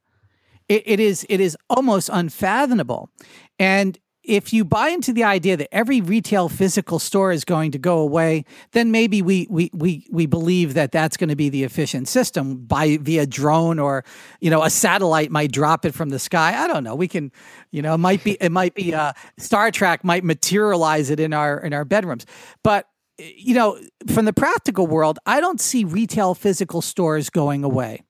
it, 0.67 0.83
it 0.85 0.99
is 0.99 1.25
it 1.27 1.39
is 1.39 1.57
almost 1.71 2.09
unfathomable. 2.11 3.09
And 3.57 3.97
if 4.29 4.53
you 4.53 4.63
buy 4.63 4.89
into 4.89 5.11
the 5.11 5.23
idea 5.23 5.57
that 5.57 5.67
every 5.73 6.01
retail 6.01 6.49
physical 6.49 6.99
store 6.99 7.31
is 7.31 7.43
going 7.43 7.71
to 7.71 7.79
go 7.79 7.97
away, 7.97 8.45
then 8.73 8.91
maybe 8.91 9.23
we 9.23 9.47
we 9.49 9.71
we 9.73 10.05
we 10.11 10.27
believe 10.27 10.75
that 10.75 10.91
that's 10.91 11.17
going 11.17 11.29
to 11.29 11.35
be 11.35 11.49
the 11.49 11.63
efficient 11.63 12.07
system 12.07 12.57
by 12.57 12.97
via 12.97 13.25
drone 13.25 13.79
or 13.79 14.05
you 14.39 14.51
know 14.51 14.61
a 14.61 14.69
satellite 14.69 15.31
might 15.31 15.51
drop 15.51 15.83
it 15.83 15.95
from 15.95 16.09
the 16.09 16.19
sky. 16.19 16.63
I 16.63 16.67
don't 16.67 16.83
know. 16.83 16.93
We 16.93 17.07
can, 17.07 17.31
you 17.71 17.81
know, 17.81 17.95
it 17.95 17.97
might 17.97 18.23
be 18.23 18.37
it 18.39 18.51
might 18.51 18.75
be 18.75 18.93
uh, 18.93 19.13
Star 19.39 19.71
Trek 19.71 20.03
might 20.03 20.23
materialize 20.23 21.09
it 21.09 21.19
in 21.19 21.33
our 21.33 21.59
in 21.59 21.73
our 21.73 21.83
bedrooms, 21.83 22.27
but 22.63 22.85
you 23.17 23.55
know, 23.55 23.79
from 24.13 24.25
the 24.25 24.33
practical 24.33 24.85
world, 24.85 25.17
I 25.25 25.41
don't 25.41 25.59
see 25.59 25.83
retail 25.83 26.35
physical 26.35 26.81
stores 26.83 27.31
going 27.31 27.63
away. 27.63 28.03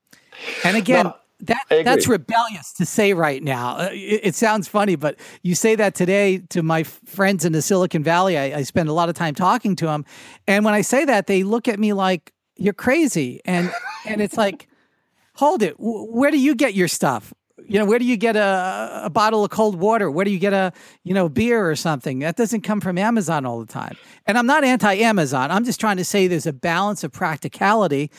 And 0.65 0.75
again. 0.75 1.13
That 1.41 1.63
that's 1.69 2.07
rebellious 2.07 2.73
to 2.73 2.85
say 2.85 3.13
right 3.13 3.41
now. 3.41 3.77
Uh, 3.77 3.89
it, 3.91 4.21
it, 4.23 4.35
sounds 4.35 4.67
funny, 4.67 4.95
but 4.95 5.17
you 5.41 5.55
say 5.55 5.75
that 5.75 5.95
today 5.95 6.39
to 6.49 6.61
my 6.61 6.83
friends 6.83 7.45
in 7.45 7.53
the 7.53 7.61
Silicon 7.61 8.03
Valley. 8.03 8.37
I, 8.37 8.57
I 8.57 8.63
spend 8.63 8.89
a 8.89 8.93
lot 8.93 9.09
of 9.09 9.15
time 9.15 9.35
talking 9.35 9.75
to 9.77 9.85
them, 9.85 10.05
and 10.47 10.65
when 10.65 10.73
I 10.73 10.81
say 10.81 11.05
that, 11.05 11.27
they 11.27 11.43
look 11.43 11.67
at 11.67 11.79
me 11.79 11.93
like 11.93 12.33
you're 12.57 12.73
crazy, 12.73 13.39
and 13.45 13.71
and 14.05 14.21
it's 14.21 14.37
like, 14.37 14.67
hold 15.35 15.61
it. 15.61 15.75
Where 15.77 16.31
do 16.31 16.39
you 16.39 16.55
get 16.55 16.73
your 16.73 16.89
stuff? 16.89 17.33
You 17.69 17.77
know, 17.77 17.85
where 17.85 17.99
do 17.99 18.05
you 18.05 18.17
get 18.17 18.35
a, 18.35 19.01
a 19.05 19.09
bottle 19.11 19.45
of 19.45 19.51
cold 19.51 19.75
water? 19.79 20.09
Where 20.09 20.25
do 20.25 20.31
you 20.31 20.39
get 20.39 20.53
a, 20.53 20.73
you 21.03 21.13
know, 21.13 21.29
beer 21.29 21.69
or 21.69 21.75
something? 21.75 22.19
That 22.19 22.35
doesn't 22.35 22.61
come 22.61 22.81
from 22.81 22.97
Amazon 22.97 23.45
all 23.45 23.59
the 23.59 23.71
time. 23.71 23.95
And 24.25 24.39
I'm 24.39 24.47
not 24.47 24.63
anti 24.63 24.95
Amazon. 24.95 25.51
I'm 25.51 25.63
just 25.63 25.79
trying 25.79 25.97
to 25.97 26.03
say 26.03 26.27
there's 26.27 26.47
a 26.47 26.53
balance 26.53 27.03
of 27.03 27.11
practicality 27.11 28.09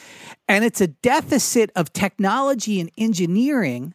and 0.49 0.65
it's 0.65 0.81
a 0.81 0.87
deficit 0.87 1.73
of 1.75 1.93
technology 1.93 2.81
and 2.81 2.93
engineering 2.97 3.95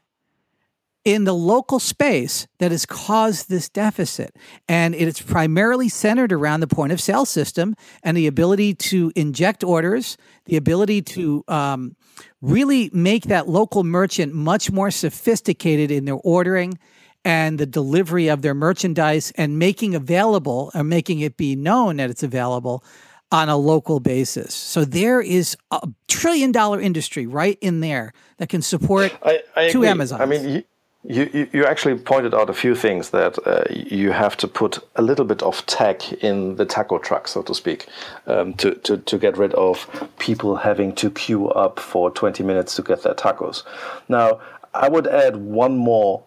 in 1.06 1.24
the 1.24 1.34
local 1.34 1.80
space 1.80 2.48
that 2.58 2.72
has 2.72 2.86
caused 2.86 3.48
this 3.48 3.70
deficit. 3.70 4.36
And 4.68 4.96
it's 4.96 5.22
primarily 5.22 5.88
centered 5.88 6.34
around 6.34 6.60
the 6.60 6.68
point 6.68 6.92
of 6.92 7.00
sale 7.00 7.26
system 7.26 7.76
and 8.02 8.18
the 8.18 8.26
ability 8.26 8.74
to 8.74 9.12
inject 9.16 9.64
orders, 9.64 10.18
the 10.46 10.58
ability 10.58 11.04
to 11.04 11.44
um, 11.48 11.96
really 12.42 12.90
make 12.92 13.26
that 13.26 13.48
local 13.48 13.84
merchant 13.84 14.34
much 14.34 14.72
more 14.72 14.90
sophisticated 14.90 15.92
in 15.92 16.06
their 16.06 16.16
ordering 16.16 16.78
and 17.24 17.60
the 17.60 17.66
delivery 17.66 18.28
of 18.28 18.42
their 18.42 18.54
merchandise 18.56 19.32
and 19.36 19.60
making 19.60 19.94
available 19.94 20.72
or 20.74 20.84
making 20.84 21.20
it 21.20 21.38
be 21.38 21.56
known 21.56 21.98
that 21.98 22.10
it's 22.10 22.24
available 22.24 22.84
on 23.32 23.50
a 23.50 23.58
local 23.58 24.00
basis. 24.00 24.54
So 24.54 24.86
there 24.86 25.22
is 25.22 25.58
a 25.72 25.88
trillion 26.08 26.52
dollar 26.52 26.80
industry 26.80 27.26
right 27.26 27.58
in 27.62 27.80
there 27.80 28.14
that 28.38 28.50
can 28.50 28.62
support 28.62 29.16
I, 29.24 29.42
I 29.56 29.70
two 29.70 29.84
Amazons. 29.84 30.22
I 30.22 30.26
mean, 30.26 30.50
you, 30.50 30.64
you, 31.08 31.48
you 31.52 31.66
actually 31.66 31.96
pointed 31.96 32.34
out 32.34 32.50
a 32.50 32.54
few 32.54 32.76
things 32.76 33.12
that 33.12 33.38
uh, 33.46 33.64
you 33.70 34.12
have 34.12 34.36
to 34.38 34.48
put 34.48 34.80
a 34.96 35.02
little 35.02 35.26
bit 35.26 35.44
of 35.44 35.66
tech 35.66 36.12
in 36.24 36.56
the 36.56 36.66
taco 36.66 36.98
truck, 36.98 37.28
so 37.28 37.42
to 37.44 37.54
speak, 37.54 37.88
um, 38.26 38.54
to, 38.56 38.76
to, 38.76 38.98
to 38.98 39.18
get 39.18 39.38
rid 39.38 39.54
of 39.54 40.10
people 40.18 40.56
having 40.56 40.96
to 40.96 41.12
queue 41.12 41.50
up 41.50 41.80
for 41.80 42.10
20 42.10 42.44
minutes 42.44 42.76
to 42.76 42.82
get 42.82 43.04
their 43.04 43.14
tacos. 43.14 43.64
Now, 44.10 44.42
I 44.74 44.90
would 44.90 45.08
add 45.08 45.38
one 45.38 45.78
more 45.78 46.24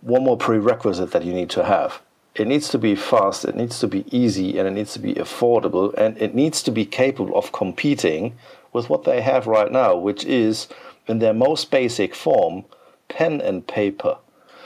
one 0.00 0.24
more 0.24 0.36
prerequisite 0.36 1.12
that 1.12 1.24
you 1.24 1.32
need 1.32 1.48
to 1.50 1.64
have. 1.64 2.02
It 2.34 2.48
needs 2.48 2.68
to 2.70 2.78
be 2.78 2.96
fast, 2.96 3.44
it 3.44 3.54
needs 3.54 3.78
to 3.78 3.86
be 3.86 4.04
easy, 4.10 4.58
and 4.58 4.66
it 4.66 4.72
needs 4.72 4.92
to 4.94 4.98
be 4.98 5.14
affordable, 5.14 5.94
and 5.94 6.20
it 6.20 6.34
needs 6.34 6.60
to 6.64 6.72
be 6.72 6.84
capable 6.84 7.36
of 7.36 7.52
competing 7.52 8.36
with 8.72 8.90
what 8.90 9.04
they 9.04 9.20
have 9.20 9.46
right 9.46 9.70
now, 9.70 9.94
which 9.94 10.24
is 10.24 10.66
in 11.06 11.20
their 11.20 11.34
most 11.34 11.70
basic 11.70 12.16
form 12.16 12.64
pen 13.14 13.40
and 13.40 13.66
paper. 13.66 14.18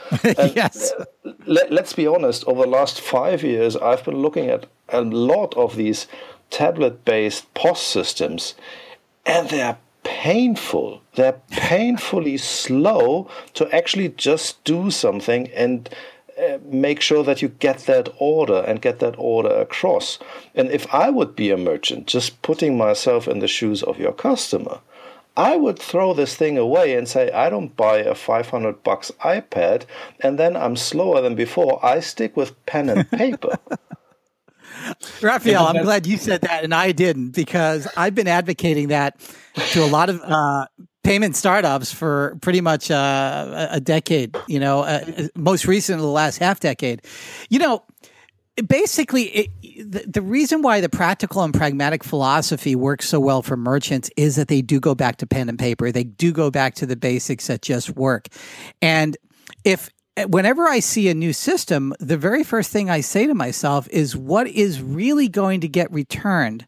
And 0.23 0.55
yes. 0.55 0.93
Let, 1.45 1.71
let's 1.71 1.93
be 1.93 2.07
honest, 2.07 2.45
over 2.47 2.63
the 2.63 2.69
last 2.69 3.01
five 3.01 3.43
years, 3.43 3.75
I've 3.75 4.05
been 4.05 4.21
looking 4.21 4.49
at 4.49 4.65
a 4.89 5.01
lot 5.01 5.53
of 5.57 5.75
these 5.75 6.07
tablet 6.49 7.03
based 7.03 7.53
POS 7.53 7.81
systems, 7.81 8.55
and 9.25 9.49
they're 9.49 9.77
painful. 10.03 11.01
They're 11.15 11.41
painfully 11.51 12.37
slow 12.37 13.29
to 13.55 13.75
actually 13.75 14.09
just 14.09 14.63
do 14.63 14.91
something 14.91 15.49
and 15.49 15.89
uh, 16.37 16.59
make 16.63 17.01
sure 17.01 17.23
that 17.23 17.41
you 17.41 17.49
get 17.49 17.79
that 17.79 18.09
order 18.19 18.63
and 18.67 18.81
get 18.81 18.99
that 18.99 19.15
order 19.17 19.49
across. 19.49 20.19
And 20.55 20.71
if 20.71 20.93
I 20.93 21.09
would 21.09 21.35
be 21.35 21.49
a 21.49 21.57
merchant, 21.57 22.07
just 22.07 22.41
putting 22.41 22.77
myself 22.77 23.27
in 23.27 23.39
the 23.39 23.47
shoes 23.47 23.83
of 23.83 23.99
your 23.99 24.13
customer, 24.13 24.79
I 25.37 25.55
would 25.55 25.77
throw 25.77 26.15
this 26.15 26.35
thing 26.35 26.57
away 26.57 26.95
and 26.95 27.07
say, 27.07 27.31
I 27.31 27.51
don't 27.51 27.75
buy 27.77 27.99
a 27.99 28.15
500 28.15 28.83
bucks 28.83 29.11
iPad 29.23 29.83
and 30.19 30.39
then 30.39 30.57
I'm 30.57 30.75
slower 30.75 31.21
than 31.21 31.35
before. 31.35 31.79
I 31.85 31.99
stick 31.99 32.35
with 32.35 32.65
pen 32.65 32.89
and 32.89 33.09
paper. 33.11 33.57
Raphael, 35.21 35.67
I'm 35.67 35.83
glad 35.83 36.07
you 36.07 36.17
said 36.17 36.41
that 36.41 36.63
and 36.63 36.73
I 36.73 36.91
didn't 36.91 37.35
because 37.35 37.87
I've 37.95 38.15
been 38.15 38.27
advocating 38.27 38.87
that 38.87 39.19
to 39.73 39.83
a 39.83 39.85
lot 39.85 40.09
of 40.09 40.21
uh, 40.23 40.65
payment 41.03 41.35
startups 41.35 41.93
for 41.93 42.37
pretty 42.41 42.61
much 42.61 42.89
uh, 42.89 43.67
a 43.69 43.79
decade, 43.79 44.35
you 44.47 44.59
know, 44.59 44.81
uh, 44.81 45.27
most 45.35 45.67
recently 45.67 46.01
the 46.01 46.07
last 46.07 46.37
half 46.39 46.59
decade. 46.59 47.03
You 47.49 47.59
know, 47.59 47.83
basically 48.67 49.23
it, 49.23 49.49
the, 49.85 50.05
the 50.07 50.21
reason 50.21 50.61
why 50.61 50.81
the 50.81 50.89
practical 50.89 51.43
and 51.43 51.53
pragmatic 51.53 52.03
philosophy 52.03 52.75
works 52.75 53.07
so 53.07 53.19
well 53.19 53.41
for 53.41 53.57
merchants 53.57 54.09
is 54.17 54.35
that 54.35 54.47
they 54.47 54.61
do 54.61 54.79
go 54.79 54.95
back 54.95 55.17
to 55.17 55.27
pen 55.27 55.49
and 55.49 55.59
paper. 55.59 55.91
They 55.91 56.03
do 56.03 56.31
go 56.31 56.49
back 56.51 56.75
to 56.75 56.85
the 56.85 56.95
basics 56.95 57.47
that 57.47 57.61
just 57.61 57.91
work. 57.91 58.27
And 58.81 59.17
if 59.63 59.89
whenever 60.25 60.67
i 60.67 60.79
see 60.79 61.09
a 61.09 61.13
new 61.13 61.31
system 61.31 61.93
the 61.99 62.17
very 62.17 62.43
first 62.43 62.71
thing 62.71 62.89
i 62.89 63.01
say 63.01 63.27
to 63.27 63.35
myself 63.35 63.87
is 63.91 64.17
what 64.17 64.47
is 64.47 64.81
really 64.81 65.27
going 65.27 65.61
to 65.61 65.67
get 65.67 65.91
returned 65.91 66.65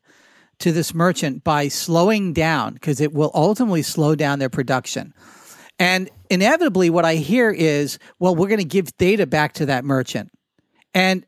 to 0.59 0.71
this 0.71 0.93
merchant 0.93 1.43
by 1.43 1.67
slowing 1.67 2.33
down? 2.33 2.73
Because 2.73 3.01
it 3.01 3.13
will 3.13 3.31
ultimately 3.33 3.81
slow 3.81 4.13
down 4.13 4.39
their 4.39 4.49
production. 4.49 5.13
And 5.79 6.09
inevitably 6.29 6.89
what 6.89 7.05
i 7.05 7.15
hear 7.15 7.49
is 7.49 7.97
well 8.19 8.35
we're 8.35 8.49
going 8.49 8.59
to 8.59 8.65
give 8.65 8.95
data 8.97 9.25
back 9.25 9.53
to 9.53 9.65
that 9.65 9.83
merchant. 9.83 10.31
And 10.93 11.25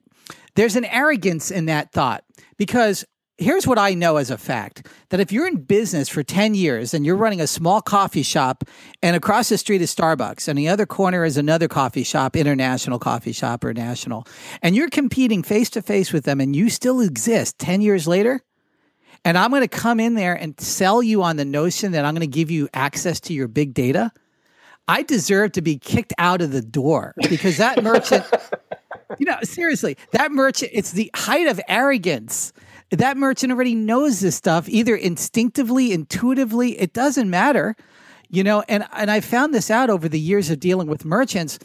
there's 0.55 0.75
an 0.75 0.85
arrogance 0.85 1.51
in 1.51 1.65
that 1.65 1.91
thought 1.91 2.23
because 2.57 3.05
here's 3.41 3.65
what 3.65 3.79
I 3.79 3.93
know 3.93 4.17
as 4.17 4.29
a 4.29 4.37
fact 4.37 4.87
that 5.09 5.19
if 5.19 5.31
you're 5.31 5.47
in 5.47 5.63
business 5.63 6.07
for 6.07 6.21
10 6.21 6.53
years 6.53 6.93
and 6.93 7.05
you're 7.05 7.15
running 7.15 7.41
a 7.41 7.47
small 7.47 7.81
coffee 7.81 8.23
shop 8.23 8.63
and 9.01 9.15
across 9.15 9.49
the 9.49 9.57
street 9.57 9.81
is 9.81 9.93
Starbucks 9.93 10.47
and 10.47 10.57
the 10.57 10.67
other 10.67 10.85
corner 10.85 11.25
is 11.25 11.37
another 11.37 11.67
coffee 11.67 12.03
shop, 12.03 12.35
international 12.35 12.99
coffee 12.99 13.31
shop 13.31 13.63
or 13.63 13.73
national, 13.73 14.27
and 14.61 14.75
you're 14.75 14.89
competing 14.89 15.41
face 15.41 15.69
to 15.71 15.81
face 15.81 16.13
with 16.13 16.23
them 16.23 16.39
and 16.39 16.55
you 16.55 16.69
still 16.69 17.01
exist 17.01 17.57
10 17.57 17.81
years 17.81 18.07
later, 18.07 18.41
and 19.25 19.37
I'm 19.37 19.49
going 19.49 19.61
to 19.61 19.67
come 19.67 19.99
in 19.99 20.13
there 20.15 20.35
and 20.35 20.59
sell 20.59 21.01
you 21.01 21.23
on 21.23 21.35
the 21.37 21.45
notion 21.45 21.91
that 21.93 22.05
I'm 22.05 22.13
going 22.13 22.21
to 22.21 22.27
give 22.27 22.51
you 22.51 22.69
access 22.73 23.19
to 23.21 23.33
your 23.33 23.47
big 23.47 23.73
data, 23.73 24.11
I 24.87 25.03
deserve 25.03 25.53
to 25.53 25.61
be 25.61 25.77
kicked 25.77 26.13
out 26.17 26.41
of 26.41 26.51
the 26.51 26.61
door 26.61 27.13
because 27.29 27.57
that 27.57 27.83
merchant 27.83 28.25
you 29.19 29.25
know, 29.25 29.37
seriously, 29.43 29.97
that 30.11 30.31
merchant, 30.31 30.71
it's 30.73 30.91
the 30.91 31.11
height 31.15 31.47
of 31.47 31.59
arrogance. 31.67 32.53
That 32.91 33.17
merchant 33.17 33.51
already 33.51 33.75
knows 33.75 34.19
this 34.19 34.35
stuff, 34.35 34.67
either 34.67 34.95
instinctively, 34.95 35.93
intuitively, 35.93 36.79
it 36.79 36.93
doesn't 36.93 37.29
matter. 37.29 37.75
You 38.29 38.43
know, 38.43 38.63
and, 38.67 38.85
and 38.93 39.11
I 39.11 39.19
found 39.19 39.53
this 39.53 39.69
out 39.69 39.89
over 39.89 40.07
the 40.07 40.19
years 40.19 40.49
of 40.49 40.59
dealing 40.59 40.87
with 40.87 41.03
merchants. 41.03 41.59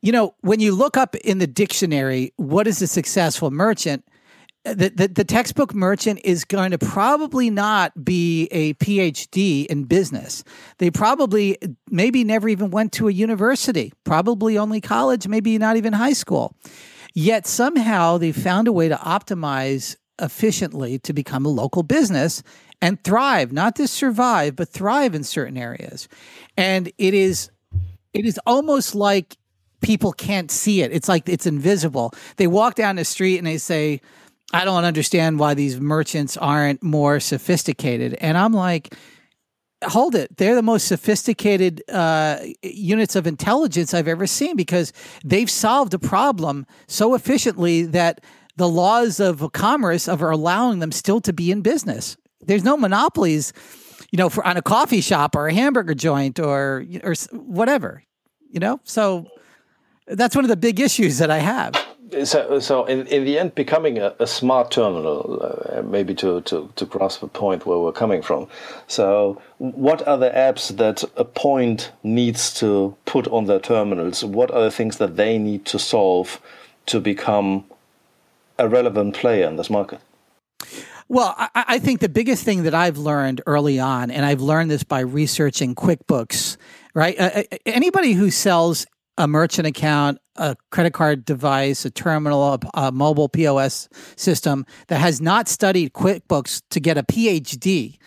You 0.00 0.12
know, 0.12 0.34
when 0.42 0.60
you 0.60 0.74
look 0.74 0.96
up 0.96 1.16
in 1.16 1.38
the 1.38 1.46
dictionary, 1.46 2.32
what 2.36 2.66
is 2.66 2.80
a 2.82 2.86
successful 2.86 3.50
merchant? 3.50 4.04
The, 4.64 5.10
the, 5.12 5.24
textbook 5.24 5.74
merchant 5.74 6.20
is 6.24 6.44
going 6.44 6.70
to 6.70 6.78
probably 6.78 7.50
not 7.50 8.02
be 8.02 8.48
a 8.50 8.72
PhD 8.74 9.66
in 9.66 9.84
business. 9.84 10.42
They 10.78 10.90
probably 10.90 11.58
maybe 11.90 12.24
never 12.24 12.48
even 12.48 12.70
went 12.70 12.92
to 12.94 13.08
a 13.08 13.12
university, 13.12 13.92
probably 14.04 14.56
only 14.56 14.80
college, 14.80 15.28
maybe 15.28 15.58
not 15.58 15.76
even 15.76 15.92
high 15.92 16.14
school. 16.14 16.56
Yet 17.14 17.46
somehow 17.46 18.16
they 18.16 18.32
found 18.32 18.66
a 18.66 18.72
way 18.72 18.88
to 18.88 18.96
optimize 18.96 19.96
efficiently 20.18 20.98
to 21.00 21.12
become 21.12 21.44
a 21.44 21.50
local 21.50 21.82
business 21.82 22.42
and 22.80 23.02
thrive, 23.04 23.52
not 23.52 23.76
just 23.76 23.94
survive, 23.94 24.56
but 24.56 24.68
thrive 24.68 25.14
in 25.14 25.24
certain 25.24 25.58
areas. 25.58 26.08
And 26.56 26.90
it 26.98 27.14
is 27.14 27.50
it 28.14 28.24
is 28.24 28.40
almost 28.46 28.94
like 28.94 29.36
people 29.82 30.12
can't 30.12 30.50
see 30.50 30.82
it. 30.82 30.92
It's 30.92 31.08
like 31.08 31.28
it's 31.28 31.46
invisible. 31.46 32.14
They 32.36 32.46
walk 32.46 32.74
down 32.74 32.96
the 32.96 33.04
street 33.04 33.38
and 33.38 33.46
they 33.46 33.58
say, 33.58 34.00
I 34.52 34.64
don't 34.64 34.84
understand 34.84 35.38
why 35.38 35.54
these 35.54 35.80
merchants 35.80 36.36
aren't 36.36 36.82
more 36.82 37.18
sophisticated. 37.18 38.14
And 38.20 38.36
I'm 38.36 38.52
like, 38.52 38.94
hold 39.82 40.14
it. 40.14 40.36
They're 40.36 40.54
the 40.54 40.62
most 40.62 40.86
sophisticated 40.86 41.82
uh, 41.90 42.38
units 42.62 43.16
of 43.16 43.26
intelligence 43.26 43.94
I've 43.94 44.08
ever 44.08 44.26
seen 44.26 44.56
because 44.56 44.92
they've 45.24 45.50
solved 45.50 45.94
a 45.94 45.98
problem 45.98 46.66
so 46.86 47.14
efficiently 47.14 47.82
that 47.82 48.20
the 48.56 48.68
laws 48.68 49.20
of 49.20 49.50
commerce 49.52 50.08
are 50.08 50.30
allowing 50.30 50.78
them 50.78 50.92
still 50.92 51.20
to 51.22 51.32
be 51.32 51.50
in 51.50 51.60
business. 51.60 52.16
There's 52.40 52.64
no 52.64 52.76
monopolies, 52.76 53.52
you 54.10 54.16
know, 54.16 54.28
for 54.28 54.46
on 54.46 54.56
a 54.56 54.62
coffee 54.62 55.00
shop 55.00 55.34
or 55.34 55.48
a 55.48 55.54
hamburger 55.54 55.94
joint 55.94 56.38
or 56.38 56.84
or 57.02 57.14
whatever, 57.32 58.02
you 58.50 58.60
know. 58.60 58.80
So 58.84 59.26
that's 60.06 60.36
one 60.36 60.44
of 60.44 60.50
the 60.50 60.56
big 60.56 60.78
issues 60.78 61.18
that 61.18 61.30
I 61.30 61.38
have 61.38 61.74
so, 62.24 62.58
so 62.60 62.84
in, 62.84 63.06
in 63.08 63.24
the 63.24 63.38
end, 63.38 63.54
becoming 63.54 63.98
a, 63.98 64.14
a 64.18 64.26
smart 64.26 64.70
terminal, 64.70 65.38
uh, 65.42 65.82
maybe 65.82 66.14
to, 66.14 66.40
to, 66.42 66.70
to 66.76 66.84
grasp 66.84 67.22
a 67.22 67.26
point 67.26 67.66
where 67.66 67.78
we're 67.78 67.92
coming 67.92 68.22
from. 68.22 68.46
So, 68.86 69.40
what 69.58 70.06
are 70.06 70.18
the 70.18 70.30
apps 70.30 70.76
that 70.76 71.02
a 71.16 71.24
point 71.24 71.90
needs 72.02 72.54
to 72.60 72.96
put 73.04 73.26
on 73.28 73.46
their 73.46 73.60
terminals? 73.60 74.24
What 74.24 74.50
are 74.50 74.62
the 74.62 74.70
things 74.70 74.98
that 74.98 75.16
they 75.16 75.38
need 75.38 75.64
to 75.66 75.78
solve 75.78 76.40
to 76.86 77.00
become 77.00 77.64
a 78.58 78.68
relevant 78.68 79.14
player 79.14 79.48
in 79.48 79.56
this 79.56 79.70
market? 79.70 80.00
Well, 81.08 81.34
I, 81.36 81.48
I, 81.54 81.78
think 81.78 82.00
the 82.00 82.08
biggest 82.08 82.44
thing 82.44 82.62
that 82.62 82.74
I've 82.74 82.96
learned 82.96 83.42
early 83.46 83.78
on, 83.78 84.10
and 84.10 84.24
I've 84.24 84.40
learned 84.40 84.70
this 84.70 84.84
by 84.84 85.00
researching 85.00 85.74
QuickBooks, 85.74 86.56
right? 86.94 87.18
Uh 87.18 87.42
anybody 87.66 88.12
who 88.12 88.30
sells 88.30 88.86
a 89.18 89.28
merchant 89.28 89.66
account, 89.66 90.18
a 90.36 90.56
credit 90.70 90.92
card 90.92 91.24
device, 91.24 91.84
a 91.84 91.90
terminal, 91.90 92.54
a, 92.54 92.58
a, 92.74 92.92
mobile 92.92 93.28
POS 93.28 93.88
system 94.16 94.66
that 94.88 94.98
has 94.98 95.20
not 95.20 95.48
studied 95.48 95.92
QuickBooks 95.92 96.62
to 96.70 96.80
get 96.80 96.98
a 96.98 97.02
PhD 97.02 97.98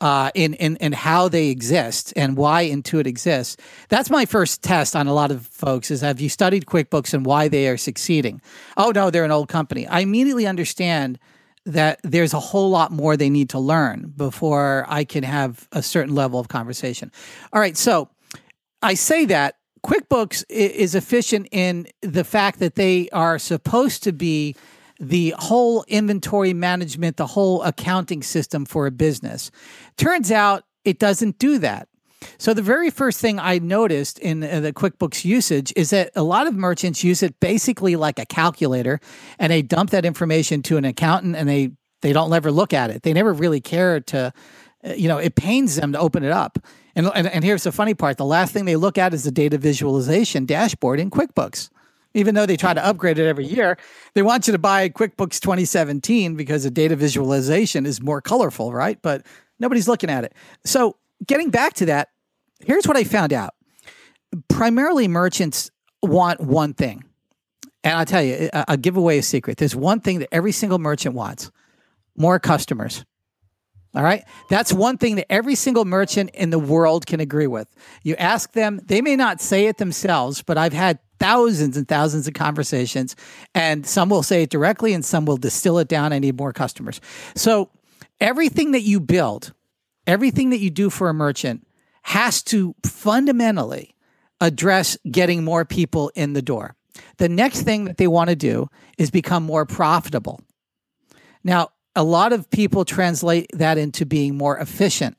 uh, 0.00 0.30
in, 0.34 0.54
in 0.54 0.76
in 0.76 0.92
how 0.92 1.28
they 1.28 1.48
exist 1.48 2.12
and 2.16 2.36
why 2.36 2.68
Intuit 2.68 3.06
exists. 3.06 3.56
That's 3.88 4.10
my 4.10 4.26
first 4.26 4.62
test 4.62 4.94
on 4.94 5.06
a 5.06 5.14
lot 5.14 5.30
of 5.30 5.46
folks: 5.46 5.90
is 5.90 6.00
have 6.02 6.20
you 6.20 6.28
studied 6.28 6.66
QuickBooks 6.66 7.14
and 7.14 7.24
why 7.24 7.48
they 7.48 7.68
are 7.68 7.76
succeeding? 7.76 8.40
Oh 8.76 8.92
no, 8.94 9.10
they're 9.10 9.24
an 9.24 9.30
old 9.30 9.48
company. 9.48 9.86
I 9.86 10.00
immediately 10.00 10.46
understand 10.46 11.18
that 11.64 11.98
there's 12.04 12.32
a 12.32 12.40
whole 12.40 12.70
lot 12.70 12.92
more 12.92 13.16
they 13.16 13.30
need 13.30 13.50
to 13.50 13.58
learn 13.58 14.12
before 14.16 14.84
I 14.88 15.04
can 15.04 15.24
have 15.24 15.66
a 15.72 15.82
certain 15.82 16.14
level 16.14 16.38
of 16.38 16.48
conversation. 16.48 17.10
All 17.52 17.60
right, 17.60 17.76
so 17.76 18.08
I 18.82 18.94
say 18.94 19.24
that 19.26 19.56
QuickBooks 19.84 20.44
is 20.48 20.94
efficient 20.94 21.48
in 21.52 21.86
the 22.02 22.24
fact 22.24 22.58
that 22.58 22.74
they 22.74 23.08
are 23.10 23.38
supposed 23.38 24.02
to 24.04 24.12
be 24.12 24.56
the 24.98 25.34
whole 25.38 25.84
inventory 25.88 26.54
management, 26.54 27.16
the 27.16 27.26
whole 27.26 27.62
accounting 27.62 28.22
system 28.22 28.64
for 28.64 28.86
a 28.86 28.90
business. 28.90 29.50
Turns 29.96 30.32
out 30.32 30.64
it 30.84 30.98
doesn't 30.98 31.38
do 31.38 31.58
that. 31.58 31.88
So 32.38 32.54
the 32.54 32.62
very 32.62 32.90
first 32.90 33.20
thing 33.20 33.38
I 33.38 33.58
noticed 33.58 34.18
in 34.18 34.42
uh, 34.42 34.60
the 34.60 34.72
QuickBooks 34.72 35.24
usage 35.24 35.72
is 35.76 35.90
that 35.90 36.10
a 36.16 36.22
lot 36.22 36.46
of 36.46 36.54
merchants 36.54 37.04
use 37.04 37.22
it 37.22 37.38
basically 37.40 37.94
like 37.94 38.18
a 38.18 38.26
calculator 38.26 39.00
and 39.38 39.52
they 39.52 39.62
dump 39.62 39.90
that 39.90 40.04
information 40.04 40.62
to 40.62 40.76
an 40.76 40.84
accountant 40.84 41.36
and 41.36 41.48
they 41.48 41.72
they 42.02 42.12
don't 42.12 42.32
ever 42.32 42.52
look 42.52 42.72
at 42.72 42.90
it. 42.90 43.02
They 43.02 43.12
never 43.12 43.32
really 43.32 43.60
care 43.60 44.00
to 44.00 44.32
uh, 44.86 44.92
you 44.92 45.08
know, 45.08 45.18
it 45.18 45.34
pains 45.34 45.76
them 45.76 45.92
to 45.92 45.98
open 45.98 46.22
it 46.22 46.32
up. 46.32 46.58
And, 46.96 47.10
and, 47.14 47.26
and 47.26 47.44
here's 47.44 47.62
the 47.62 47.72
funny 47.72 47.94
part 47.94 48.16
the 48.16 48.24
last 48.24 48.52
thing 48.52 48.64
they 48.64 48.74
look 48.74 48.96
at 48.98 49.12
is 49.14 49.22
the 49.22 49.30
data 49.30 49.58
visualization 49.58 50.46
dashboard 50.46 50.98
in 50.98 51.10
QuickBooks. 51.10 51.68
Even 52.14 52.34
though 52.34 52.46
they 52.46 52.56
try 52.56 52.72
to 52.72 52.84
upgrade 52.84 53.18
it 53.18 53.26
every 53.26 53.44
year, 53.44 53.76
they 54.14 54.22
want 54.22 54.46
you 54.46 54.52
to 54.52 54.58
buy 54.58 54.88
QuickBooks 54.88 55.38
2017 55.38 56.34
because 56.34 56.64
the 56.64 56.70
data 56.70 56.96
visualization 56.96 57.84
is 57.84 58.00
more 58.00 58.22
colorful, 58.22 58.72
right? 58.72 58.98
But 59.02 59.26
nobody's 59.58 59.86
looking 59.86 60.08
at 60.08 60.24
it. 60.24 60.32
So, 60.64 60.96
getting 61.26 61.50
back 61.50 61.74
to 61.74 61.86
that, 61.86 62.08
here's 62.64 62.86
what 62.86 62.96
I 62.96 63.04
found 63.04 63.34
out. 63.34 63.54
Primarily, 64.48 65.08
merchants 65.08 65.70
want 66.02 66.40
one 66.40 66.72
thing. 66.72 67.04
And 67.84 67.98
I'll 67.98 68.06
tell 68.06 68.22
you, 68.22 68.48
I'll 68.52 68.78
give 68.78 68.96
away 68.96 69.18
a 69.18 69.22
secret. 69.22 69.58
There's 69.58 69.76
one 69.76 70.00
thing 70.00 70.20
that 70.20 70.28
every 70.32 70.52
single 70.52 70.78
merchant 70.78 71.14
wants 71.14 71.50
more 72.16 72.40
customers. 72.40 73.04
All 73.96 74.02
right. 74.02 74.24
That's 74.50 74.74
one 74.74 74.98
thing 74.98 75.16
that 75.16 75.32
every 75.32 75.54
single 75.54 75.86
merchant 75.86 76.28
in 76.34 76.50
the 76.50 76.58
world 76.58 77.06
can 77.06 77.18
agree 77.18 77.46
with. 77.46 77.66
You 78.02 78.14
ask 78.16 78.52
them, 78.52 78.78
they 78.84 79.00
may 79.00 79.16
not 79.16 79.40
say 79.40 79.68
it 79.68 79.78
themselves, 79.78 80.42
but 80.42 80.58
I've 80.58 80.74
had 80.74 80.98
thousands 81.18 81.78
and 81.78 81.88
thousands 81.88 82.28
of 82.28 82.34
conversations, 82.34 83.16
and 83.54 83.86
some 83.86 84.10
will 84.10 84.22
say 84.22 84.42
it 84.42 84.50
directly 84.50 84.92
and 84.92 85.02
some 85.02 85.24
will 85.24 85.38
distill 85.38 85.78
it 85.78 85.88
down. 85.88 86.12
I 86.12 86.18
need 86.18 86.36
more 86.36 86.52
customers. 86.52 87.00
So 87.34 87.70
everything 88.20 88.72
that 88.72 88.82
you 88.82 89.00
build, 89.00 89.54
everything 90.06 90.50
that 90.50 90.60
you 90.60 90.68
do 90.68 90.90
for 90.90 91.08
a 91.08 91.14
merchant 91.14 91.66
has 92.02 92.42
to 92.44 92.74
fundamentally 92.84 93.94
address 94.42 94.98
getting 95.10 95.42
more 95.42 95.64
people 95.64 96.12
in 96.14 96.34
the 96.34 96.42
door. 96.42 96.76
The 97.16 97.30
next 97.30 97.62
thing 97.62 97.86
that 97.86 97.96
they 97.96 98.08
want 98.08 98.28
to 98.28 98.36
do 98.36 98.68
is 98.98 99.10
become 99.10 99.42
more 99.42 99.64
profitable. 99.64 100.42
Now, 101.42 101.70
a 101.96 102.04
lot 102.04 102.32
of 102.32 102.48
people 102.50 102.84
translate 102.84 103.48
that 103.54 103.78
into 103.78 104.06
being 104.06 104.36
more 104.36 104.58
efficient, 104.58 105.16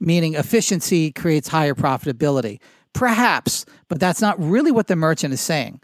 meaning 0.00 0.34
efficiency 0.34 1.12
creates 1.12 1.48
higher 1.48 1.74
profitability. 1.74 2.60
Perhaps, 2.92 3.64
but 3.88 4.00
that's 4.00 4.20
not 4.20 4.38
really 4.38 4.72
what 4.72 4.88
the 4.88 4.96
merchant 4.96 5.32
is 5.32 5.40
saying. 5.40 5.80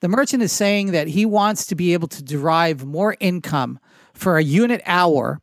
The 0.00 0.08
merchant 0.08 0.42
is 0.42 0.52
saying 0.52 0.92
that 0.92 1.08
he 1.08 1.24
wants 1.24 1.66
to 1.66 1.74
be 1.74 1.94
able 1.94 2.08
to 2.08 2.22
derive 2.22 2.84
more 2.84 3.16
income 3.20 3.78
for 4.12 4.36
a 4.36 4.42
unit 4.42 4.82
hour 4.84 5.40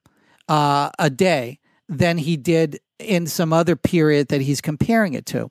uh, 0.50 0.92
a 1.00 1.10
day 1.10 1.60
than 1.88 2.18
he 2.18 2.38
did 2.38 2.80
in 3.00 3.28
some 3.28 3.54
other 3.54 3.76
period 3.76 4.28
that 4.28 4.42
he's 4.42 4.62
comparing 4.62 5.14
it 5.14 5.26
to. 5.28 5.50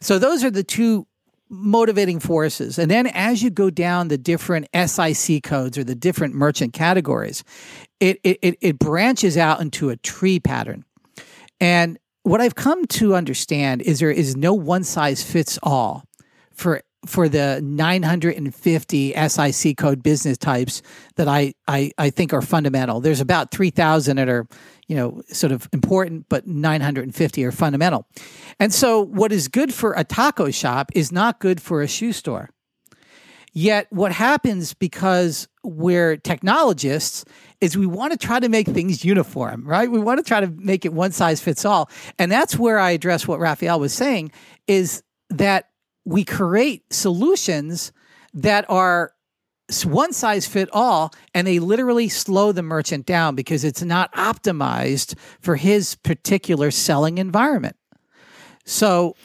So 0.00 0.18
those 0.18 0.44
are 0.44 0.50
the 0.50 0.64
two 0.64 1.06
motivating 1.52 2.18
forces. 2.18 2.78
And 2.78 2.90
then 2.90 3.06
as 3.08 3.42
you 3.42 3.50
go 3.50 3.68
down 3.68 4.08
the 4.08 4.18
different 4.18 4.68
SIC 4.74 5.42
codes 5.42 5.76
or 5.76 5.84
the 5.84 5.94
different 5.94 6.34
merchant 6.34 6.72
categories, 6.72 7.44
it, 8.00 8.18
it, 8.24 8.58
it 8.60 8.78
branches 8.78 9.36
out 9.36 9.60
into 9.60 9.90
a 9.90 9.96
tree 9.96 10.40
pattern. 10.40 10.84
And 11.60 11.98
what 12.22 12.40
I've 12.40 12.54
come 12.54 12.86
to 12.86 13.14
understand 13.14 13.82
is 13.82 14.00
there 14.00 14.10
is 14.10 14.34
no 14.34 14.54
one 14.54 14.82
size 14.82 15.22
fits 15.22 15.58
all 15.62 16.04
for 16.52 16.82
for 17.04 17.28
the 17.28 17.60
950 17.62 19.28
SIC 19.28 19.76
code 19.76 20.02
business 20.04 20.38
types 20.38 20.82
that 21.16 21.26
I, 21.26 21.52
I, 21.66 21.90
I 21.98 22.10
think 22.10 22.32
are 22.32 22.42
fundamental. 22.42 23.00
There's 23.00 23.20
about 23.20 23.50
3,000 23.50 24.16
that 24.18 24.28
are, 24.28 24.46
you 24.92 24.98
know, 24.98 25.22
sort 25.28 25.52
of 25.52 25.70
important, 25.72 26.26
but 26.28 26.46
950 26.46 27.44
are 27.46 27.50
fundamental. 27.50 28.06
And 28.60 28.74
so 28.74 29.00
what 29.00 29.32
is 29.32 29.48
good 29.48 29.72
for 29.72 29.94
a 29.94 30.04
taco 30.04 30.50
shop 30.50 30.92
is 30.94 31.10
not 31.10 31.40
good 31.40 31.62
for 31.62 31.80
a 31.80 31.88
shoe 31.88 32.12
store. 32.12 32.50
Yet 33.54 33.86
what 33.88 34.12
happens 34.12 34.74
because 34.74 35.48
we're 35.64 36.18
technologists 36.18 37.24
is 37.62 37.74
we 37.74 37.86
want 37.86 38.12
to 38.12 38.18
try 38.18 38.38
to 38.38 38.50
make 38.50 38.66
things 38.66 39.02
uniform, 39.02 39.66
right? 39.66 39.90
We 39.90 39.98
want 39.98 40.18
to 40.18 40.24
try 40.24 40.40
to 40.40 40.48
make 40.48 40.84
it 40.84 40.92
one 40.92 41.12
size 41.12 41.40
fits 41.40 41.64
all. 41.64 41.88
And 42.18 42.30
that's 42.30 42.58
where 42.58 42.78
I 42.78 42.90
address 42.90 43.26
what 43.26 43.40
Raphael 43.40 43.80
was 43.80 43.94
saying 43.94 44.30
is 44.66 45.02
that 45.30 45.70
we 46.04 46.22
create 46.22 46.92
solutions 46.92 47.92
that 48.34 48.66
are 48.68 49.14
one 49.86 50.12
size 50.12 50.46
fit 50.46 50.68
all 50.72 51.12
and 51.34 51.46
they 51.46 51.58
literally 51.58 52.08
slow 52.08 52.52
the 52.52 52.62
merchant 52.62 53.06
down 53.06 53.34
because 53.34 53.64
it's 53.64 53.82
not 53.82 54.12
optimized 54.14 55.14
for 55.40 55.56
his 55.56 55.94
particular 55.96 56.70
selling 56.70 57.18
environment. 57.18 57.76
So 58.64 59.16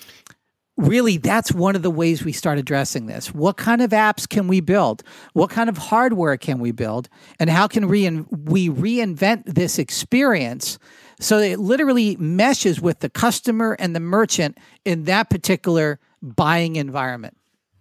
really 0.77 1.17
that's 1.17 1.51
one 1.51 1.75
of 1.75 1.81
the 1.81 1.91
ways 1.91 2.23
we 2.23 2.31
start 2.31 2.57
addressing 2.59 3.07
this. 3.07 3.33
What 3.33 3.57
kind 3.57 3.81
of 3.81 3.91
apps 3.91 4.29
can 4.29 4.47
we 4.47 4.61
build? 4.61 5.03
What 5.33 5.49
kind 5.49 5.69
of 5.69 5.77
hardware 5.77 6.37
can 6.37 6.59
we 6.59 6.71
build? 6.71 7.09
And 7.39 7.49
how 7.49 7.67
can 7.67 7.87
we, 7.87 8.09
we 8.09 8.69
reinvent 8.69 9.45
this 9.45 9.79
experience 9.79 10.77
so 11.19 11.39
that 11.39 11.49
it 11.49 11.59
literally 11.59 12.15
meshes 12.17 12.79
with 12.79 12.99
the 12.99 13.09
customer 13.09 13.75
and 13.79 13.95
the 13.95 13.99
merchant 13.99 14.57
in 14.85 15.05
that 15.05 15.29
particular 15.29 15.99
buying 16.21 16.75
environment? 16.75 17.35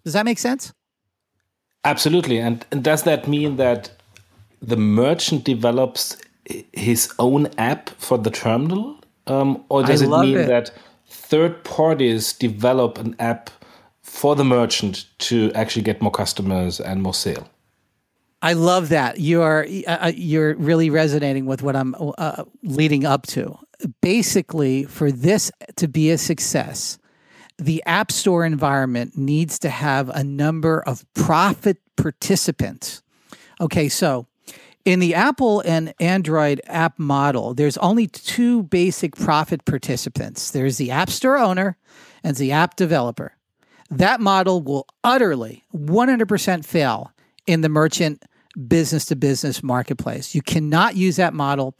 Does 0.04 0.14
that 0.14 0.24
make 0.24 0.38
sense 0.38 0.72
absolutely 1.86 2.38
and, 2.38 2.64
and 2.70 2.82
does 2.82 3.02
that 3.04 3.26
mean 3.26 3.56
that 3.56 3.90
the 4.62 4.76
merchant 4.76 5.44
develops 5.44 6.16
his 6.72 7.12
own 7.18 7.48
app 7.58 7.90
for 7.98 8.18
the 8.18 8.30
terminal 8.30 8.98
um, 9.26 9.64
or 9.68 9.82
does 9.82 10.02
it 10.02 10.08
mean 10.08 10.38
it. 10.38 10.46
that 10.46 10.70
third 11.08 11.64
parties 11.64 12.32
develop 12.32 12.98
an 12.98 13.16
app 13.18 13.50
for 14.02 14.36
the 14.36 14.44
merchant 14.44 15.04
to 15.18 15.52
actually 15.54 15.82
get 15.82 16.00
more 16.00 16.10
customers 16.10 16.80
and 16.80 17.02
more 17.02 17.12
sale. 17.12 17.48
I 18.42 18.52
love 18.52 18.90
that 18.90 19.18
you 19.18 19.42
are 19.42 19.66
uh, 19.86 19.90
uh, 19.90 20.12
you're 20.14 20.54
really 20.54 20.88
resonating 20.88 21.46
with 21.46 21.62
what 21.62 21.74
I'm 21.74 21.94
uh, 21.98 22.44
leading 22.62 23.04
up 23.04 23.26
to. 23.28 23.58
Basically, 24.00 24.84
for 24.84 25.10
this 25.10 25.50
to 25.76 25.88
be 25.88 26.10
a 26.10 26.18
success, 26.18 26.98
the 27.58 27.82
App 27.86 28.12
Store 28.12 28.44
environment 28.44 29.16
needs 29.16 29.58
to 29.60 29.70
have 29.70 30.08
a 30.10 30.22
number 30.22 30.80
of 30.80 31.04
profit 31.14 31.78
participants. 31.96 33.02
Okay, 33.60 33.88
so 33.88 34.26
in 34.84 35.00
the 35.00 35.14
Apple 35.14 35.60
and 35.60 35.94
Android 35.98 36.60
app 36.66 36.98
model, 36.98 37.54
there's 37.54 37.76
only 37.78 38.06
two 38.06 38.62
basic 38.64 39.16
profit 39.16 39.64
participants 39.64 40.50
there's 40.50 40.76
the 40.76 40.90
App 40.90 41.10
Store 41.10 41.38
owner 41.38 41.76
and 42.22 42.36
the 42.36 42.52
app 42.52 42.76
developer. 42.76 43.32
That 43.90 44.20
model 44.20 44.62
will 44.62 44.86
utterly 45.04 45.64
100% 45.74 46.64
fail 46.64 47.12
in 47.46 47.60
the 47.60 47.68
merchant 47.68 48.24
business 48.68 49.04
to 49.06 49.16
business 49.16 49.62
marketplace. 49.62 50.34
You 50.34 50.42
cannot 50.42 50.96
use 50.96 51.16
that 51.16 51.34
model 51.34 51.74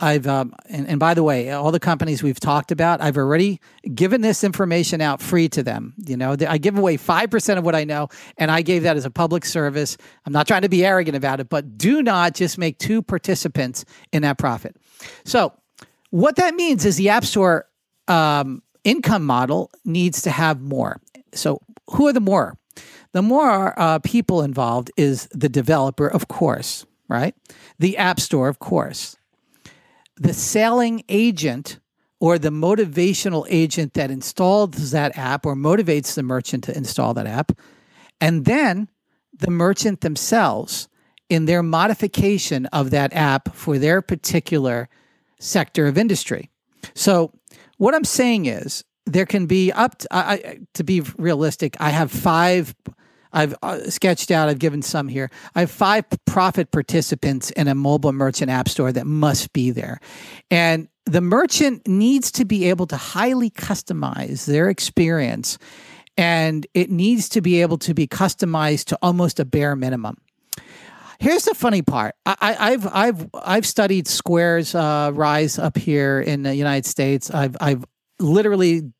I've 0.00 0.26
um, 0.28 0.54
and, 0.66 0.86
and 0.86 1.00
by 1.00 1.14
the 1.14 1.24
way, 1.24 1.50
all 1.50 1.72
the 1.72 1.80
companies 1.80 2.22
we've 2.22 2.38
talked 2.38 2.70
about, 2.70 3.00
I've 3.00 3.16
already 3.16 3.60
given 3.94 4.20
this 4.20 4.44
information 4.44 5.00
out 5.00 5.20
free 5.20 5.48
to 5.50 5.62
them. 5.62 5.94
You 6.06 6.16
know, 6.16 6.36
I 6.48 6.58
give 6.58 6.78
away 6.78 6.96
five 6.96 7.30
percent 7.30 7.58
of 7.58 7.64
what 7.64 7.74
I 7.74 7.84
know, 7.84 8.08
and 8.36 8.50
I 8.50 8.62
gave 8.62 8.84
that 8.84 8.96
as 8.96 9.04
a 9.04 9.10
public 9.10 9.44
service. 9.44 9.96
I'm 10.24 10.32
not 10.32 10.46
trying 10.46 10.62
to 10.62 10.68
be 10.68 10.84
arrogant 10.84 11.16
about 11.16 11.40
it, 11.40 11.48
but 11.48 11.76
do 11.76 12.02
not 12.02 12.34
just 12.34 12.58
make 12.58 12.78
two 12.78 13.02
participants 13.02 13.84
in 14.12 14.22
that 14.22 14.38
profit. 14.38 14.76
So, 15.24 15.52
what 16.10 16.36
that 16.36 16.54
means 16.54 16.84
is 16.84 16.96
the 16.96 17.08
App 17.08 17.24
Store 17.24 17.66
um, 18.06 18.62
income 18.84 19.24
model 19.24 19.70
needs 19.84 20.22
to 20.22 20.30
have 20.30 20.60
more. 20.60 21.00
So, 21.34 21.60
who 21.90 22.06
are 22.06 22.12
the 22.12 22.20
more? 22.20 22.56
The 23.12 23.22
more 23.22 23.74
uh, 23.76 23.98
people 23.98 24.42
involved 24.42 24.92
is 24.96 25.26
the 25.32 25.48
developer, 25.48 26.06
of 26.06 26.28
course, 26.28 26.86
right? 27.08 27.34
The 27.80 27.96
App 27.96 28.20
Store, 28.20 28.48
of 28.48 28.60
course 28.60 29.16
the 30.18 30.34
selling 30.34 31.02
agent 31.08 31.78
or 32.20 32.38
the 32.38 32.50
motivational 32.50 33.46
agent 33.48 33.94
that 33.94 34.10
installs 34.10 34.90
that 34.90 35.16
app 35.16 35.46
or 35.46 35.54
motivates 35.54 36.14
the 36.14 36.22
merchant 36.22 36.64
to 36.64 36.76
install 36.76 37.14
that 37.14 37.26
app, 37.26 37.52
and 38.20 38.44
then 38.44 38.88
the 39.36 39.50
merchant 39.50 40.00
themselves 40.00 40.88
in 41.28 41.44
their 41.44 41.62
modification 41.62 42.66
of 42.66 42.90
that 42.90 43.12
app 43.12 43.54
for 43.54 43.78
their 43.78 44.02
particular 44.02 44.88
sector 45.38 45.86
of 45.86 45.96
industry. 45.96 46.50
So, 46.94 47.32
what 47.76 47.94
I'm 47.94 48.04
saying 48.04 48.46
is, 48.46 48.84
there 49.06 49.26
can 49.26 49.46
be 49.46 49.72
up 49.72 49.98
to, 49.98 50.08
I, 50.10 50.58
to 50.74 50.84
be 50.84 51.00
realistic. 51.16 51.76
I 51.80 51.90
have 51.90 52.10
five 52.10 52.74
I've 53.32 53.54
uh, 53.62 53.90
sketched 53.90 54.30
out, 54.30 54.48
I've 54.48 54.58
given 54.58 54.82
some 54.82 55.08
here. 55.08 55.30
I 55.54 55.60
have 55.60 55.70
five 55.70 56.04
profit 56.26 56.70
participants 56.70 57.50
in 57.52 57.68
a 57.68 57.74
mobile 57.74 58.12
merchant 58.12 58.50
app 58.50 58.68
store 58.68 58.92
that 58.92 59.06
must 59.06 59.52
be 59.52 59.70
there. 59.70 60.00
And 60.50 60.88
the 61.04 61.20
merchant 61.20 61.86
needs 61.86 62.30
to 62.32 62.44
be 62.44 62.68
able 62.68 62.86
to 62.88 62.96
highly 62.96 63.50
customize 63.50 64.46
their 64.46 64.68
experience 64.68 65.58
and 66.18 66.66
it 66.74 66.90
needs 66.90 67.28
to 67.30 67.40
be 67.40 67.62
able 67.62 67.78
to 67.78 67.94
be 67.94 68.06
customized 68.06 68.86
to 68.86 68.98
almost 69.00 69.38
a 69.38 69.44
bare 69.44 69.76
minimum. 69.76 70.18
Here's 71.20 71.44
the 71.44 71.54
funny 71.54 71.82
part. 71.82 72.14
I, 72.26 72.70
have 72.70 72.88
I've 72.92 73.30
I've 73.34 73.66
studied 73.66 74.06
Square's 74.06 74.74
uh, 74.74 75.10
rise 75.14 75.58
up 75.58 75.76
here 75.76 76.20
in 76.20 76.42
the 76.42 76.54
United 76.54 76.86
States. 76.86 77.30
I've 77.30 77.56
I've 77.60 77.84
literally 78.20 78.92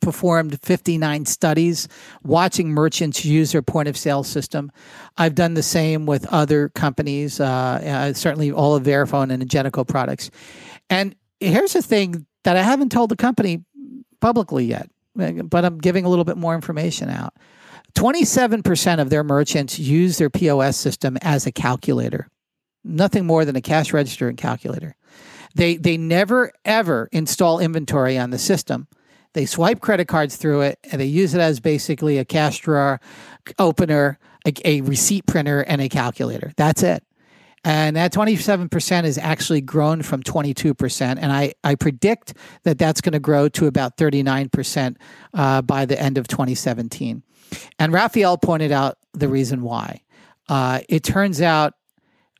performed 0.00 0.58
59 0.62 1.26
studies 1.26 1.88
watching 2.22 2.70
merchants 2.70 3.24
use 3.24 3.52
their 3.52 3.62
point 3.62 3.88
of 3.88 3.96
sale 3.96 4.24
system. 4.24 4.70
I've 5.16 5.34
done 5.34 5.54
the 5.54 5.62
same 5.62 6.06
with 6.06 6.26
other 6.26 6.70
companies, 6.70 7.40
uh, 7.40 7.44
uh, 7.44 8.12
certainly 8.12 8.52
all 8.52 8.74
of 8.74 8.84
Verifone 8.84 9.32
and 9.32 9.42
Ingenico 9.42 9.86
products. 9.86 10.30
And 10.90 11.14
here's 11.40 11.72
the 11.72 11.82
thing 11.82 12.26
that 12.44 12.56
I 12.56 12.62
haven't 12.62 12.92
told 12.92 13.10
the 13.10 13.16
company 13.16 13.64
publicly 14.20 14.64
yet, 14.64 14.90
but 15.14 15.64
I'm 15.64 15.78
giving 15.78 16.04
a 16.04 16.08
little 16.08 16.24
bit 16.24 16.36
more 16.36 16.54
information 16.54 17.08
out. 17.08 17.34
27% 17.94 19.00
of 19.00 19.08
their 19.08 19.24
merchants 19.24 19.78
use 19.78 20.18
their 20.18 20.30
POS 20.30 20.76
system 20.76 21.16
as 21.22 21.46
a 21.46 21.52
calculator, 21.52 22.28
nothing 22.84 23.26
more 23.26 23.44
than 23.44 23.56
a 23.56 23.62
cash 23.62 23.92
register 23.92 24.28
and 24.28 24.36
calculator. 24.36 24.94
They, 25.54 25.76
they 25.76 25.96
never 25.96 26.52
ever 26.66 27.08
install 27.10 27.58
inventory 27.58 28.18
on 28.18 28.30
the 28.30 28.38
system. 28.38 28.88
They 29.36 29.44
swipe 29.44 29.82
credit 29.82 30.08
cards 30.08 30.36
through 30.36 30.62
it 30.62 30.78
and 30.90 30.98
they 30.98 31.04
use 31.04 31.34
it 31.34 31.42
as 31.42 31.60
basically 31.60 32.16
a 32.16 32.24
cash 32.24 32.60
drawer 32.60 33.02
opener, 33.58 34.18
a, 34.46 34.52
a 34.64 34.80
receipt 34.80 35.26
printer, 35.26 35.60
and 35.60 35.82
a 35.82 35.90
calculator. 35.90 36.54
That's 36.56 36.82
it. 36.82 37.04
And 37.62 37.96
that 37.96 38.14
27% 38.14 39.04
has 39.04 39.18
actually 39.18 39.60
grown 39.60 40.00
from 40.00 40.22
22%. 40.22 41.18
And 41.20 41.30
I, 41.30 41.52
I 41.62 41.74
predict 41.74 42.32
that 42.62 42.78
that's 42.78 43.02
going 43.02 43.12
to 43.12 43.20
grow 43.20 43.50
to 43.50 43.66
about 43.66 43.98
39% 43.98 44.96
uh, 45.34 45.60
by 45.60 45.84
the 45.84 46.00
end 46.00 46.16
of 46.16 46.28
2017. 46.28 47.22
And 47.78 47.92
Raphael 47.92 48.38
pointed 48.38 48.72
out 48.72 48.96
the 49.12 49.28
reason 49.28 49.60
why. 49.60 50.00
Uh, 50.48 50.80
it 50.88 51.04
turns 51.04 51.42
out 51.42 51.74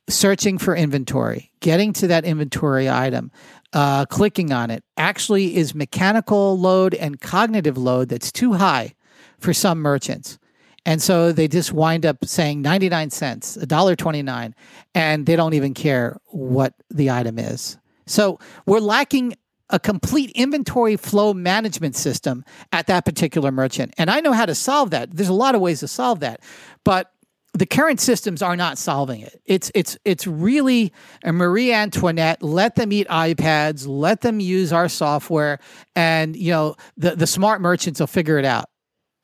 searching 0.09 0.57
for 0.57 0.75
inventory, 0.75 1.51
getting 1.59 1.93
to 1.93 2.07
that 2.07 2.25
inventory 2.25 2.89
item, 2.89 3.31
uh, 3.73 4.05
clicking 4.05 4.51
on 4.51 4.71
it 4.71 4.83
actually 4.95 5.55
is 5.55 5.75
mechanical 5.75 6.57
load 6.57 6.93
and 6.93 7.19
cognitive 7.19 7.77
load 7.77 8.09
that's 8.09 8.31
too 8.31 8.53
high 8.53 8.95
for 9.39 9.53
some 9.53 9.79
merchants. 9.79 10.39
And 10.85 11.01
so 11.01 11.33
they 11.33 11.49
just 11.49 11.73
wind 11.73 12.05
up 12.05 12.23
saying 12.23 12.61
99 12.61 13.09
cents, 13.09 13.57
$1.29, 13.57 14.53
and 14.95 15.25
they 15.25 15.35
don't 15.35 15.53
even 15.53 15.73
care 15.73 16.17
what 16.27 16.73
the 16.89 17.11
item 17.11 17.37
is. 17.37 17.77
So 18.05 18.39
we're 18.65 18.79
lacking 18.79 19.35
a 19.69 19.79
complete 19.79 20.31
inventory 20.31 20.95
flow 20.95 21.33
management 21.33 21.97
system 21.97 22.45
at 22.71 22.87
that 22.87 23.03
particular 23.03 23.51
merchant. 23.51 23.93
And 23.97 24.09
I 24.09 24.21
know 24.21 24.31
how 24.31 24.45
to 24.45 24.55
solve 24.55 24.91
that. 24.91 25.11
There's 25.11 25.27
a 25.27 25.33
lot 25.33 25.55
of 25.55 25.61
ways 25.61 25.81
to 25.81 25.89
solve 25.89 26.21
that. 26.21 26.39
But 26.85 27.11
the 27.57 27.65
current 27.65 27.99
systems 27.99 28.41
are 28.41 28.55
not 28.55 28.77
solving 28.77 29.21
it. 29.21 29.41
It's 29.45 29.71
it's 29.73 29.97
it's 30.05 30.27
really 30.27 30.93
a 31.23 31.33
Marie 31.33 31.73
Antoinette. 31.73 32.43
Let 32.43 32.75
them 32.75 32.91
eat 32.91 33.07
iPads. 33.07 33.87
Let 33.87 34.21
them 34.21 34.39
use 34.39 34.71
our 34.71 34.87
software, 34.89 35.59
and 35.95 36.35
you 36.35 36.51
know 36.51 36.75
the 36.97 37.15
the 37.15 37.27
smart 37.27 37.61
merchants 37.61 37.99
will 37.99 38.07
figure 38.07 38.37
it 38.37 38.45
out. 38.45 38.69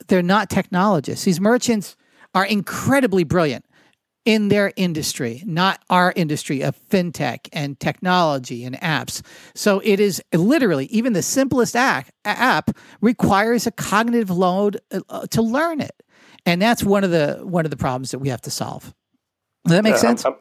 They're 0.08 0.22
not 0.22 0.50
technologists. 0.50 1.26
These 1.26 1.40
merchants 1.40 1.96
are 2.34 2.46
incredibly 2.46 3.24
brilliant 3.24 3.66
in 4.26 4.48
their 4.48 4.72
industry, 4.76 5.44
not 5.46 5.82
our 5.90 6.14
industry 6.16 6.62
of 6.62 6.78
fintech 6.90 7.50
and 7.52 7.80
technology 7.80 8.64
and 8.64 8.80
apps. 8.80 9.22
So 9.54 9.82
it 9.84 10.00
is 10.00 10.22
literally 10.34 10.86
even 10.86 11.14
the 11.14 11.22
simplest 11.22 11.76
app, 11.76 12.10
app 12.24 12.72
requires 13.02 13.68
a 13.68 13.72
cognitive 13.72 14.30
load 14.30 14.80
uh, 15.10 15.28
to 15.28 15.42
learn 15.42 15.82
it. 15.82 16.04
And 16.46 16.62
that's 16.62 16.84
one 16.84 17.04
of 17.04 17.12
the 17.12 17.40
one 17.44 17.66
of 17.66 17.72
the 17.72 17.78
problems 17.78 18.12
that 18.12 18.20
we 18.20 18.30
have 18.30 18.42
to 18.42 18.52
solve. 18.52 18.94
Does 19.66 19.78
that 19.78 19.84
make 19.84 19.94
yeah, 19.94 20.00
sense? 20.00 20.26
I'm, 20.26 20.34
I'm, 20.34 20.40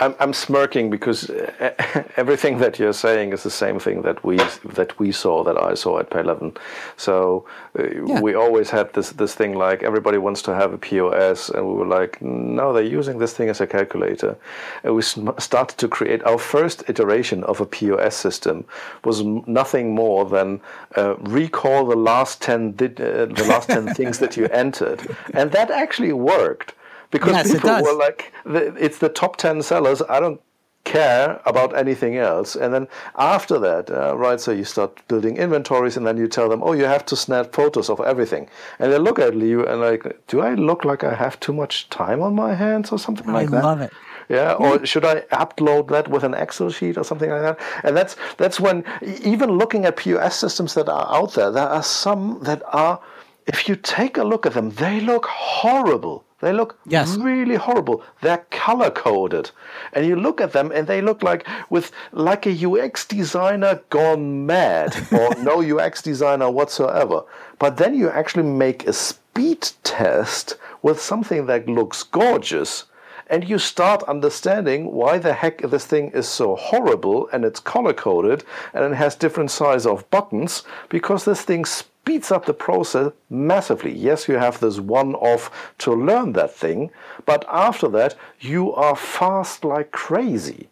I'm 0.00 0.32
smirking 0.32 0.88
because 0.88 1.30
everything 2.16 2.58
that 2.58 2.78
you're 2.78 2.94
saying 2.94 3.34
is 3.34 3.42
the 3.42 3.50
same 3.50 3.78
thing 3.78 4.00
that 4.02 4.24
we 4.24 4.38
that 4.64 4.98
we 4.98 5.12
saw 5.12 5.44
that 5.44 5.62
I 5.62 5.74
saw 5.74 5.98
at 5.98 6.08
Payleven. 6.08 6.56
So 6.96 7.44
uh, 7.78 7.84
yeah. 7.84 8.20
we 8.20 8.34
always 8.34 8.70
had 8.70 8.92
this 8.94 9.10
this 9.10 9.34
thing 9.34 9.54
like 9.54 9.82
everybody 9.82 10.16
wants 10.16 10.40
to 10.42 10.54
have 10.54 10.72
a 10.72 10.78
POS, 10.78 11.50
and 11.50 11.66
we 11.66 11.74
were 11.74 11.86
like, 11.86 12.20
no, 12.22 12.72
they're 12.72 12.82
using 12.82 13.18
this 13.18 13.34
thing 13.34 13.50
as 13.50 13.60
a 13.60 13.66
calculator. 13.66 14.36
And 14.84 14.94
we 14.94 15.02
started 15.02 15.76
to 15.76 15.88
create 15.88 16.24
our 16.24 16.38
first 16.38 16.82
iteration 16.88 17.44
of 17.44 17.60
a 17.60 17.66
POS 17.66 18.16
system 18.16 18.64
was 19.04 19.22
nothing 19.46 19.94
more 19.94 20.24
than 20.24 20.60
uh, 20.96 21.16
recall 21.18 21.84
the 21.84 21.96
last 21.96 22.40
ten 22.40 22.74
uh, 22.80 22.86
the 22.86 23.46
last 23.46 23.68
ten 23.68 23.92
things 23.98 24.18
that 24.18 24.36
you 24.38 24.46
entered, 24.46 25.14
and 25.34 25.52
that 25.52 25.70
actually 25.70 26.14
worked 26.14 26.74
because 27.10 27.32
yes, 27.32 27.52
people 27.52 27.82
were 27.82 27.94
like, 27.94 28.32
it's 28.46 28.98
the 28.98 29.08
top 29.08 29.36
10 29.36 29.62
sellers. 29.62 30.02
I 30.08 30.20
don't 30.20 30.40
care 30.84 31.40
about 31.44 31.76
anything 31.76 32.16
else. 32.16 32.56
And 32.56 32.72
then 32.72 32.88
after 33.16 33.58
that, 33.58 33.90
uh, 33.90 34.16
right, 34.16 34.40
so 34.40 34.50
you 34.50 34.64
start 34.64 35.06
building 35.08 35.36
inventories 35.36 35.96
and 35.96 36.06
then 36.06 36.16
you 36.16 36.26
tell 36.26 36.48
them, 36.48 36.62
oh, 36.62 36.72
you 36.72 36.84
have 36.84 37.04
to 37.06 37.16
snap 37.16 37.52
photos 37.52 37.90
of 37.90 38.00
everything. 38.00 38.48
And 38.78 38.92
they 38.92 38.98
look 38.98 39.18
at 39.18 39.34
you 39.34 39.66
and 39.66 39.80
like, 39.80 40.26
do 40.26 40.40
I 40.40 40.54
look 40.54 40.84
like 40.84 41.04
I 41.04 41.14
have 41.14 41.38
too 41.40 41.52
much 41.52 41.88
time 41.90 42.22
on 42.22 42.34
my 42.34 42.54
hands 42.54 42.92
or 42.92 42.98
something 42.98 43.28
I 43.28 43.32
like 43.32 43.50
that? 43.50 43.64
I 43.64 43.66
love 43.66 43.80
it. 43.80 43.92
Yeah, 44.28 44.52
or 44.52 44.86
should 44.86 45.04
I 45.04 45.22
upload 45.32 45.88
that 45.88 46.06
with 46.06 46.22
an 46.22 46.34
Excel 46.34 46.70
sheet 46.70 46.96
or 46.96 47.02
something 47.02 47.28
like 47.28 47.42
that? 47.42 47.58
And 47.82 47.96
that's 47.96 48.14
that's 48.36 48.60
when 48.60 48.84
even 49.02 49.50
looking 49.50 49.84
at 49.86 49.96
POS 49.96 50.36
systems 50.36 50.74
that 50.74 50.88
are 50.88 51.12
out 51.12 51.34
there, 51.34 51.50
there 51.50 51.68
are 51.68 51.82
some 51.82 52.38
that 52.42 52.62
are, 52.72 53.00
if 53.48 53.68
you 53.68 53.74
take 53.74 54.16
a 54.16 54.22
look 54.22 54.46
at 54.46 54.54
them, 54.54 54.70
they 54.70 55.00
look 55.00 55.26
horrible. 55.26 56.24
They 56.40 56.52
look 56.52 56.78
yes. 56.86 57.16
really 57.16 57.56
horrible. 57.56 58.02
They're 58.22 58.46
color 58.50 58.90
coded, 58.90 59.50
and 59.92 60.06
you 60.06 60.16
look 60.16 60.40
at 60.40 60.52
them, 60.52 60.72
and 60.72 60.86
they 60.86 61.02
look 61.02 61.22
like 61.22 61.46
with 61.68 61.92
like 62.12 62.46
a 62.46 62.66
UX 62.66 63.04
designer 63.06 63.82
gone 63.90 64.46
mad, 64.46 64.96
or 65.12 65.34
no 65.42 65.62
UX 65.62 66.00
designer 66.02 66.50
whatsoever. 66.50 67.22
But 67.58 67.76
then 67.76 67.94
you 67.94 68.08
actually 68.08 68.44
make 68.44 68.86
a 68.86 68.92
speed 68.92 69.70
test 69.82 70.56
with 70.82 71.00
something 71.00 71.46
that 71.46 71.68
looks 71.68 72.02
gorgeous, 72.02 72.84
and 73.30 73.48
you 73.48 73.58
start 73.58 74.02
understanding 74.02 74.90
why 74.92 75.16
the 75.16 75.32
heck 75.32 75.62
this 75.62 75.86
thing 75.86 76.10
is 76.10 76.28
so 76.28 76.56
horrible, 76.56 77.28
and 77.32 77.44
it's 77.44 77.60
color 77.60 77.92
coded, 77.92 78.44
and 78.74 78.84
it 78.84 78.96
has 78.96 79.14
different 79.14 79.52
size 79.52 79.86
of 79.86 80.10
buttons 80.10 80.64
because 80.88 81.24
this 81.24 81.42
thing 81.42 81.64
speeds 81.64 82.32
up 82.32 82.44
the 82.44 82.52
process 82.52 83.12
massively. 83.30 83.92
Yes, 83.92 84.26
you 84.26 84.34
have 84.34 84.58
this 84.58 84.80
one 84.80 85.14
off 85.14 85.72
to 85.78 85.92
learn 85.92 86.32
that 86.32 86.52
thing, 86.52 86.90
but 87.24 87.44
after 87.48 87.88
that, 87.88 88.16
you 88.40 88.74
are 88.74 88.96
fast 88.96 89.64
like 89.64 89.92
crazy. 89.92 90.68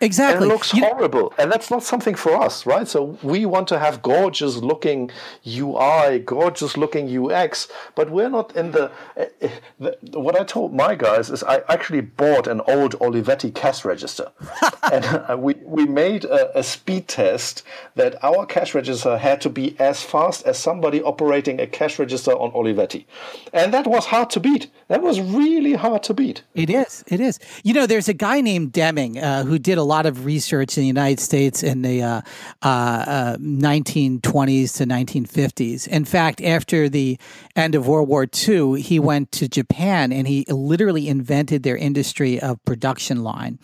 Exactly. 0.00 0.44
And 0.44 0.50
it 0.50 0.54
looks 0.54 0.72
you 0.72 0.82
horrible. 0.82 1.34
And 1.38 1.52
that's 1.52 1.70
not 1.70 1.82
something 1.82 2.14
for 2.14 2.34
us, 2.34 2.64
right? 2.64 2.88
So 2.88 3.18
we 3.22 3.44
want 3.44 3.68
to 3.68 3.78
have 3.78 4.00
gorgeous 4.00 4.56
looking 4.56 5.10
UI, 5.46 6.20
gorgeous 6.20 6.76
looking 6.76 7.06
UX, 7.30 7.68
but 7.94 8.10
we're 8.10 8.30
not 8.30 8.56
in 8.56 8.72
the, 8.72 8.90
uh, 9.16 9.26
the 9.78 9.98
what 10.12 10.40
I 10.40 10.44
told 10.44 10.72
my 10.72 10.94
guys 10.94 11.28
is 11.30 11.42
I 11.42 11.62
actually 11.68 12.00
bought 12.00 12.46
an 12.46 12.62
old 12.62 12.98
Olivetti 12.98 13.54
cash 13.54 13.84
register. 13.84 14.32
and 14.92 15.04
uh, 15.04 15.36
we, 15.38 15.54
we 15.64 15.84
made 15.84 16.24
a, 16.24 16.58
a, 16.58 16.62
speed 16.62 17.08
test 17.08 17.62
that 17.96 18.22
our 18.24 18.46
cash 18.46 18.74
register 18.74 19.18
had 19.18 19.40
to 19.42 19.50
be 19.50 19.78
as 19.78 20.02
fast 20.02 20.46
as 20.46 20.58
somebody 20.58 21.02
operating 21.02 21.60
a 21.60 21.66
cash 21.66 21.98
register 21.98 22.32
on 22.32 22.52
Olivetti. 22.52 23.04
And 23.52 23.74
that 23.74 23.86
was 23.86 24.06
hard 24.06 24.30
to 24.30 24.40
beat. 24.40 24.70
That 24.88 25.02
was 25.02 25.20
really 25.20 25.74
hard 25.74 26.02
to 26.04 26.14
beat. 26.14 26.42
It 26.54 26.70
is. 26.70 27.04
It 27.08 27.20
is. 27.20 27.38
You 27.62 27.74
know, 27.74 27.86
there's 27.86 28.08
a 28.08 28.14
guy 28.14 28.40
named 28.40 28.72
Deming 28.72 29.18
uh, 29.18 29.44
who 29.44 29.58
did 29.58 29.78
a 29.78 29.89
lot 29.90 30.06
of 30.06 30.24
research 30.24 30.78
in 30.78 30.82
the 30.82 30.86
United 30.86 31.20
States 31.20 31.62
in 31.62 31.82
the 31.82 32.02
uh, 32.02 32.20
uh, 32.62 33.36
1920s 33.38 34.76
to 34.76 34.86
1950s. 34.86 35.88
In 35.88 36.04
fact, 36.04 36.40
after 36.40 36.88
the 36.88 37.18
end 37.56 37.74
of 37.74 37.88
World 37.88 38.08
War 38.08 38.26
II, 38.48 38.80
he 38.80 39.00
went 39.00 39.32
to 39.32 39.48
Japan 39.48 40.12
and 40.12 40.28
he 40.28 40.44
literally 40.48 41.08
invented 41.08 41.64
their 41.64 41.76
industry 41.76 42.40
of 42.40 42.64
production 42.64 43.24
line. 43.24 43.58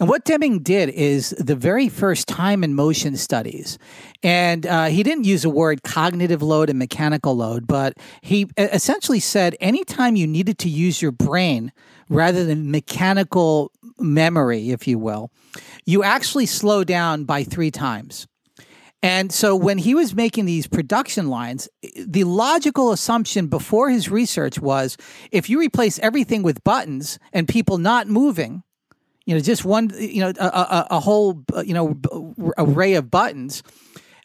And 0.00 0.08
what 0.08 0.24
Deming 0.24 0.60
did 0.60 0.88
is 0.88 1.30
the 1.38 1.54
very 1.54 1.88
first 1.88 2.26
time 2.26 2.64
in 2.64 2.74
motion 2.74 3.16
studies. 3.16 3.78
And 4.22 4.66
uh, 4.66 4.86
he 4.86 5.02
didn't 5.02 5.24
use 5.24 5.42
the 5.42 5.50
word 5.50 5.82
cognitive 5.82 6.42
load 6.42 6.70
and 6.70 6.78
mechanical 6.78 7.36
load, 7.36 7.66
but 7.66 7.98
he 8.22 8.48
essentially 8.56 9.20
said 9.20 9.56
anytime 9.60 10.16
you 10.16 10.26
needed 10.26 10.58
to 10.58 10.70
use 10.70 11.02
your 11.02 11.12
brain 11.12 11.70
rather 12.10 12.44
than 12.44 12.70
mechanical 12.70 13.72
memory, 13.98 14.70
if 14.70 14.86
you 14.86 14.98
will, 14.98 15.30
you 15.86 16.02
actually 16.02 16.46
slow 16.46 16.84
down 16.84 17.24
by 17.24 17.44
three 17.44 17.70
times. 17.70 18.26
And 19.02 19.32
so 19.32 19.56
when 19.56 19.78
he 19.78 19.94
was 19.94 20.14
making 20.14 20.44
these 20.44 20.66
production 20.66 21.28
lines, 21.28 21.68
the 21.96 22.24
logical 22.24 22.92
assumption 22.92 23.46
before 23.46 23.88
his 23.88 24.10
research 24.10 24.60
was 24.60 24.98
if 25.32 25.48
you 25.48 25.58
replace 25.58 25.98
everything 26.00 26.42
with 26.42 26.62
buttons 26.64 27.18
and 27.32 27.48
people 27.48 27.78
not 27.78 28.08
moving, 28.08 28.62
you 29.24 29.34
know, 29.34 29.40
just 29.40 29.64
one, 29.64 29.90
you 29.98 30.20
know, 30.20 30.32
a, 30.38 30.44
a, 30.44 30.86
a 30.90 31.00
whole, 31.00 31.42
you 31.64 31.72
know, 31.72 31.98
array 32.58 32.94
of 32.94 33.10
buttons, 33.10 33.62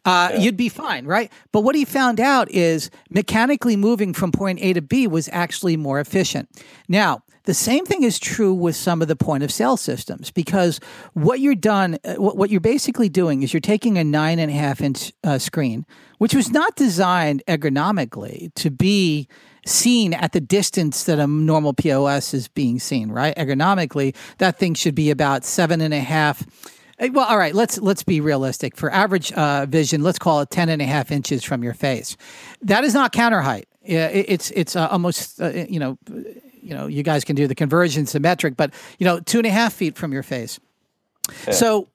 uh, 0.04 0.32
yeah. 0.34 0.40
you'd 0.40 0.58
be 0.58 0.70
fine, 0.70 1.06
right? 1.06 1.32
But 1.54 1.62
what 1.62 1.76
he 1.76 1.86
found 1.86 2.20
out 2.20 2.52
is 2.52 2.90
mechanically 3.10 3.78
moving 3.78 4.14
from 4.14 4.32
point 4.32 4.60
A 4.62 4.74
to 4.74 4.82
B 4.82 5.08
was 5.08 5.30
actually 5.32 5.78
more 5.78 6.02
efficient. 6.02 6.50
Now, 6.90 7.24
the 7.46 7.54
same 7.54 7.86
thing 7.86 8.04
is 8.04 8.20
true 8.20 8.54
with 8.54 8.76
some 8.76 9.02
of 9.02 9.08
the 9.08 9.16
point 9.16 9.44
of 9.44 9.52
sale 9.52 9.78
systems 9.78 10.32
because 10.32 10.80
what 11.14 11.40
you're 11.40 11.56
done, 11.56 11.98
uh, 12.04 12.16
what 12.16 12.50
you're 12.50 12.60
basically 12.60 13.10
doing 13.10 13.44
is 13.44 13.54
you're 13.54 13.62
taking 13.62 13.98
a 13.98 14.04
nine 14.04 14.40
and 14.40 14.52
a 14.52 14.54
half 14.54 14.82
inch 14.82 15.14
uh, 15.24 15.38
screen, 15.38 15.86
which 16.18 16.34
was 16.34 16.52
not 16.52 16.76
designed 16.76 17.44
ergonomically 17.48 18.54
to 18.56 18.70
be 18.70 19.28
seen 19.66 20.14
at 20.14 20.32
the 20.32 20.42
distance 20.42 21.04
that 21.06 21.20
a 21.20 21.28
normal 21.28 21.74
POS 21.74 22.34
is 22.34 22.48
being 22.48 22.80
seen, 22.80 23.12
right? 23.12 23.36
Ergonomically, 23.36 24.16
that 24.38 24.58
thing 24.58 24.74
should 24.74 24.96
be 24.96 25.10
about 25.10 25.44
seven 25.44 25.82
and 25.82 25.94
a 25.94 26.00
half. 26.00 26.46
Eh, 27.00 27.10
well, 27.12 27.26
all 27.26 27.38
right. 27.38 27.54
Let's 27.54 27.78
let's 27.80 28.04
be 28.04 28.22
realistic. 28.22 28.78
For 28.78 28.92
average 28.92 29.32
uh, 29.34 29.66
vision, 29.66 30.02
let's 30.02 30.20
call 30.20 30.42
it 30.42 30.50
10 30.50 30.70
and 30.70 30.82
a 30.82 30.86
half 30.86 31.12
inches 31.12 31.44
from 31.44 31.64
your 31.64 31.74
face. 31.74 32.16
That 32.62 32.84
is 32.84 32.94
not 32.94 33.12
counter 33.12 33.42
height. 33.42 33.68
Yeah, 33.84 34.08
it's 34.08 34.50
it's 34.52 34.76
uh, 34.76 34.88
almost 34.88 35.40
uh, 35.40 35.50
you 35.50 35.80
know 35.80 35.98
you 36.66 36.74
know 36.74 36.88
you 36.88 37.04
guys 37.04 37.24
can 37.24 37.36
do 37.36 37.48
the 37.48 37.56
conversion 37.56 38.06
symmetric, 38.06 38.58
but 38.58 38.74
you 39.00 39.06
know 39.06 39.20
two 39.20 39.38
and 39.38 39.48
a 39.48 39.52
half 39.52 39.74
feet 39.74 39.96
from 39.96 40.12
your 40.12 40.24
face. 40.24 40.60
Yeah. 41.48 41.54
So 41.54 41.88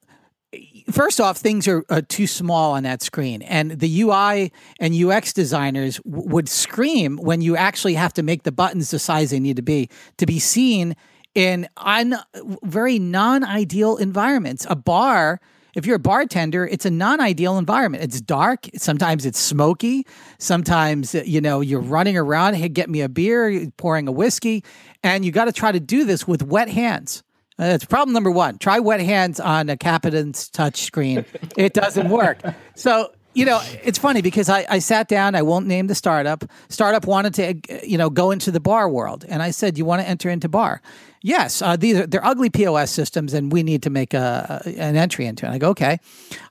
first 0.90 1.20
off, 1.20 1.38
things 1.38 1.68
are, 1.68 1.84
are, 1.90 2.02
too 2.02 2.26
small 2.26 2.72
on 2.72 2.82
that 2.82 3.02
screen, 3.02 3.42
and 3.42 3.72
the 3.72 4.02
UI 4.02 4.52
and 4.78 4.94
UX 4.94 5.32
designers 5.32 5.98
w- 5.98 6.28
would 6.28 6.48
scream 6.48 7.16
when 7.16 7.40
you 7.40 7.56
actually 7.56 7.94
have 7.94 8.12
to 8.14 8.22
make 8.22 8.42
the 8.42 8.52
buttons 8.52 8.90
the 8.90 8.98
size 8.98 9.30
they 9.30 9.40
need 9.40 9.56
to 9.56 9.62
be 9.62 9.88
to 10.16 10.26
be 10.26 10.38
seen 10.38 10.96
in 11.34 11.68
un- 11.76 12.18
very 12.62 12.98
non-ideal 12.98 13.96
environments. 13.96 14.66
A 14.68 14.76
bar. 14.76 15.40
If 15.74 15.86
you're 15.86 15.96
a 15.96 16.00
bartender, 16.00 16.66
it's 16.66 16.84
a 16.84 16.90
non-ideal 16.90 17.58
environment. 17.58 18.02
It's 18.04 18.20
dark. 18.20 18.68
Sometimes 18.76 19.26
it's 19.26 19.38
smoky. 19.38 20.06
Sometimes 20.38 21.14
uh, 21.14 21.22
you 21.24 21.40
know 21.40 21.60
you're 21.60 21.80
running 21.80 22.16
around. 22.16 22.54
Hey, 22.54 22.68
get 22.68 22.90
me 22.90 23.00
a 23.00 23.08
beer, 23.08 23.70
pouring 23.76 24.08
a 24.08 24.12
whiskey, 24.12 24.64
and 25.02 25.24
you 25.24 25.32
got 25.32 25.46
to 25.46 25.52
try 25.52 25.72
to 25.72 25.80
do 25.80 26.04
this 26.04 26.26
with 26.26 26.42
wet 26.42 26.68
hands. 26.68 27.22
Uh, 27.58 27.68
that's 27.68 27.84
problem 27.84 28.14
number 28.14 28.30
one. 28.30 28.56
Try 28.58 28.78
wet 28.78 29.00
hands 29.00 29.38
on 29.38 29.68
a 29.68 29.76
Capacitance 29.76 30.50
touch 30.50 30.80
screen. 30.82 31.26
it 31.56 31.74
doesn't 31.74 32.08
work. 32.08 32.40
So 32.74 33.12
you 33.34 33.44
know, 33.44 33.60
it's 33.84 33.98
funny 33.98 34.22
because 34.22 34.48
I, 34.48 34.66
I 34.68 34.78
sat 34.80 35.08
down. 35.08 35.34
I 35.34 35.42
won't 35.42 35.66
name 35.66 35.86
the 35.86 35.94
startup. 35.94 36.44
Startup 36.68 37.06
wanted 37.06 37.34
to, 37.34 37.88
you 37.88 37.96
know, 37.96 38.10
go 38.10 38.30
into 38.30 38.50
the 38.50 38.60
bar 38.60 38.88
world, 38.88 39.24
and 39.28 39.42
I 39.42 39.50
said, 39.50 39.78
"You 39.78 39.84
want 39.84 40.02
to 40.02 40.08
enter 40.08 40.28
into 40.30 40.48
bar?" 40.48 40.82
Yes, 41.22 41.60
uh, 41.60 41.76
these 41.76 41.98
are 41.98 42.06
they're 42.06 42.24
ugly 42.24 42.50
POS 42.50 42.90
systems, 42.90 43.34
and 43.34 43.52
we 43.52 43.62
need 43.62 43.82
to 43.84 43.90
make 43.90 44.14
a, 44.14 44.62
an 44.64 44.96
entry 44.96 45.26
into 45.26 45.46
it. 45.46 45.50
I 45.50 45.58
go, 45.58 45.68
okay. 45.70 45.98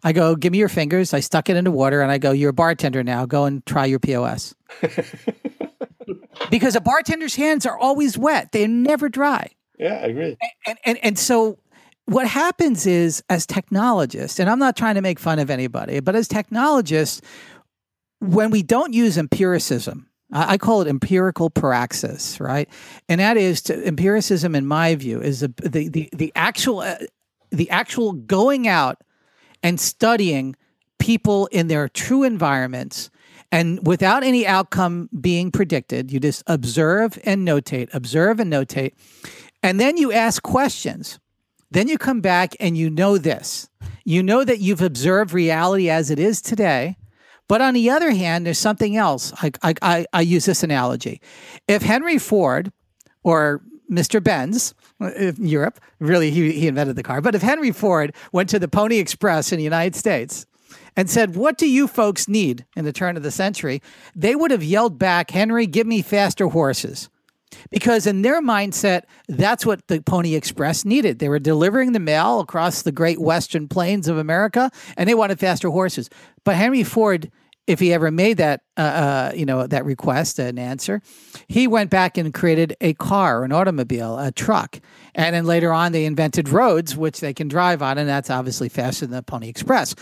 I 0.04 0.14
go, 0.14 0.36
give 0.36 0.52
me 0.52 0.60
your 0.60 0.70
fingers. 0.70 1.14
I 1.14 1.22
stuck 1.22 1.50
it 1.50 1.58
into 1.58 1.72
water, 1.72 2.02
and 2.02 2.12
I 2.12 2.18
go, 2.18 2.32
you're 2.32 2.52
a 2.52 2.54
bartender 2.54 3.04
now. 3.04 3.26
Go 3.26 3.46
and 3.46 3.66
try 3.66 3.86
your 3.86 4.00
POS. 4.00 4.54
because 6.52 6.76
a 6.76 6.82
bartender's 6.82 7.36
hands 7.36 7.66
are 7.66 7.78
always 7.78 8.18
wet; 8.18 8.52
they're 8.52 8.68
never 8.68 9.10
dry. 9.10 9.50
Yeah, 9.80 9.94
I 9.94 10.08
agree. 10.08 10.38
And, 10.68 10.78
and, 10.86 10.98
and 11.04 11.20
so 11.20 11.58
what 12.10 12.28
happens 12.28 12.88
is, 12.88 13.24
as 13.30 13.46
technologists, 13.46 14.40
and 14.40 14.50
I'm 14.50 14.58
not 14.58 14.76
trying 14.76 14.96
to 14.96 15.02
make 15.02 15.20
fun 15.20 15.38
of 15.38 15.52
anybody, 15.52 16.00
but 16.00 16.16
as 16.16 16.28
technologists, 16.28 17.22
when 18.20 18.50
we 18.50 18.64
don't 18.64 18.94
use 18.94 19.18
empiricism, 19.18 20.08
I 20.32 20.58
call 20.58 20.82
it 20.82 20.88
empirical 20.88 21.50
praxis, 21.50 22.40
right? 22.40 22.68
And 23.08 23.20
that 23.22 23.38
is 23.38 23.62
to, 23.64 23.88
empiricism, 23.88 24.56
in 24.56 24.66
my 24.66 24.96
view, 24.96 25.22
is 25.22 25.40
the 25.42 25.54
the 25.64 26.10
the, 26.14 26.32
actual 26.36 26.82
uh, 26.82 26.98
the 27.52 27.70
actual 27.70 28.14
going 28.14 28.68
out 28.68 29.04
and 29.64 29.80
studying 29.80 30.56
people 31.00 31.48
in 31.48 31.68
their 31.68 31.88
true 31.90 32.24
environments 32.24 33.10
and 33.52 33.86
without 33.86 34.24
any 34.24 34.46
outcome 34.46 35.10
being 35.20 35.52
predicted. 35.52 36.12
You 36.12 36.20
just 36.20 36.44
observe 36.46 37.18
and 37.24 37.48
notate, 37.48 37.90
observe 37.94 38.40
and 38.40 38.52
notate, 38.52 38.94
and 39.64 39.80
then 39.80 39.98
you 39.98 40.12
ask 40.12 40.44
questions. 40.44 41.20
Then 41.72 41.88
you 41.88 41.98
come 41.98 42.22
back 42.22 42.56
and 42.60 42.78
you 42.78 42.90
know 42.90 43.18
this. 43.18 43.70
You 44.04 44.24
know 44.24 44.44
that 44.44 44.60
you've 44.60 44.82
observed 44.82 45.34
reality 45.34 45.90
as 45.90 46.10
it 46.10 46.20
is 46.20 46.42
today. 46.42 46.98
But 47.48 47.62
on 47.62 47.74
the 47.74 47.90
other 47.90 48.12
hand, 48.12 48.46
there's 48.46 48.60
something 48.60 48.96
else. 48.96 49.34
I, 49.42 49.52
I, 49.64 50.06
I, 50.14 50.22
use 50.22 50.46
this 50.46 50.64
analogy. 50.64 51.20
If 51.68 51.82
Henry 51.82 52.20
Ford 52.20 52.72
or 53.24 53.64
Mr. 53.92 54.24
Benz, 54.24 54.76
Europe, 55.40 55.80
really, 56.00 56.30
he, 56.30 56.52
he 56.52 56.68
invented 56.68 56.96
the 56.96 57.04
car, 57.04 57.22
but 57.22 57.34
if 57.34 57.42
Henry 57.42 57.72
Ford 57.72 58.14
went 58.32 58.50
to 58.50 58.60
the 58.60 58.68
Pony 58.68 58.98
Express 58.98 59.52
in 59.52 59.58
the 59.58 59.64
United 59.64 59.96
States 59.96 60.46
and 60.96 61.10
said, 61.10 61.36
What 61.36 61.58
do 61.58 61.68
you 61.68 61.88
folks 61.88 62.28
need 62.28 62.66
in 62.76 62.86
the 62.86 62.94
turn 62.94 63.18
of 63.18 63.24
the 63.24 63.32
century? 63.32 63.82
They 64.16 64.36
would 64.36 64.52
have 64.52 64.64
yelled 64.64 65.00
back, 65.00 65.32
Henry, 65.32 65.66
give 65.66 65.88
me 65.88 66.04
faster 66.04 66.48
horses 66.48 67.10
because 67.70 68.08
in 68.08 68.22
their 68.22 68.42
mindset, 68.42 69.04
that's 69.28 69.66
what 69.66 69.88
the 69.88 70.02
Pony 70.02 70.36
Express 70.36 70.86
needed. 70.86 71.20
They 71.20 71.30
were 71.30 71.40
delivering 71.40 71.92
the 71.92 72.00
mail 72.00 72.40
across 72.40 72.82
the 72.82 72.92
great 72.92 73.20
western 73.20 73.68
plains 73.68 74.08
of 74.08 74.18
America, 74.18 74.72
and 74.98 75.10
they 75.10 75.16
wanted 75.16 75.40
faster 75.40 75.70
horses. 75.70 76.10
But 76.44 76.56
Henry 76.56 76.84
Ford, 76.84 77.32
if 77.68 77.80
he 77.80 77.94
ever 77.94 78.10
made 78.10 78.38
that, 78.38 78.62
uh, 78.78 78.82
uh, 78.82 79.32
you 79.36 79.46
know, 79.46 79.68
that 79.68 79.86
request, 79.86 80.40
an 80.40 80.58
answer, 80.58 81.02
he 81.48 81.68
went 81.68 81.92
back 81.92 82.18
and 82.18 82.34
created 82.34 82.76
a 82.82 82.94
car, 82.96 83.44
an 83.44 83.52
automobile, 83.52 84.18
a 84.18 84.32
truck, 84.32 84.80
and 85.14 85.36
then 85.36 85.46
later 85.46 85.72
on 85.72 85.92
they 85.92 86.06
invented 86.06 86.50
roads 86.50 86.96
which 86.98 87.20
they 87.20 87.34
can 87.34 87.48
drive 87.48 87.82
on, 87.82 87.98
and 87.98 88.10
that's 88.10 88.30
obviously 88.30 88.70
faster 88.70 89.06
than 89.06 89.16
the 89.16 89.24
Pony 89.24 89.50
Express. 89.50 89.94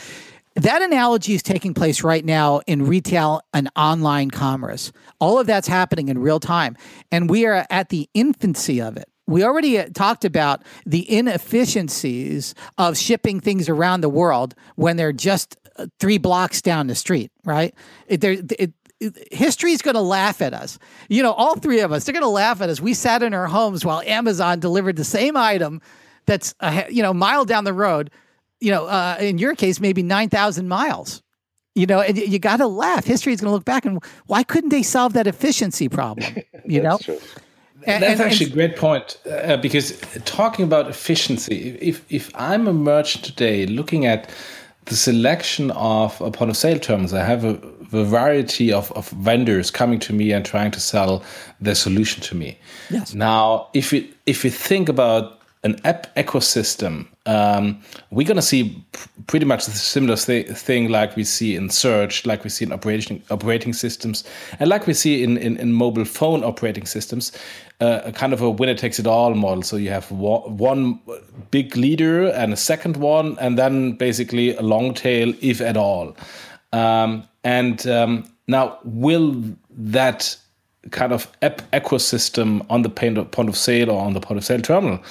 That 0.58 0.82
analogy 0.82 1.36
is 1.36 1.44
taking 1.44 1.76
place 1.76 2.04
right 2.04 2.26
now 2.26 2.62
in 2.66 2.88
retail 2.88 3.42
and 3.54 3.70
online 3.76 4.32
commerce. 4.32 4.92
All 5.20 5.40
of 5.40 5.46
that's 5.46 5.68
happening 5.68 6.10
in 6.10 6.18
real 6.18 6.40
time, 6.40 6.76
and 7.12 7.30
we 7.30 7.46
are 7.46 7.68
at 7.70 7.90
the 7.90 8.10
infancy 8.16 8.82
of 8.82 8.98
it. 8.98 9.08
We 9.28 9.44
already 9.44 9.78
uh, 9.78 9.90
talked 9.94 10.26
about 10.26 10.64
the 10.84 11.10
inefficiencies 11.12 12.56
of 12.80 12.98
shipping 12.98 13.40
things 13.40 13.70
around 13.70 14.02
the 14.02 14.10
world 14.10 14.56
when 14.76 14.98
they're 14.98 15.14
just 15.14 15.58
uh, 15.78 15.86
three 16.00 16.18
blocks 16.18 16.64
down 16.64 16.88
the 16.88 16.96
street, 16.96 17.32
right? 17.46 17.76
It, 18.08 18.24
it, 18.24 18.74
history 19.32 19.74
is 19.74 19.84
going 19.84 19.94
to 19.94 20.02
laugh 20.02 20.42
at 20.42 20.56
us. 20.56 20.80
You 21.08 21.22
know, 21.22 21.34
all 21.34 21.56
three 21.56 21.82
of 21.82 21.92
us, 21.92 22.06
they're 22.06 22.14
going 22.14 22.24
to 22.24 22.30
laugh 22.30 22.62
at 22.62 22.70
us. 22.70 22.82
We 22.82 22.96
sat 22.96 23.22
in 23.22 23.36
our 23.36 23.46
homes 23.46 23.86
while 23.86 24.02
Amazon 24.02 24.60
delivered 24.60 24.96
the 24.96 25.04
same 25.04 25.38
item 25.38 25.82
that's, 26.26 26.56
a, 26.62 26.86
you 26.90 27.04
know, 27.04 27.14
mile 27.14 27.46
down 27.46 27.64
the 27.64 27.74
road 27.74 28.10
you 28.60 28.72
know, 28.72 28.86
uh, 28.88 29.18
in 29.20 29.38
your 29.38 29.56
case, 29.56 29.80
maybe 29.80 30.04
9,000 30.04 30.68
miles. 30.68 31.22
You 31.76 31.86
know, 31.86 32.02
and 32.02 32.18
you 32.18 32.40
got 32.40 32.58
to 32.58 32.66
laugh. 32.66 33.06
History 33.06 33.34
is 33.34 33.42
going 33.42 33.50
to 33.50 33.54
look 33.54 33.66
back 33.66 33.86
and 33.86 34.04
why 34.26 34.42
couldn't 34.42 34.70
they 34.70 34.82
solve 34.82 35.14
that 35.14 35.28
efficiency 35.28 35.88
problem? 35.90 36.36
You 36.66 36.82
know? 36.82 37.00
And, 37.86 38.04
That's 38.04 38.20
and, 38.20 38.22
actually 38.22 38.48
and, 38.48 38.54
a 38.54 38.56
great 38.56 38.76
point 38.76 39.18
uh, 39.32 39.56
because 39.58 39.98
talking 40.26 40.66
about 40.66 40.90
efficiency, 40.90 41.78
if 41.80 42.04
if 42.12 42.30
I'm 42.36 42.68
a 42.68 42.74
merchant 42.74 43.24
today 43.24 43.66
looking 43.66 44.06
at 44.06 44.30
the 44.88 44.96
selection 44.96 45.72
of 45.72 46.20
a 46.22 46.32
point 46.32 46.50
of 46.50 46.58
sale 46.58 46.80
terms, 46.80 47.14
I 47.14 47.24
have 47.24 47.44
a, 47.46 47.56
a 47.94 48.06
variety 48.06 48.74
of, 48.74 48.92
of 48.94 49.10
vendors 49.10 49.70
coming 49.70 50.00
to 50.00 50.14
me 50.14 50.32
and 50.32 50.46
trying 50.46 50.72
to 50.72 50.80
sell 50.80 51.24
their 51.62 51.76
solution 51.76 52.22
to 52.24 52.36
me. 52.36 52.58
Yes. 52.90 53.14
Now, 53.14 53.70
if 53.74 53.94
you 53.94 54.08
if 54.26 54.44
we 54.44 54.50
think 54.50 54.90
about 54.90 55.37
an 55.64 55.80
app 55.84 56.14
ecosystem 56.16 57.08
um, 57.28 57.82
we're 58.10 58.26
going 58.26 58.38
to 58.38 58.42
see 58.42 58.84
pr- 58.94 59.10
pretty 59.28 59.46
much 59.46 59.66
the 59.66 59.72
similar 59.72 60.16
th- 60.16 60.48
thing 60.48 60.90
like 60.90 61.18
we 61.18 61.26
see 61.26 61.56
in 61.58 61.70
search, 61.70 62.26
like 62.26 62.46
we 62.46 62.50
see 62.50 62.64
in 62.64 62.72
operating 62.72 63.22
operating 63.30 63.74
systems, 63.74 64.24
and 64.60 64.70
like 64.70 64.88
we 64.88 64.94
see 64.94 65.24
in, 65.24 65.38
in, 65.38 65.58
in 65.58 65.74
mobile 65.74 66.06
phone 66.06 66.44
operating 66.44 66.86
systems, 66.86 67.34
uh, 67.82 68.00
a 68.06 68.14
kind 68.14 68.32
of 68.32 68.42
a 68.42 68.50
winner 68.50 68.76
takes 68.76 68.98
it 68.98 69.06
all 69.06 69.36
model. 69.36 69.62
So 69.62 69.76
you 69.76 69.90
have 69.90 70.10
one, 70.10 70.58
one 70.58 71.02
big 71.52 71.76
leader 71.76 72.30
and 72.30 72.54
a 72.54 72.58
second 72.58 72.96
one, 72.96 73.38
and 73.40 73.58
then 73.58 73.94
basically 73.94 74.56
a 74.56 74.62
long 74.62 74.94
tail, 74.94 75.34
if 75.42 75.60
at 75.60 75.76
all. 75.76 76.16
Um, 76.72 77.28
and 77.44 77.86
um, 77.88 78.32
now, 78.48 78.80
will 78.86 79.44
that 79.70 80.38
kind 80.92 81.12
of 81.12 81.30
app 81.42 81.62
ecosystem 81.72 82.66
on 82.70 82.84
the 82.84 82.90
point 82.90 83.50
of 83.50 83.58
sale 83.58 83.92
or 83.92 84.02
on 84.02 84.14
the 84.14 84.22
point 84.22 84.38
of 84.38 84.46
sale 84.46 84.62
terminal 84.62 85.04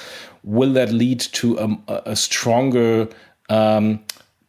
will 0.47 0.71
that 0.71 0.91
lead 0.93 1.19
to 1.19 1.57
a, 1.57 2.01
a 2.11 2.15
stronger 2.15 3.07
um, 3.49 3.99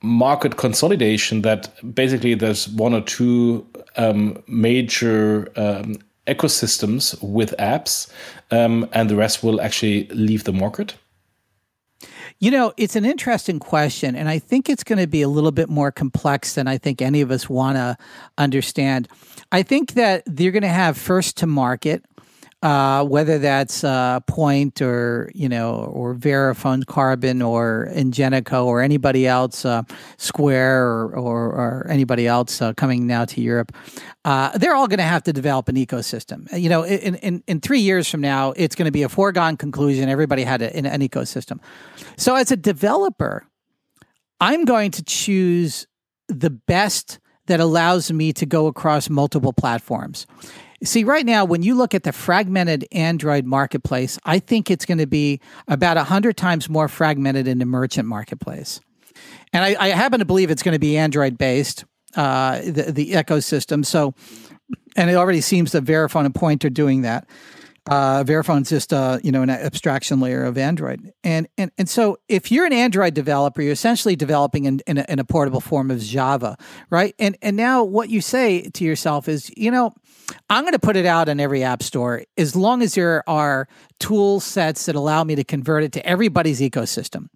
market 0.00 0.56
consolidation 0.56 1.42
that 1.42 1.74
basically 1.94 2.34
there's 2.34 2.68
one 2.68 2.94
or 2.94 3.00
two 3.00 3.66
um, 3.96 4.40
major 4.46 5.50
um, 5.56 5.96
ecosystems 6.28 7.20
with 7.20 7.52
apps 7.58 8.08
um, 8.52 8.88
and 8.92 9.10
the 9.10 9.16
rest 9.16 9.42
will 9.42 9.60
actually 9.60 10.06
leave 10.08 10.44
the 10.44 10.52
market? 10.52 10.94
You 12.38 12.52
know, 12.52 12.72
it's 12.76 12.94
an 12.94 13.04
interesting 13.04 13.58
question, 13.58 14.14
and 14.14 14.28
I 14.28 14.38
think 14.38 14.68
it's 14.68 14.84
going 14.84 15.00
to 15.00 15.08
be 15.08 15.22
a 15.22 15.28
little 15.28 15.50
bit 15.50 15.68
more 15.68 15.90
complex 15.90 16.54
than 16.54 16.68
I 16.68 16.78
think 16.78 17.02
any 17.02 17.20
of 17.20 17.32
us 17.32 17.50
want 17.50 17.76
to 17.76 17.96
understand. 18.36 19.08
I 19.50 19.64
think 19.64 19.94
that 19.94 20.22
you're 20.38 20.52
going 20.52 20.62
to 20.62 20.68
have 20.68 20.96
first 20.96 21.36
to 21.38 21.48
market 21.48 22.04
uh, 22.62 23.04
whether 23.04 23.38
that's 23.38 23.84
uh, 23.84 24.18
Poynt 24.26 24.82
or 24.82 25.30
you 25.34 25.48
know 25.48 25.74
or 25.92 26.14
Verifone 26.14 26.84
Carbon 26.86 27.40
or 27.40 27.88
Ingenico 27.92 28.64
or 28.64 28.82
anybody 28.82 29.26
else, 29.26 29.64
uh, 29.64 29.82
Square 30.16 30.82
or, 30.86 31.16
or, 31.16 31.46
or 31.46 31.86
anybody 31.88 32.26
else 32.26 32.60
uh, 32.60 32.72
coming 32.72 33.06
now 33.06 33.24
to 33.26 33.40
Europe, 33.40 33.72
uh, 34.24 34.56
they're 34.58 34.74
all 34.74 34.88
going 34.88 34.98
to 34.98 35.04
have 35.04 35.22
to 35.24 35.32
develop 35.32 35.68
an 35.68 35.76
ecosystem. 35.76 36.48
You 36.58 36.68
know, 36.68 36.82
in, 36.82 37.14
in, 37.16 37.44
in 37.46 37.60
three 37.60 37.80
years 37.80 38.08
from 38.08 38.20
now, 38.20 38.52
it's 38.56 38.74
going 38.74 38.86
to 38.86 38.92
be 38.92 39.04
a 39.04 39.08
foregone 39.08 39.56
conclusion. 39.56 40.08
Everybody 40.08 40.42
had 40.42 40.60
a, 40.60 40.74
an, 40.74 40.84
an 40.86 41.00
ecosystem. 41.00 41.60
So 42.16 42.34
as 42.34 42.50
a 42.50 42.56
developer, 42.56 43.46
I'm 44.40 44.64
going 44.64 44.90
to 44.92 45.04
choose 45.04 45.86
the 46.28 46.50
best 46.50 47.20
that 47.46 47.60
allows 47.60 48.12
me 48.12 48.32
to 48.34 48.46
go 48.46 48.66
across 48.66 49.08
multiple 49.08 49.52
platforms. 49.52 50.26
See, 50.84 51.02
right 51.02 51.26
now, 51.26 51.44
when 51.44 51.62
you 51.62 51.74
look 51.74 51.94
at 51.94 52.04
the 52.04 52.12
fragmented 52.12 52.86
Android 52.92 53.44
marketplace, 53.44 54.18
I 54.24 54.38
think 54.38 54.70
it's 54.70 54.84
going 54.84 54.98
to 54.98 55.06
be 55.06 55.40
about 55.66 55.96
100 55.96 56.36
times 56.36 56.68
more 56.68 56.86
fragmented 56.86 57.48
in 57.48 57.58
the 57.58 57.64
merchant 57.64 58.06
marketplace. 58.06 58.80
And 59.52 59.64
I, 59.64 59.76
I 59.78 59.88
happen 59.88 60.20
to 60.20 60.24
believe 60.24 60.50
it's 60.50 60.62
going 60.62 60.74
to 60.74 60.78
be 60.78 60.96
Android 60.96 61.36
based, 61.36 61.84
uh, 62.14 62.60
the, 62.60 62.92
the 62.92 63.12
ecosystem. 63.12 63.84
So, 63.84 64.14
and 64.96 65.10
it 65.10 65.14
already 65.14 65.40
seems 65.40 65.72
that 65.72 65.84
Verifone 65.84 66.26
and 66.26 66.34
Poynt 66.34 66.64
are 66.64 66.70
doing 66.70 67.02
that. 67.02 67.28
Uh, 67.88 68.22
Verifone's 68.22 68.68
just 68.68 68.92
uh, 68.92 69.18
you 69.22 69.32
know 69.32 69.40
an 69.40 69.48
abstraction 69.48 70.20
layer 70.20 70.44
of 70.44 70.58
Android, 70.58 71.10
and 71.24 71.48
and 71.56 71.70
and 71.78 71.88
so 71.88 72.18
if 72.28 72.52
you're 72.52 72.66
an 72.66 72.72
Android 72.72 73.14
developer, 73.14 73.62
you're 73.62 73.72
essentially 73.72 74.14
developing 74.14 74.66
in 74.66 74.80
in 74.86 74.98
a, 74.98 75.06
in 75.08 75.18
a 75.18 75.24
portable 75.24 75.62
form 75.62 75.90
of 75.90 75.98
Java, 76.00 76.58
right? 76.90 77.14
And 77.18 77.38
and 77.40 77.56
now 77.56 77.82
what 77.82 78.10
you 78.10 78.20
say 78.20 78.68
to 78.68 78.84
yourself 78.84 79.26
is, 79.26 79.50
you 79.56 79.70
know, 79.70 79.94
I'm 80.50 80.64
going 80.64 80.72
to 80.72 80.78
put 80.78 80.96
it 80.96 81.06
out 81.06 81.28
in 81.28 81.40
every 81.40 81.62
app 81.62 81.82
store 81.82 82.22
as 82.36 82.54
long 82.54 82.82
as 82.82 82.94
there 82.94 83.28
are 83.28 83.68
tool 83.98 84.40
sets 84.40 84.86
that 84.86 84.94
allow 84.94 85.24
me 85.24 85.34
to 85.34 85.44
convert 85.44 85.84
it 85.84 85.92
to 85.92 86.06
everybody's 86.06 86.60
ecosystem. 86.60 87.28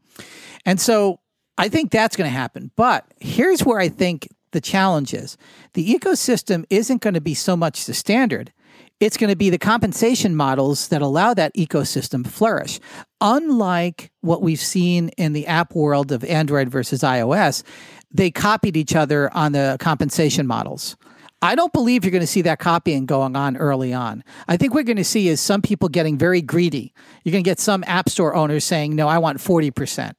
And 0.64 0.80
so 0.80 1.20
I 1.58 1.68
think 1.68 1.90
that's 1.90 2.16
going 2.16 2.28
to 2.28 2.36
happen. 2.36 2.70
But 2.76 3.06
here's 3.20 3.64
where 3.64 3.78
I 3.78 3.88
think 3.88 4.28
the 4.52 4.60
challenge 4.60 5.14
is 5.14 5.36
the 5.74 5.94
ecosystem 5.94 6.64
isn't 6.70 7.02
going 7.02 7.14
to 7.14 7.20
be 7.20 7.34
so 7.34 7.56
much 7.56 7.86
the 7.86 7.94
standard. 7.94 8.52
It's 9.00 9.16
going 9.16 9.30
to 9.30 9.36
be 9.36 9.50
the 9.50 9.58
compensation 9.58 10.36
models 10.36 10.88
that 10.88 11.02
allow 11.02 11.34
that 11.34 11.54
ecosystem 11.56 12.22
to 12.22 12.30
flourish. 12.30 12.78
Unlike 13.20 14.12
what 14.20 14.42
we've 14.42 14.60
seen 14.60 15.08
in 15.18 15.32
the 15.32 15.46
app 15.48 15.74
world 15.74 16.12
of 16.12 16.22
Android 16.24 16.68
versus 16.68 17.02
iOS, 17.02 17.64
they 18.12 18.30
copied 18.30 18.76
each 18.76 18.94
other 18.94 19.34
on 19.34 19.52
the 19.52 19.76
compensation 19.80 20.46
models. 20.46 20.96
I 21.42 21.56
don't 21.56 21.72
believe 21.72 22.04
you're 22.04 22.12
going 22.12 22.20
to 22.20 22.26
see 22.26 22.42
that 22.42 22.60
copying 22.60 23.04
going 23.04 23.34
on 23.34 23.56
early 23.56 23.92
on. 23.92 24.22
I 24.46 24.56
think 24.56 24.74
we're 24.74 24.84
going 24.84 24.96
to 24.96 25.04
see 25.04 25.28
is 25.28 25.40
some 25.40 25.60
people 25.60 25.88
getting 25.88 26.16
very 26.16 26.40
greedy. 26.40 26.94
You're 27.24 27.32
going 27.32 27.42
to 27.42 27.50
get 27.50 27.58
some 27.58 27.82
app 27.86 28.08
store 28.08 28.34
owners 28.34 28.64
saying, 28.64 28.94
"No, 28.94 29.08
I 29.08 29.18
want 29.18 29.38
40%." 29.38 30.14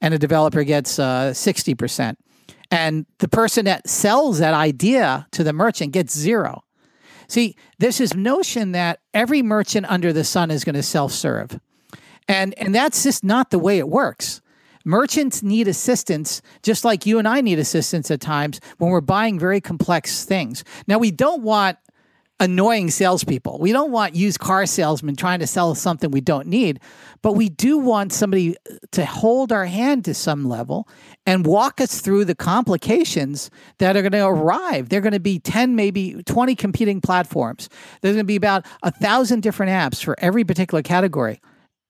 And 0.00 0.14
a 0.14 0.18
developer 0.18 0.64
gets 0.64 0.98
uh, 0.98 1.30
60%. 1.30 2.16
And 2.70 3.06
the 3.18 3.28
person 3.28 3.66
that 3.66 3.88
sells 3.88 4.38
that 4.38 4.52
idea 4.52 5.26
to 5.30 5.44
the 5.44 5.52
merchant 5.52 5.92
gets 5.92 6.16
zero. 6.16 6.64
See, 7.28 7.56
this 7.78 8.00
notion 8.14 8.72
that 8.72 9.00
every 9.14 9.42
merchant 9.42 9.86
under 9.88 10.12
the 10.12 10.24
sun 10.24 10.50
is 10.50 10.64
going 10.64 10.74
to 10.74 10.82
self-serve. 10.82 11.58
And 12.28 12.54
and 12.58 12.74
that's 12.74 13.02
just 13.02 13.22
not 13.22 13.50
the 13.50 13.58
way 13.58 13.78
it 13.78 13.88
works. 13.88 14.40
Merchants 14.84 15.42
need 15.42 15.66
assistance, 15.66 16.42
just 16.62 16.84
like 16.84 17.06
you 17.06 17.18
and 17.18 17.26
I 17.26 17.40
need 17.40 17.58
assistance 17.58 18.10
at 18.10 18.20
times 18.20 18.60
when 18.78 18.90
we're 18.90 19.00
buying 19.00 19.38
very 19.38 19.60
complex 19.60 20.24
things. 20.24 20.62
Now, 20.86 20.98
we 20.98 21.10
don't 21.10 21.42
want 21.42 21.78
annoying 22.40 22.90
salespeople. 22.90 23.58
We 23.58 23.72
don't 23.72 23.92
want 23.92 24.14
used 24.14 24.40
car 24.40 24.66
salesmen 24.66 25.16
trying 25.16 25.38
to 25.38 25.46
sell 25.46 25.70
us 25.70 25.80
something 25.80 26.10
we 26.10 26.20
don't 26.20 26.48
need, 26.48 26.80
but 27.22 27.32
we 27.32 27.48
do 27.48 27.78
want 27.78 28.12
somebody 28.12 28.56
to 28.90 29.06
hold 29.06 29.52
our 29.52 29.66
hand 29.66 30.04
to 30.06 30.14
some 30.14 30.44
level 30.48 30.88
and 31.26 31.46
walk 31.46 31.80
us 31.80 32.00
through 32.00 32.24
the 32.24 32.34
complications 32.34 33.50
that 33.78 33.96
are 33.96 34.02
going 34.02 34.12
to 34.12 34.26
arrive. 34.26 34.88
They're 34.88 35.00
going 35.00 35.12
to 35.12 35.20
be 35.20 35.38
10, 35.38 35.76
maybe 35.76 36.22
20 36.24 36.54
competing 36.56 37.00
platforms. 37.00 37.68
There's 38.00 38.14
going 38.14 38.24
to 38.24 38.26
be 38.26 38.36
about 38.36 38.66
a 38.82 38.90
thousand 38.90 39.42
different 39.42 39.70
apps 39.70 40.02
for 40.02 40.16
every 40.18 40.44
particular 40.44 40.82
category. 40.82 41.40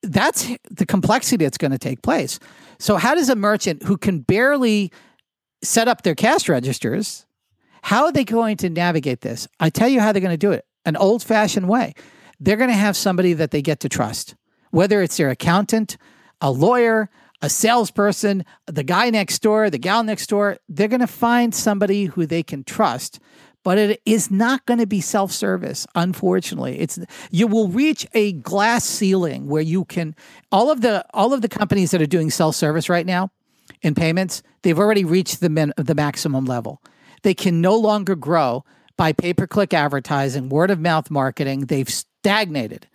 That's 0.07 0.51
the 0.71 0.87
complexity 0.87 1.45
that's 1.45 1.59
going 1.59 1.73
to 1.73 1.79
take 1.79 2.03
place. 2.03 2.39
So, 2.79 2.97
how 2.97 3.15
does 3.15 3.29
a 3.29 3.37
merchant 3.37 3.83
who 3.85 3.97
can 3.97 4.21
barely 4.21 4.93
set 5.65 5.89
up 5.89 6.03
their 6.03 6.15
cash 6.15 6.49
registers, 6.49 7.27
how 7.83 8.05
are 8.05 8.13
they 8.13 8.25
going 8.25 8.57
to 8.59 8.71
navigate 8.71 9.23
this? 9.23 9.49
I 9.61 9.71
tell 9.71 9.89
you 9.89 10.01
how 10.01 10.13
they're 10.13 10.21
going 10.21 10.33
to 10.33 10.37
do 10.37 10.53
it 10.53 10.65
an 10.87 10.97
old 10.97 11.23
fashioned 11.23 11.69
way. 11.69 11.95
They're 12.39 12.57
going 12.57 12.71
to 12.71 12.77
have 12.77 12.97
somebody 12.97 13.33
that 13.35 13.51
they 13.51 13.63
get 13.63 13.81
to 13.81 13.89
trust, 13.89 14.35
whether 14.71 15.03
it's 15.03 15.17
their 15.17 15.31
accountant, 15.31 15.97
a 16.41 16.51
lawyer, 16.51 17.09
a 17.41 17.49
salesperson, 17.49 18.45
the 18.67 18.83
guy 18.83 19.11
next 19.11 19.41
door, 19.41 19.71
the 19.71 19.79
gal 19.79 20.03
next 20.03 20.27
door. 20.29 20.59
They're 20.69 20.89
going 20.89 21.01
to 21.01 21.07
find 21.07 21.55
somebody 21.55 22.07
who 22.07 22.27
they 22.27 22.43
can 22.43 22.65
trust 22.65 23.19
but 23.65 23.79
it 23.79 24.01
is 24.05 24.31
not 24.31 24.65
going 24.67 24.79
to 24.79 24.87
be 24.87 25.01
self-service 25.01 25.87
unfortunately. 25.97 26.79
It's 26.79 27.01
you 27.33 27.49
will 27.49 27.69
reach 27.69 28.07
a 28.15 28.33
glass 28.33 28.85
ceiling 28.85 29.49
where 29.49 29.63
you 29.63 29.85
can 29.85 30.15
all 30.53 30.71
of 30.71 30.83
the 30.83 31.05
all 31.13 31.33
of 31.33 31.43
the 31.43 31.49
companies 31.49 31.91
that 31.91 32.01
are 32.01 32.07
doing 32.07 32.31
self-service 32.31 32.89
right 32.89 33.07
now 33.07 33.31
in 33.83 33.95
payments 33.97 34.43
they've 34.63 34.79
already 34.79 35.05
reached 35.05 35.41
the 35.41 35.49
min, 35.49 35.73
the 35.77 35.95
maximum 35.95 36.45
level. 36.45 36.81
They 37.23 37.35
can 37.35 37.61
no 37.61 37.75
longer 37.75 38.15
grow 38.15 38.65
by 38.97 39.13
pay-per-click 39.13 39.75
advertising 39.75 40.51
word 40.51 40.71
of 40.71 40.79
mouth 40.79 41.11
marketing. 41.11 41.67
They've 41.67 41.89
stagnated. 41.89 42.87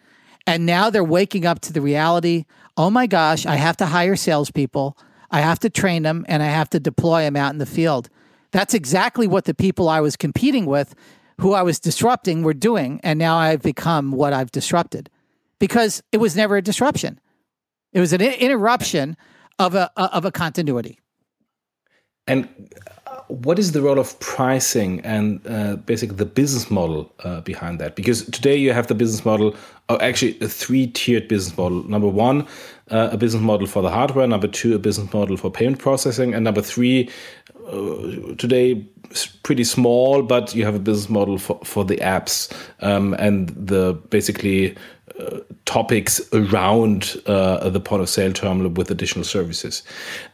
And 0.47 0.65
now 0.65 0.89
they're 0.89 1.03
waking 1.03 1.45
up 1.45 1.59
to 1.61 1.73
the 1.73 1.81
reality 1.81 2.45
oh 2.77 2.89
my 2.89 3.07
gosh 3.07 3.45
i 3.45 3.55
have 3.55 3.75
to 3.77 3.87
hire 3.87 4.15
salespeople. 4.15 4.97
I 5.31 5.41
have 5.41 5.59
to 5.59 5.69
train 5.69 6.03
them 6.03 6.25
and 6.27 6.41
i 6.43 6.47
have 6.47 6.69
to 6.71 6.79
deploy 6.79 7.23
them 7.23 7.35
out 7.35 7.53
in 7.53 7.57
the 7.57 7.65
field 7.65 8.09
that's 8.51 8.73
exactly 8.73 9.27
what 9.27 9.45
the 9.45 9.53
people 9.53 9.89
I 9.89 10.01
was 10.01 10.15
competing 10.15 10.65
with, 10.65 10.95
who 11.39 11.53
I 11.53 11.61
was 11.61 11.79
disrupting, 11.79 12.43
were 12.43 12.53
doing. 12.53 12.99
And 13.03 13.19
now 13.19 13.37
I've 13.37 13.61
become 13.61 14.11
what 14.11 14.33
I've 14.33 14.51
disrupted 14.51 15.09
because 15.59 16.01
it 16.11 16.17
was 16.17 16.35
never 16.35 16.57
a 16.57 16.61
disruption. 16.61 17.19
It 17.93 17.99
was 17.99 18.13
an 18.13 18.21
interruption 18.21 19.17
of 19.57 19.75
a, 19.75 19.91
of 19.97 20.25
a 20.25 20.31
continuity. 20.31 20.99
And 22.27 22.47
uh, 23.07 23.21
what 23.27 23.57
is 23.57 23.71
the 23.71 23.81
role 23.81 23.97
of 23.97 24.19
pricing 24.19 25.01
and 25.01 25.45
uh, 25.47 25.77
basically 25.77 26.15
the 26.15 26.25
business 26.25 26.69
model 26.69 27.11
uh, 27.23 27.41
behind 27.41 27.79
that? 27.79 27.95
Because 27.95 28.23
today 28.25 28.55
you 28.55 28.71
have 28.71 28.85
the 28.85 28.93
business 28.93 29.25
model, 29.25 29.55
or 29.89 29.95
uh, 29.95 30.05
actually 30.05 30.39
a 30.39 30.47
three 30.47 30.85
tiered 30.85 31.27
business 31.27 31.57
model. 31.57 31.83
Number 31.89 32.07
one, 32.07 32.47
uh, 32.91 33.09
a 33.11 33.17
business 33.17 33.41
model 33.41 33.65
for 33.65 33.81
the 33.81 33.89
hardware. 33.89 34.27
Number 34.27 34.47
two, 34.47 34.75
a 34.75 34.79
business 34.79 35.11
model 35.11 35.37
for 35.37 35.49
payment 35.49 35.79
processing. 35.79 36.35
And 36.35 36.43
number 36.43 36.61
three, 36.61 37.09
uh, 37.69 38.35
today 38.35 38.85
pretty 39.43 39.63
small, 39.63 40.21
but 40.21 40.53
you 40.55 40.65
have 40.65 40.75
a 40.75 40.79
business 40.79 41.09
model 41.09 41.37
for, 41.37 41.59
for 41.63 41.83
the 41.83 41.97
apps 41.97 42.51
um, 42.81 43.13
and 43.15 43.49
the 43.49 43.93
basically 44.09 44.75
uh, 45.19 45.39
topics 45.65 46.21
around 46.33 47.21
uh, 47.25 47.69
the 47.69 47.79
point 47.79 48.01
of 48.01 48.09
sale 48.09 48.33
terminal 48.33 48.69
with 48.71 48.91
additional 48.91 49.23
services. 49.23 49.83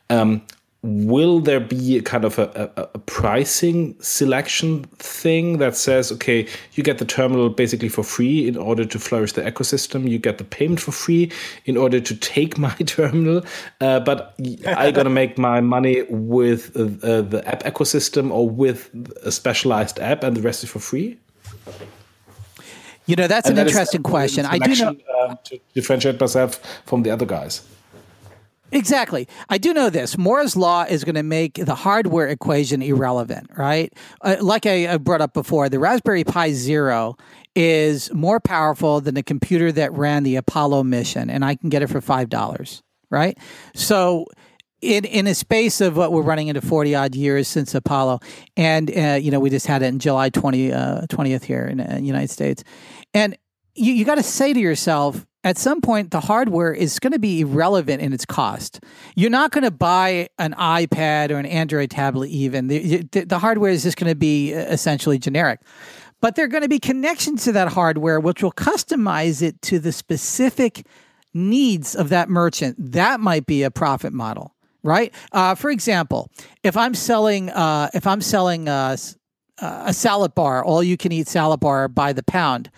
Um, 0.09 0.41
will 0.85 1.39
there 1.39 1.59
be 1.59 1.97
a 1.97 2.01
kind 2.01 2.23
of 2.23 2.37
a, 2.37 2.71
a, 2.75 2.81
a, 2.93 2.99
pricing 2.99 3.95
selection 4.01 4.83
thing 4.97 5.57
that 5.57 5.75
says, 5.75 6.11
okay, 6.11 6.47
you 6.73 6.83
get 6.83 6.99
the 6.99 7.05
terminal 7.05 7.49
basically 7.49 7.89
for 7.89 8.03
free 8.03 8.47
in 8.47 8.55
order 8.55 8.85
to 8.85 8.99
flourish 8.99 9.33
the 9.33 9.41
ecosystem. 9.41 10.07
You 10.07 10.19
get 10.19 10.37
the 10.37 10.43
payment 10.43 10.79
for 10.79 10.91
free 10.91 11.31
in 11.65 11.75
order 11.75 11.99
to 11.99 12.15
take 12.15 12.57
my 12.67 12.75
terminal, 12.85 13.43
uh, 13.81 13.99
but 14.01 14.35
I 14.67 14.91
gotta 14.91 15.09
make 15.21 15.39
my 15.39 15.59
money 15.59 16.03
with 16.03 16.75
uh, 16.77 17.21
the 17.21 17.41
app 17.47 17.63
ecosystem 17.63 18.31
or 18.31 18.47
with 18.47 18.91
a 19.23 19.31
specialized 19.31 19.99
app, 19.99 20.23
and 20.23 20.37
the 20.37 20.41
rest 20.41 20.63
is 20.63 20.69
for 20.69 20.79
free. 20.79 21.17
You 23.07 23.15
know, 23.15 23.27
that's 23.27 23.49
and 23.49 23.57
an 23.57 23.65
that 23.65 23.71
interesting 23.71 24.03
question. 24.03 24.45
I 24.45 24.59
do 24.59 24.75
know 24.75 24.95
uh, 25.19 25.35
to 25.45 25.59
differentiate 25.73 26.19
myself 26.19 26.59
from 26.85 27.01
the 27.03 27.09
other 27.09 27.25
guys. 27.25 27.61
Exactly. 28.71 29.27
I 29.49 29.57
do 29.57 29.73
know 29.73 29.89
this. 29.89 30.17
Moore's 30.17 30.55
law 30.55 30.83
is 30.83 31.03
going 31.03 31.15
to 31.15 31.23
make 31.23 31.53
the 31.53 31.75
hardware 31.75 32.27
equation 32.27 32.81
irrelevant, 32.81 33.49
right? 33.55 33.93
Uh, 34.21 34.37
like 34.41 34.65
I, 34.65 34.93
I 34.93 34.97
brought 34.97 35.21
up 35.21 35.33
before, 35.33 35.69
the 35.69 35.79
Raspberry 35.79 36.23
Pi 36.23 36.51
Zero 36.51 37.15
is 37.55 38.11
more 38.13 38.39
powerful 38.39 38.99
than 39.01 39.15
the 39.15 39.23
computer 39.23 39.71
that 39.71 39.93
ran 39.93 40.23
the 40.23 40.35
Apollo 40.35 40.83
mission, 40.83 41.29
and 41.29 41.45
I 41.45 41.55
can 41.55 41.69
get 41.69 41.83
it 41.83 41.87
for 41.87 42.01
five 42.01 42.29
dollars, 42.29 42.81
right? 43.09 43.37
So. 43.73 44.25
In, 44.81 45.03
in 45.05 45.25
a 45.25 45.33
space 45.33 45.81
of 45.81 45.97
what 45.97 46.11
we're 46.11 46.21
running 46.21 46.47
into 46.47 46.61
40 46.61 46.93
odd 46.93 47.15
years 47.15 47.47
since 47.47 47.73
Apollo, 47.73 48.19
and 48.55 48.95
uh, 48.95 49.17
you 49.19 49.31
know 49.31 49.39
we 49.39 49.49
just 49.49 49.65
had 49.65 49.81
it 49.81 49.85
in 49.87 49.97
July 49.97 50.29
20, 50.29 50.71
uh, 50.71 51.01
20th 51.07 51.43
here 51.43 51.65
in 51.65 51.77
the 51.77 51.95
uh, 51.95 51.97
United 51.97 52.29
States, 52.29 52.63
and 53.11 53.35
you, 53.73 53.93
you 53.93 54.05
got 54.05 54.15
to 54.15 54.23
say 54.23 54.53
to 54.53 54.59
yourself, 54.59 55.25
at 55.45 55.57
some 55.57 55.79
point 55.79 56.11
the 56.11 56.19
hardware 56.19 56.73
is 56.73 56.99
going 56.99 57.13
to 57.13 57.19
be 57.19 57.41
irrelevant 57.41 58.01
in 58.01 58.11
its 58.11 58.25
cost. 58.25 58.81
You're 59.15 59.29
not 59.29 59.51
going 59.51 59.63
to 59.63 59.71
buy 59.71 60.27
an 60.39 60.53
iPad 60.53 61.29
or 61.29 61.37
an 61.37 61.45
Android 61.45 61.91
tablet 61.91 62.29
even. 62.31 62.67
The, 62.67 63.03
the, 63.11 63.23
the 63.23 63.39
hardware 63.39 63.71
is 63.71 63.83
just 63.83 63.95
going 63.95 64.11
to 64.11 64.15
be 64.15 64.53
uh, 64.53 64.59
essentially 64.59 65.19
generic. 65.19 65.61
but 66.19 66.35
there 66.35 66.45
are 66.45 66.49
going 66.49 66.63
to 66.63 66.69
be 66.69 66.79
connections 66.79 67.43
to 67.43 67.51
that 67.51 67.71
hardware 67.71 68.19
which 68.19 68.41
will 68.41 68.51
customize 68.51 69.41
it 69.41 69.61
to 69.61 69.79
the 69.79 69.91
specific 69.91 70.85
needs 71.33 71.95
of 71.95 72.09
that 72.09 72.27
merchant. 72.27 72.75
That 72.79 73.19
might 73.19 73.45
be 73.45 73.61
a 73.61 73.69
profit 73.69 74.13
model, 74.13 74.55
right? 74.81 75.13
Uh, 75.31 75.53
for 75.53 75.69
example, 75.69 76.31
if 76.63 76.75
I'm 76.75 76.95
selling, 76.95 77.51
uh, 77.51 77.89
if 77.93 78.07
I'm 78.07 78.21
selling 78.21 78.67
uh, 78.67 78.97
a 79.59 79.93
salad 79.93 80.33
bar, 80.33 80.63
all 80.63 80.81
you 80.81 80.97
can 80.97 81.11
eat 81.11 81.27
salad 81.27 81.59
bar 81.59 81.87
by 81.87 82.13
the 82.13 82.23
pound, 82.23 82.71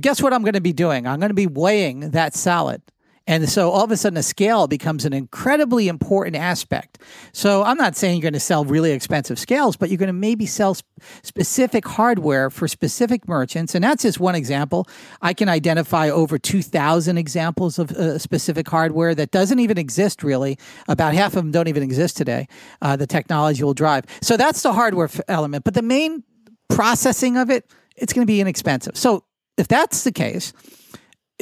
guess 0.00 0.22
what 0.22 0.32
I'm 0.32 0.42
going 0.42 0.54
to 0.54 0.60
be 0.60 0.72
doing? 0.72 1.06
I'm 1.06 1.20
going 1.20 1.30
to 1.30 1.34
be 1.34 1.46
weighing 1.46 2.10
that 2.10 2.34
salad. 2.34 2.82
And 3.28 3.48
so 3.48 3.70
all 3.70 3.82
of 3.82 3.90
a 3.90 3.96
sudden, 3.96 4.16
a 4.16 4.22
scale 4.22 4.68
becomes 4.68 5.04
an 5.04 5.12
incredibly 5.12 5.88
important 5.88 6.36
aspect. 6.36 7.00
So 7.32 7.64
I'm 7.64 7.76
not 7.76 7.96
saying 7.96 8.16
you're 8.16 8.22
going 8.22 8.34
to 8.34 8.40
sell 8.40 8.64
really 8.64 8.92
expensive 8.92 9.36
scales, 9.38 9.76
but 9.76 9.90
you're 9.90 9.98
going 9.98 10.06
to 10.06 10.12
maybe 10.12 10.46
sell 10.46 10.74
sp- 10.78 10.86
specific 11.24 11.88
hardware 11.88 12.50
for 12.50 12.68
specific 12.68 13.26
merchants. 13.26 13.74
And 13.74 13.82
that's 13.82 14.02
just 14.02 14.20
one 14.20 14.36
example. 14.36 14.86
I 15.22 15.34
can 15.34 15.48
identify 15.48 16.08
over 16.08 16.38
2,000 16.38 17.18
examples 17.18 17.80
of 17.80 17.90
uh, 17.90 18.18
specific 18.18 18.68
hardware 18.68 19.12
that 19.16 19.32
doesn't 19.32 19.58
even 19.58 19.76
exist 19.76 20.22
really. 20.22 20.56
About 20.86 21.12
half 21.14 21.32
of 21.32 21.42
them 21.42 21.50
don't 21.50 21.68
even 21.68 21.82
exist 21.82 22.16
today. 22.16 22.46
Uh, 22.80 22.94
the 22.94 23.08
technology 23.08 23.64
will 23.64 23.74
drive. 23.74 24.04
So 24.22 24.36
that's 24.36 24.62
the 24.62 24.72
hardware 24.72 25.06
f- 25.06 25.20
element. 25.26 25.64
But 25.64 25.74
the 25.74 25.82
main 25.82 26.22
processing 26.68 27.36
of 27.36 27.50
it, 27.50 27.68
it's 27.96 28.12
going 28.12 28.24
to 28.24 28.30
be 28.30 28.40
inexpensive. 28.40 28.96
So 28.96 29.24
if 29.56 29.68
that's 29.68 30.04
the 30.04 30.12
case, 30.12 30.52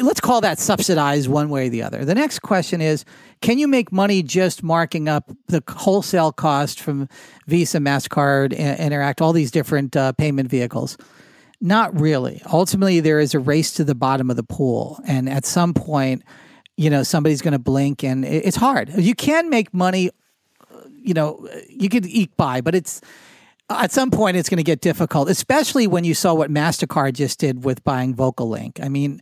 let's 0.01 0.21
call 0.21 0.41
that 0.41 0.59
subsidized 0.59 1.29
one 1.29 1.49
way 1.49 1.67
or 1.67 1.71
the 1.71 1.83
other. 1.83 2.05
The 2.05 2.15
next 2.15 2.41
question 2.41 2.81
is 2.81 3.05
can 3.41 3.59
you 3.59 3.69
make 3.69 3.93
money 3.93 4.23
just 4.23 4.63
marking 4.63 5.09
up 5.09 5.31
the 5.49 5.63
wholesale 5.69 6.33
cost 6.33 6.81
from 6.81 7.09
Visa, 7.47 7.79
MasterCard, 7.79 8.53
Interac, 8.53 9.21
all 9.21 9.33
these 9.33 9.51
different 9.51 9.97
uh, 9.97 10.13
payment 10.13 10.49
vehicles? 10.49 10.97
Not 11.61 11.99
really. 11.99 12.43
Ultimately, 12.53 13.01
there 13.01 13.21
is 13.21 13.35
a 13.35 13.39
race 13.39 13.73
to 13.75 13.85
the 13.85 13.95
bottom 13.95 14.31
of 14.31 14.37
the 14.37 14.43
pool. 14.43 15.01
And 15.07 15.29
at 15.29 15.47
some 15.47 15.73
point, 15.73 16.23
you 16.77 16.91
know, 16.91 17.03
somebody's 17.03 17.41
going 17.41 17.53
to 17.53 17.59
blink 17.59 18.03
and 18.03 18.25
it's 18.25 18.57
hard. 18.57 18.91
You 18.97 19.15
can 19.15 19.49
make 19.49 19.73
money, 19.73 20.11
you 20.95 21.15
know, 21.15 21.49
you 21.69 21.89
could 21.89 22.05
eke 22.07 22.37
by, 22.37 22.61
but 22.61 22.75
it's, 22.75 23.01
at 23.71 23.93
some 23.93 24.11
point 24.11 24.37
it's 24.37 24.49
going 24.49 24.59
to 24.59 24.65
get 24.65 24.81
difficult, 24.81 25.29
especially 25.29 25.87
when 25.87 26.05
you 26.05 26.15
saw 26.15 26.35
what 26.35 26.51
MasterCard 26.51 27.15
just 27.15 27.39
did 27.39 27.65
with 27.65 27.83
buying 27.85 28.15
VocaLink. 28.15 28.83
I 28.83 28.89
mean, 28.89 29.21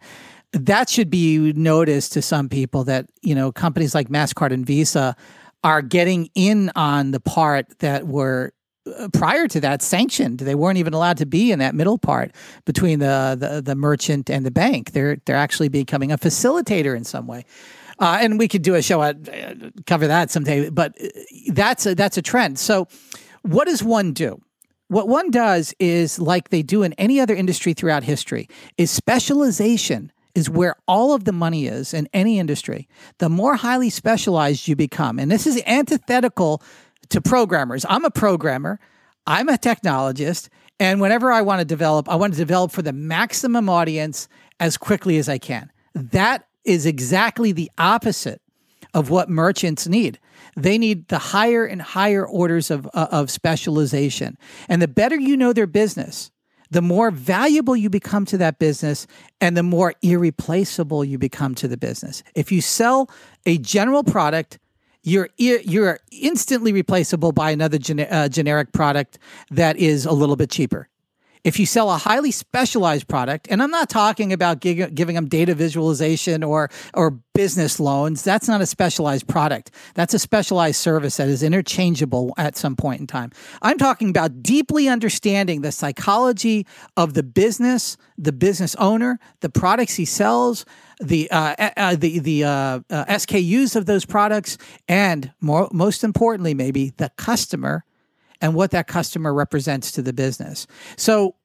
that 0.52 0.90
should 0.90 1.10
be 1.10 1.52
noticed 1.52 2.12
to 2.14 2.22
some 2.22 2.48
people 2.48 2.84
that 2.84 3.06
you 3.22 3.34
know 3.34 3.52
companies 3.52 3.94
like 3.94 4.08
Mastercard 4.08 4.52
and 4.52 4.66
Visa 4.66 5.16
are 5.64 5.82
getting 5.82 6.28
in 6.34 6.70
on 6.74 7.12
the 7.12 7.20
part 7.20 7.78
that 7.78 8.06
were 8.06 8.52
uh, 8.98 9.08
prior 9.12 9.46
to 9.48 9.60
that 9.60 9.80
sanctioned. 9.80 10.40
They 10.40 10.54
weren't 10.54 10.78
even 10.78 10.92
allowed 10.92 11.18
to 11.18 11.26
be 11.26 11.52
in 11.52 11.60
that 11.60 11.74
middle 11.74 11.98
part 11.98 12.32
between 12.64 12.98
the 12.98 13.36
the, 13.38 13.62
the 13.62 13.74
merchant 13.74 14.28
and 14.28 14.44
the 14.44 14.50
bank. 14.50 14.92
They're 14.92 15.16
they're 15.24 15.36
actually 15.36 15.68
becoming 15.68 16.12
a 16.12 16.18
facilitator 16.18 16.96
in 16.96 17.04
some 17.04 17.26
way. 17.26 17.44
Uh, 17.98 18.18
and 18.20 18.38
we 18.38 18.48
could 18.48 18.62
do 18.62 18.74
a 18.74 18.82
show 18.82 19.02
at 19.02 19.16
uh, 19.28 19.70
cover 19.86 20.08
that 20.08 20.30
someday, 20.30 20.68
but 20.70 20.96
uh, 21.00 21.06
that's 21.52 21.86
a, 21.86 21.94
that's 21.94 22.16
a 22.16 22.22
trend. 22.22 22.58
So, 22.58 22.88
what 23.42 23.66
does 23.66 23.82
one 23.82 24.12
do? 24.12 24.40
What 24.88 25.08
one 25.08 25.30
does 25.30 25.74
is 25.78 26.18
like 26.18 26.50
they 26.50 26.62
do 26.62 26.82
in 26.82 26.92
any 26.94 27.20
other 27.20 27.34
industry 27.34 27.72
throughout 27.72 28.04
history 28.04 28.48
is 28.76 28.90
specialization 28.90 30.12
is 30.34 30.50
where 30.50 30.76
all 30.88 31.14
of 31.14 31.24
the 31.24 31.32
money 31.32 31.66
is 31.66 31.94
in 31.94 32.08
any 32.12 32.38
industry. 32.38 32.88
The 33.18 33.28
more 33.28 33.56
highly 33.56 33.90
specialized 33.90 34.66
you 34.68 34.76
become, 34.76 35.18
and 35.18 35.30
this 35.30 35.46
is 35.46 35.62
antithetical 35.66 36.62
to 37.10 37.20
programmers. 37.20 37.84
I'm 37.88 38.04
a 38.04 38.10
programmer, 38.10 38.80
I'm 39.26 39.48
a 39.48 39.58
technologist, 39.58 40.48
and 40.80 41.00
whenever 41.00 41.30
I 41.30 41.42
want 41.42 41.60
to 41.60 41.64
develop, 41.64 42.08
I 42.08 42.16
want 42.16 42.32
to 42.32 42.38
develop 42.38 42.72
for 42.72 42.82
the 42.82 42.92
maximum 42.92 43.68
audience 43.68 44.28
as 44.58 44.76
quickly 44.76 45.18
as 45.18 45.28
I 45.28 45.38
can. 45.38 45.70
That 45.94 46.46
is 46.64 46.86
exactly 46.86 47.52
the 47.52 47.70
opposite 47.78 48.40
of 48.94 49.10
what 49.10 49.28
merchants 49.28 49.86
need. 49.86 50.18
They 50.56 50.78
need 50.78 51.08
the 51.08 51.18
higher 51.18 51.64
and 51.64 51.80
higher 51.80 52.26
orders 52.26 52.70
of, 52.70 52.86
uh, 52.92 53.08
of 53.10 53.30
specialization. 53.30 54.36
And 54.68 54.82
the 54.82 54.88
better 54.88 55.16
you 55.16 55.36
know 55.36 55.52
their 55.52 55.66
business, 55.66 56.30
the 56.70 56.82
more 56.82 57.10
valuable 57.10 57.76
you 57.76 57.90
become 57.90 58.24
to 58.26 58.38
that 58.38 58.58
business 58.58 59.06
and 59.40 59.56
the 59.56 59.62
more 59.62 59.94
irreplaceable 60.02 61.04
you 61.04 61.18
become 61.18 61.54
to 61.56 61.68
the 61.68 61.76
business. 61.76 62.22
If 62.34 62.50
you 62.50 62.60
sell 62.60 63.10
a 63.44 63.58
general 63.58 64.04
product, 64.04 64.58
you're 65.02 65.28
you're 65.36 65.98
instantly 66.12 66.72
replaceable 66.72 67.32
by 67.32 67.50
another 67.50 67.78
uh, 68.08 68.28
generic 68.28 68.72
product 68.72 69.18
that 69.50 69.76
is 69.76 70.06
a 70.06 70.12
little 70.12 70.36
bit 70.36 70.50
cheaper. 70.50 70.88
If 71.44 71.58
you 71.58 71.66
sell 71.66 71.90
a 71.90 71.96
highly 71.96 72.30
specialized 72.30 73.08
product, 73.08 73.48
and 73.50 73.60
I'm 73.60 73.70
not 73.70 73.90
talking 73.90 74.32
about 74.32 74.60
gig- 74.60 74.94
giving 74.94 75.16
them 75.16 75.28
data 75.28 75.56
visualization 75.56 76.44
or 76.44 76.70
or 76.94 77.18
business 77.34 77.80
loans, 77.80 78.22
that's 78.22 78.46
not 78.46 78.60
a 78.60 78.66
specialized 78.66 79.26
product. 79.26 79.72
That's 79.94 80.14
a 80.14 80.20
specialized 80.20 80.76
service 80.76 81.16
that 81.16 81.28
is 81.28 81.42
interchangeable 81.42 82.32
at 82.38 82.56
some 82.56 82.76
point 82.76 83.00
in 83.00 83.06
time. 83.08 83.32
I'm 83.60 83.76
talking 83.76 84.08
about 84.08 84.42
deeply 84.42 84.88
understanding 84.88 85.62
the 85.62 85.72
psychology 85.72 86.64
of 86.96 87.14
the 87.14 87.24
business, 87.24 87.96
the 88.16 88.32
business 88.32 88.76
owner, 88.76 89.18
the 89.40 89.50
products 89.50 89.94
he 89.96 90.04
sells, 90.04 90.64
the 91.00 91.28
uh, 91.32 91.70
uh, 91.76 91.96
the 91.96 92.20
the 92.20 92.44
uh, 92.44 92.50
uh 92.88 93.04
SKUs 93.06 93.74
of 93.74 93.86
those 93.86 94.04
products, 94.04 94.58
and 94.86 95.32
more 95.40 95.68
most 95.72 96.04
importantly, 96.04 96.54
maybe 96.54 96.90
the 96.98 97.10
customer 97.16 97.84
and 98.42 98.54
what 98.54 98.72
that 98.72 98.88
customer 98.88 99.32
represents 99.32 99.92
to 99.92 100.02
the 100.02 100.12
business. 100.12 100.66
So 100.98 101.36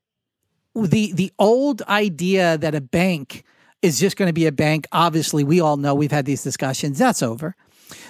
the 0.75 1.13
the 1.13 1.31
old 1.39 1.81
idea 1.83 2.57
that 2.57 2.75
a 2.75 2.81
bank 2.81 3.45
is 3.81 3.99
just 3.99 4.17
going 4.17 4.27
to 4.27 4.33
be 4.33 4.47
a 4.47 4.51
bank, 4.51 4.87
obviously 4.91 5.43
we 5.43 5.61
all 5.61 5.77
know 5.77 5.95
we've 5.95 6.11
had 6.11 6.25
these 6.25 6.43
discussions, 6.43 6.97
that's 6.97 7.23
over. 7.23 7.55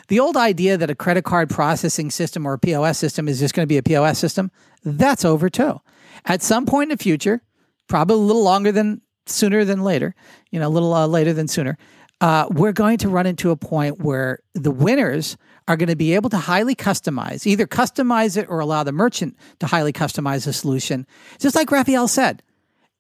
The 0.07 0.19
old 0.19 0.37
idea 0.37 0.77
that 0.77 0.89
a 0.89 0.95
credit 0.95 1.23
card 1.23 1.49
processing 1.49 2.09
system 2.09 2.47
or 2.47 2.53
a 2.53 2.59
POS 2.59 2.97
system 2.97 3.27
is 3.27 3.39
just 3.39 3.53
going 3.53 3.65
to 3.65 3.71
be 3.71 3.77
a 3.77 3.83
POS 3.83 4.17
system, 4.17 4.49
that's 4.83 5.23
over 5.23 5.49
too. 5.49 5.79
At 6.25 6.41
some 6.41 6.65
point 6.65 6.91
in 6.91 6.97
the 6.97 7.03
future, 7.03 7.43
probably 7.87 8.15
a 8.15 8.19
little 8.19 8.43
longer 8.43 8.71
than 8.71 9.01
sooner 9.27 9.65
than 9.65 9.83
later, 9.83 10.15
you 10.51 10.59
know, 10.59 10.67
a 10.67 10.69
little 10.69 10.93
uh, 10.93 11.05
later 11.05 11.33
than 11.33 11.47
sooner, 11.47 11.77
uh, 12.21 12.47
we're 12.49 12.73
going 12.73 12.97
to 12.97 13.09
run 13.09 13.25
into 13.25 13.51
a 13.51 13.55
point 13.55 13.99
where 13.99 14.39
the 14.53 14.71
winners 14.71 15.37
are 15.67 15.77
going 15.77 15.89
to 15.89 15.95
be 15.95 16.15
able 16.15 16.29
to 16.29 16.37
highly 16.37 16.75
customize, 16.75 17.45
either 17.45 17.67
customize 17.67 18.37
it 18.37 18.47
or 18.49 18.59
allow 18.59 18.83
the 18.83 18.91
merchant 18.91 19.37
to 19.59 19.67
highly 19.67 19.93
customize 19.93 20.45
the 20.45 20.53
solution. 20.53 21.05
Just 21.39 21.55
like 21.55 21.71
Raphael 21.71 22.07
said, 22.07 22.41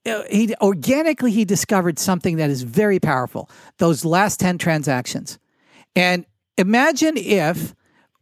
uh, 0.05 0.23
he 0.29 0.53
organically 0.61 1.31
he 1.31 1.45
discovered 1.45 1.97
something 1.97 2.37
that 2.37 2.49
is 2.49 2.61
very 2.61 2.99
powerful. 2.99 3.49
Those 3.77 4.05
last 4.05 4.39
10 4.39 4.57
transactions. 4.57 5.39
And 5.95 6.25
imagine 6.57 7.17
if 7.17 7.73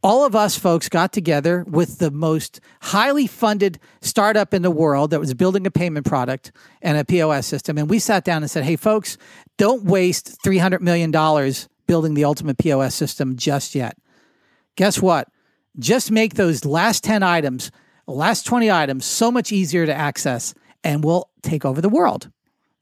all 0.06 0.26
of 0.26 0.36
us 0.36 0.58
folks 0.58 0.88
got 0.88 1.12
together 1.12 1.66
with 1.68 1.98
the 1.98 2.12
most 2.12 2.62
highly 2.82 3.28
funded 3.28 3.80
startup 4.02 4.54
in 4.54 4.62
the 4.62 4.72
world 4.72 5.10
that 5.10 5.20
was 5.20 5.34
building 5.34 5.68
a 5.68 5.72
payment 5.72 6.06
product 6.06 6.54
and 6.82 6.98
a 6.98 7.04
POS 7.04 7.46
system. 7.46 7.78
And 7.78 7.90
we 7.90 8.00
sat 8.00 8.24
down 8.24 8.44
and 8.44 8.50
said, 8.50 8.64
hey, 8.64 8.78
folks, 8.78 9.18
don't 9.58 9.84
waste 9.84 10.38
$300 10.46 10.80
million 10.80 11.12
building 11.88 12.14
the 12.14 12.24
ultimate 12.24 12.58
POS 12.58 12.96
system 12.96 13.36
just 13.36 13.76
yet 13.76 13.98
guess 14.76 15.02
what? 15.02 15.30
Just 15.78 16.12
make 16.12 16.36
those 16.36 16.64
last 16.66 17.04
10 17.04 17.24
items, 17.24 17.72
last 18.08 18.46
20 18.46 18.72
items, 18.72 19.06
so 19.06 19.32
much 19.32 19.52
easier 19.52 19.86
to 19.86 19.94
access, 19.94 20.54
and 20.84 21.04
we'll 21.04 21.30
take 21.42 21.66
over 21.66 21.82
the 21.82 21.90
world. 21.90 22.30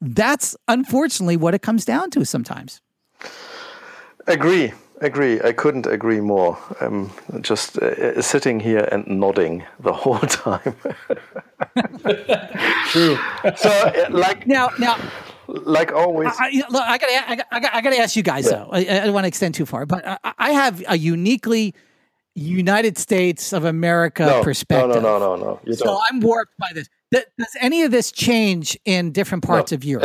That's 0.02 0.56
unfortunately 0.68 1.38
what 1.38 1.54
it 1.54 1.62
comes 1.62 1.86
down 1.86 2.10
to 2.12 2.26
sometimes. 2.26 2.82
Agree, 4.28 4.74
agree. 5.02 5.42
I 5.42 5.52
couldn't 5.54 5.86
agree 5.86 6.22
more. 6.22 6.58
I'm 6.82 7.12
just 7.42 7.78
uh, 7.78 8.22
sitting 8.22 8.60
here 8.60 8.88
and 8.92 9.06
nodding 9.08 9.64
the 9.80 9.94
whole 10.02 10.20
time. 10.20 10.76
True. 12.88 13.18
So, 13.58 13.70
uh, 13.70 14.08
like 14.10 14.48
now, 14.48 14.70
now 14.80 14.98
like 15.48 15.92
always. 15.92 16.30
I, 16.40 16.46
I, 16.46 16.64
look, 16.70 16.84
I 16.84 16.98
gotta, 16.98 17.32
I 17.32 17.36
gotta, 17.36 17.76
I 17.76 17.82
gotta 17.82 17.98
ask 17.98 18.16
you 18.16 18.24
guys 18.24 18.46
yeah. 18.46 18.52
though. 18.52 18.70
I, 18.72 18.80
I, 18.80 19.06
don't 19.06 19.14
want 19.14 19.26
to 19.26 19.28
extend 19.28 19.56
too 19.56 19.66
far, 19.66 19.86
but 19.86 20.06
I, 20.06 20.34
I 20.38 20.52
have 20.52 20.84
a 20.88 20.98
uniquely 20.98 21.74
United 22.36 22.98
States 22.98 23.54
of 23.54 23.64
America 23.66 24.26
no, 24.26 24.44
perspective. 24.44 25.02
No, 25.02 25.20
no, 25.20 25.20
no, 25.20 25.36
no, 25.36 25.60
no. 25.64 25.74
so 25.76 26.00
I'm 26.10 26.20
warped 26.20 26.58
by 26.58 26.72
this. 26.74 26.88
Does 27.14 27.56
any 27.62 27.84
of 27.84 27.92
this 27.92 28.12
change 28.12 28.78
in 28.86 29.12
different 29.12 29.44
parts 29.44 29.72
no. 29.72 29.76
of 29.76 29.84
Europe? 29.84 30.04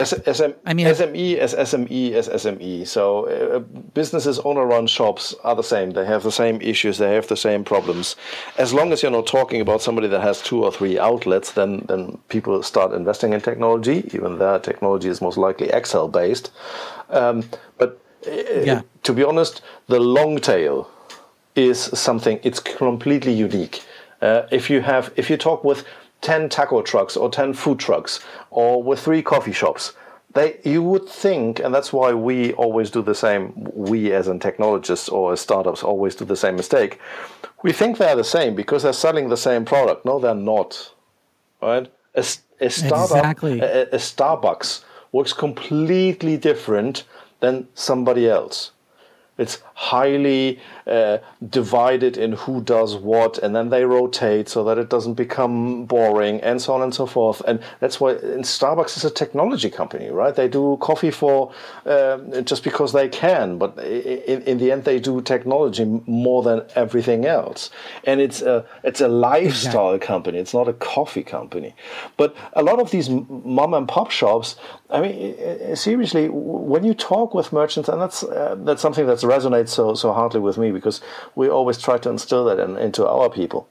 I 0.67 0.75
mean, 0.75 0.87
SME 0.87 1.39
as 1.39 1.55
SME 1.55 2.13
as 2.13 2.29
SME. 2.29 2.87
So 2.87 3.27
uh, 3.27 3.59
businesses, 3.95 4.39
owner-run 4.41 4.87
shops 4.87 5.35
are 5.45 5.57
the 5.57 5.63
same. 5.63 5.93
They 5.93 6.05
have 6.05 6.23
the 6.23 6.33
same 6.33 6.61
issues. 6.61 6.99
They 6.99 7.15
have 7.15 7.29
the 7.29 7.37
same 7.37 7.65
problems. 7.65 8.17
As 8.59 8.75
long 8.75 8.93
as 8.93 9.03
you're 9.03 9.13
not 9.13 9.27
talking 9.27 9.61
about 9.61 9.81
somebody 9.81 10.09
that 10.09 10.21
has 10.21 10.43
two 10.43 10.65
or 10.65 10.71
three 10.71 10.99
outlets, 10.99 11.53
then 11.53 11.85
then 11.89 12.19
people 12.29 12.63
start 12.63 12.93
investing 12.93 13.33
in 13.33 13.41
technology. 13.41 14.11
Even 14.13 14.39
their 14.39 14.59
technology 14.59 15.09
is 15.09 15.21
most 15.21 15.39
likely 15.39 15.69
Excel 15.71 16.09
based. 16.09 16.51
Um, 17.11 17.45
but 17.79 18.01
uh, 18.27 18.31
yeah. 18.65 18.83
to 19.05 19.13
be 19.13 19.25
honest, 19.25 19.63
the 19.87 20.01
long 20.01 20.39
tail 20.39 20.91
is 21.55 21.79
something. 21.81 22.39
It's 22.43 22.61
completely 22.61 23.33
unique. 23.33 23.83
Uh, 24.21 24.43
if 24.51 24.69
you 24.69 24.81
have, 24.81 25.13
if 25.17 25.31
you 25.31 25.37
talk 25.37 25.65
with 25.65 25.85
10 26.21 26.49
taco 26.49 26.83
trucks 26.83 27.17
or 27.17 27.31
10 27.31 27.55
food 27.55 27.79
trucks 27.79 28.21
or 28.51 28.83
with 28.83 29.01
three 29.01 29.23
coffee 29.23 29.53
shops. 29.53 29.95
They 30.35 30.61
you 30.65 30.83
would 30.83 31.09
think 31.09 31.59
and 31.59 31.75
that's 31.75 31.93
why 31.93 32.13
we 32.13 32.53
always 32.55 32.91
do 32.91 33.03
the 33.03 33.15
same 33.15 33.53
we 33.75 34.13
as 34.13 34.29
in 34.29 34.41
technologists 34.41 35.09
or 35.09 35.33
as 35.33 35.41
startups 35.41 35.83
always 35.83 36.15
do 36.15 36.25
the 36.25 36.37
same 36.37 36.57
mistake. 36.57 37.01
We 37.63 37.73
think 37.73 37.99
they're 37.99 38.17
the 38.17 38.25
same 38.25 38.55
because 38.55 38.83
they're 38.83 38.93
selling 38.93 39.29
the 39.29 39.37
same 39.37 39.65
product. 39.65 40.05
No 40.05 40.19
they're 40.19 40.35
not 40.35 40.93
right? 41.61 41.91
A, 42.15 42.25
a 42.61 42.71
startup 42.71 43.19
exactly. 43.19 43.61
a, 43.61 43.83
a 43.85 43.97
starbucks 43.97 44.85
works 45.13 45.33
completely 45.33 46.37
different 46.37 47.05
than 47.41 47.69
somebody 47.75 48.29
else. 48.29 48.73
It's 49.39 49.63
highly 49.79 50.59
uh, 50.89 51.19
divided 51.49 52.17
in 52.17 52.33
who 52.33 52.61
does 52.61 52.97
what, 52.97 53.39
and 53.39 53.55
then 53.55 53.71
they 53.71 53.85
rotate 53.85 54.49
so 54.49 54.65
that 54.65 54.77
it 54.77 54.91
doesn't 54.91 55.15
become 55.15 55.85
boring, 55.85 56.41
and 56.41 56.61
so 56.61 56.75
on 56.75 56.83
and 56.83 56.93
so 56.93 57.07
forth. 57.07 57.41
And 57.47 57.61
that's 57.79 58.01
why 58.01 58.15
Starbucks 58.15 58.97
is 58.97 59.05
a 59.05 59.11
technology 59.11 59.71
company, 59.71 60.11
right? 60.11 60.35
They 60.35 60.49
do 60.49 60.79
coffee 60.81 61.13
for 61.13 61.53
uh, 61.87 62.41
just 62.41 62.65
because 62.65 62.93
they 62.93 63.09
can, 63.09 63.57
but 63.57 63.79
in, 63.79 64.43
in, 64.43 64.59
the 64.59 64.73
end, 64.73 64.83
they 64.83 64.99
do 64.99 65.23
technology 65.23 65.85
more 66.07 66.43
than 66.43 66.63
everything 66.75 67.25
else. 67.25 67.71
And 68.03 68.21
it's 68.21 68.43
a 68.43 68.67
it's 68.83 69.01
a 69.01 69.09
lifestyle 69.09 69.93
exactly. 69.95 70.07
company. 70.09 70.39
It's 70.39 70.55
not 70.55 70.67
a 70.67 70.73
coffee 70.73 71.23
company. 71.23 71.77
But 72.17 72.35
a 72.55 72.65
lot 72.65 72.81
of 72.81 72.91
these 72.91 73.09
mom 73.09 73.75
and 73.75 73.87
pop 73.87 74.11
shops, 74.11 74.57
I 74.91 75.03
mean, 75.03 75.77
seriously, 75.77 76.29
when 76.31 76.83
you 76.83 76.95
talk 76.95 77.33
with 77.33 77.53
merchants, 77.53 77.89
and 77.89 78.01
that's 78.03 78.25
uh, 78.25 78.57
that's 78.59 78.83
something 78.83 79.07
that 79.07 79.19
resonates 79.19 79.68
so 79.69 79.95
so 79.95 80.13
hardly 80.13 80.41
with 80.41 80.59
me 80.59 80.71
because 80.71 81.01
we 81.35 81.49
always 81.49 81.79
try 81.79 81.99
to 81.99 82.11
instill 82.11 82.45
that 82.47 82.59
in, 82.59 82.77
into 82.77 83.07
our 83.07 83.31
people. 83.31 83.69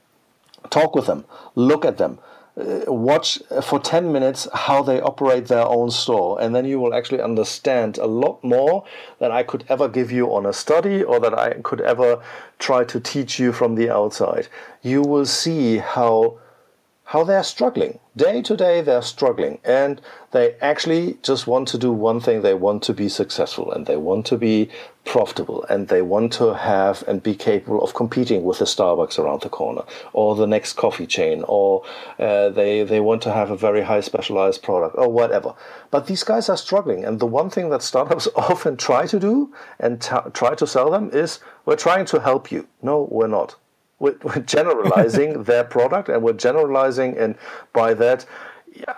Talk 0.70 0.94
with 0.94 1.06
them, 1.06 1.24
look 1.54 1.84
at 1.84 1.98
them, 1.98 2.18
uh, 2.58 2.92
watch 2.92 3.40
for 3.62 3.78
10 3.78 4.12
minutes 4.12 4.48
how 4.52 4.82
they 4.82 5.00
operate 5.00 5.46
their 5.46 5.66
own 5.66 5.90
store, 5.90 6.40
and 6.40 6.54
then 6.54 6.64
you 6.64 6.80
will 6.80 6.92
actually 6.92 7.20
understand 7.20 7.98
a 7.98 8.06
lot 8.06 8.42
more 8.42 8.84
than 9.20 9.30
I 9.30 9.44
could 9.44 9.64
ever 9.68 9.88
give 9.88 10.10
you 10.10 10.34
on 10.34 10.44
a 10.44 10.52
study 10.52 11.02
or 11.02 11.20
that 11.20 11.38
I 11.38 11.54
could 11.62 11.80
ever 11.80 12.20
try 12.58 12.84
to 12.84 12.98
teach 12.98 13.38
you 13.38 13.52
from 13.52 13.76
the 13.76 13.90
outside. 13.90 14.48
You 14.82 15.02
will 15.02 15.26
see 15.26 15.78
how 15.78 16.38
how 17.08 17.24
they're 17.24 17.42
struggling. 17.42 17.98
Day 18.16 18.42
to 18.42 18.54
day, 18.54 18.82
they're 18.82 19.00
struggling. 19.00 19.60
And 19.64 19.98
they 20.32 20.56
actually 20.60 21.16
just 21.22 21.46
want 21.46 21.66
to 21.68 21.78
do 21.78 21.90
one 21.90 22.20
thing. 22.20 22.42
They 22.42 22.52
want 22.52 22.82
to 22.82 22.92
be 22.92 23.08
successful 23.08 23.72
and 23.72 23.86
they 23.86 23.96
want 23.96 24.26
to 24.26 24.36
be 24.36 24.68
profitable 25.08 25.64
and 25.70 25.88
they 25.88 26.02
want 26.02 26.30
to 26.34 26.52
have 26.54 27.02
and 27.08 27.22
be 27.22 27.34
capable 27.34 27.82
of 27.82 27.94
competing 27.94 28.44
with 28.44 28.58
the 28.58 28.66
Starbucks 28.66 29.18
around 29.18 29.40
the 29.40 29.48
corner 29.48 29.82
or 30.12 30.36
the 30.36 30.46
next 30.46 30.74
coffee 30.74 31.06
chain 31.06 31.42
or 31.48 31.82
uh, 32.18 32.50
they, 32.50 32.82
they 32.82 33.00
want 33.00 33.22
to 33.22 33.32
have 33.32 33.50
a 33.50 33.56
very 33.56 33.80
high 33.80 34.00
specialized 34.00 34.62
product 34.62 34.94
or 34.98 35.08
whatever. 35.08 35.54
But 35.90 36.08
these 36.08 36.24
guys 36.24 36.50
are 36.50 36.58
struggling. 36.58 37.06
And 37.06 37.20
the 37.20 37.26
one 37.26 37.48
thing 37.48 37.70
that 37.70 37.82
startups 37.82 38.28
often 38.36 38.76
try 38.76 39.06
to 39.06 39.18
do 39.18 39.54
and 39.80 40.00
t- 40.00 40.30
try 40.34 40.54
to 40.54 40.66
sell 40.66 40.90
them 40.90 41.08
is 41.10 41.40
we're 41.64 41.76
trying 41.76 42.04
to 42.06 42.20
help 42.20 42.52
you. 42.52 42.68
No, 42.82 43.08
we're 43.10 43.28
not 43.28 43.56
we're, 43.98 44.16
we're 44.22 44.40
generalizing 44.40 45.42
their 45.50 45.64
product 45.64 46.10
and 46.10 46.22
we're 46.22 46.32
generalizing 46.32 47.16
and 47.16 47.34
by 47.72 47.94
that 47.94 48.26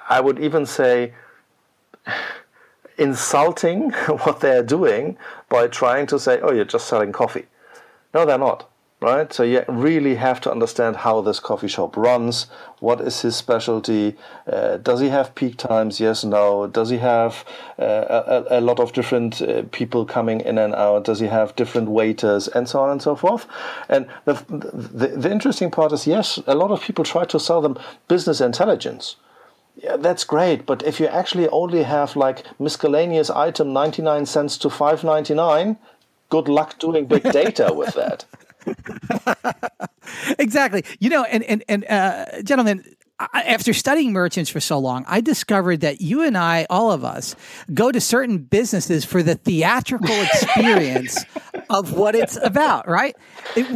i 0.09 0.21
would 0.21 0.39
even 0.39 0.67
say 0.67 1.15
insulting 3.01 3.91
what 4.25 4.41
they're 4.41 4.63
doing 4.63 5.17
by 5.49 5.67
trying 5.67 6.07
to 6.07 6.19
say 6.19 6.41
oh 6.41 6.53
you're 6.53 6.65
just 6.65 6.87
selling 6.87 7.13
coffee 7.13 7.47
no 8.15 8.25
they're 8.25 8.39
not 8.39 8.71
right? 9.01 9.33
So 9.33 9.43
you 9.43 9.65
really 9.67 10.17
have 10.17 10.41
to 10.43 10.51
understand 10.51 10.97
how 10.97 11.21
this 11.23 11.41
coffee 11.41 11.69
shop 11.69 11.97
runs. 11.97 12.47
What 12.81 13.01
is 13.01 13.21
his 13.23 13.35
specialty? 13.35 14.17
Uh, 14.47 14.77
does 14.77 15.01
he 15.01 15.09
have 15.09 15.35
peak 15.35 15.57
times? 15.57 16.01
Yes, 16.01 16.23
no. 16.23 16.67
Does 16.67 16.91
he 16.91 16.99
have 16.99 17.45
uh, 17.79 18.45
a, 18.51 18.59
a, 18.59 18.61
lot 18.61 18.79
of 18.79 18.93
different 18.93 19.41
uh, 19.41 19.63
people 19.73 20.05
coming 20.05 20.41
in 20.41 20.59
and 20.59 20.75
out? 20.75 21.05
Does 21.05 21.21
he 21.21 21.27
have 21.27 21.57
different 21.57 21.89
waiters 21.89 22.49
and 22.49 22.69
so 22.69 22.81
on 22.81 22.91
and 22.91 23.01
so 23.01 23.17
forth? 23.17 23.47
And 23.89 24.07
the, 24.27 24.35
the, 24.49 25.09
the 25.09 25.31
interesting 25.31 25.71
part 25.71 25.93
is 25.93 26.07
yes, 26.07 26.39
a 26.47 26.55
lot 26.55 26.71
of 26.71 26.83
people 26.83 27.05
try 27.05 27.25
to 27.25 27.41
sell 27.41 27.61
them 27.63 27.79
business 28.09 28.41
intelligence. 28.41 29.17
Yeah, 29.83 29.97
that's 29.97 30.25
great, 30.25 30.67
but 30.67 30.83
if 30.83 31.01
you 31.01 31.07
actually 31.07 31.49
only 31.49 31.85
have 31.85 32.15
like 32.15 32.45
miscellaneous 32.61 33.31
item 33.31 33.73
99 33.73 34.27
cents 34.27 34.59
to 34.59 34.69
5.99, 34.69 35.79
good 36.29 36.49
luck 36.49 36.79
doing 36.79 37.07
big 37.07 37.23
data 37.33 37.73
with 37.73 37.95
that. 37.95 38.27
exactly. 40.39 40.85
You 40.99 41.09
know, 41.09 41.25
and 41.25 41.43
and 41.45 41.65
and 41.67 41.87
uh, 41.87 42.43
gentlemen, 42.43 42.85
after 43.33 43.73
studying 43.73 44.13
merchants 44.13 44.51
for 44.51 44.61
so 44.61 44.79
long, 44.79 45.05
I 45.09 45.23
discovered 45.23 45.81
that 45.81 46.03
you 46.03 46.23
and 46.23 46.37
I, 46.37 46.67
all 46.69 46.93
of 46.93 47.03
us, 47.03 47.35
go 47.73 47.91
to 47.91 48.01
certain 48.03 48.37
businesses 48.37 49.07
for 49.07 49.23
the 49.23 49.35
theatrical 49.35 50.15
experience 50.23 51.25
of 51.71 51.95
what 51.95 52.15
it's 52.15 52.37
about, 52.43 52.87
right? 52.87 53.17
It, 53.57 53.67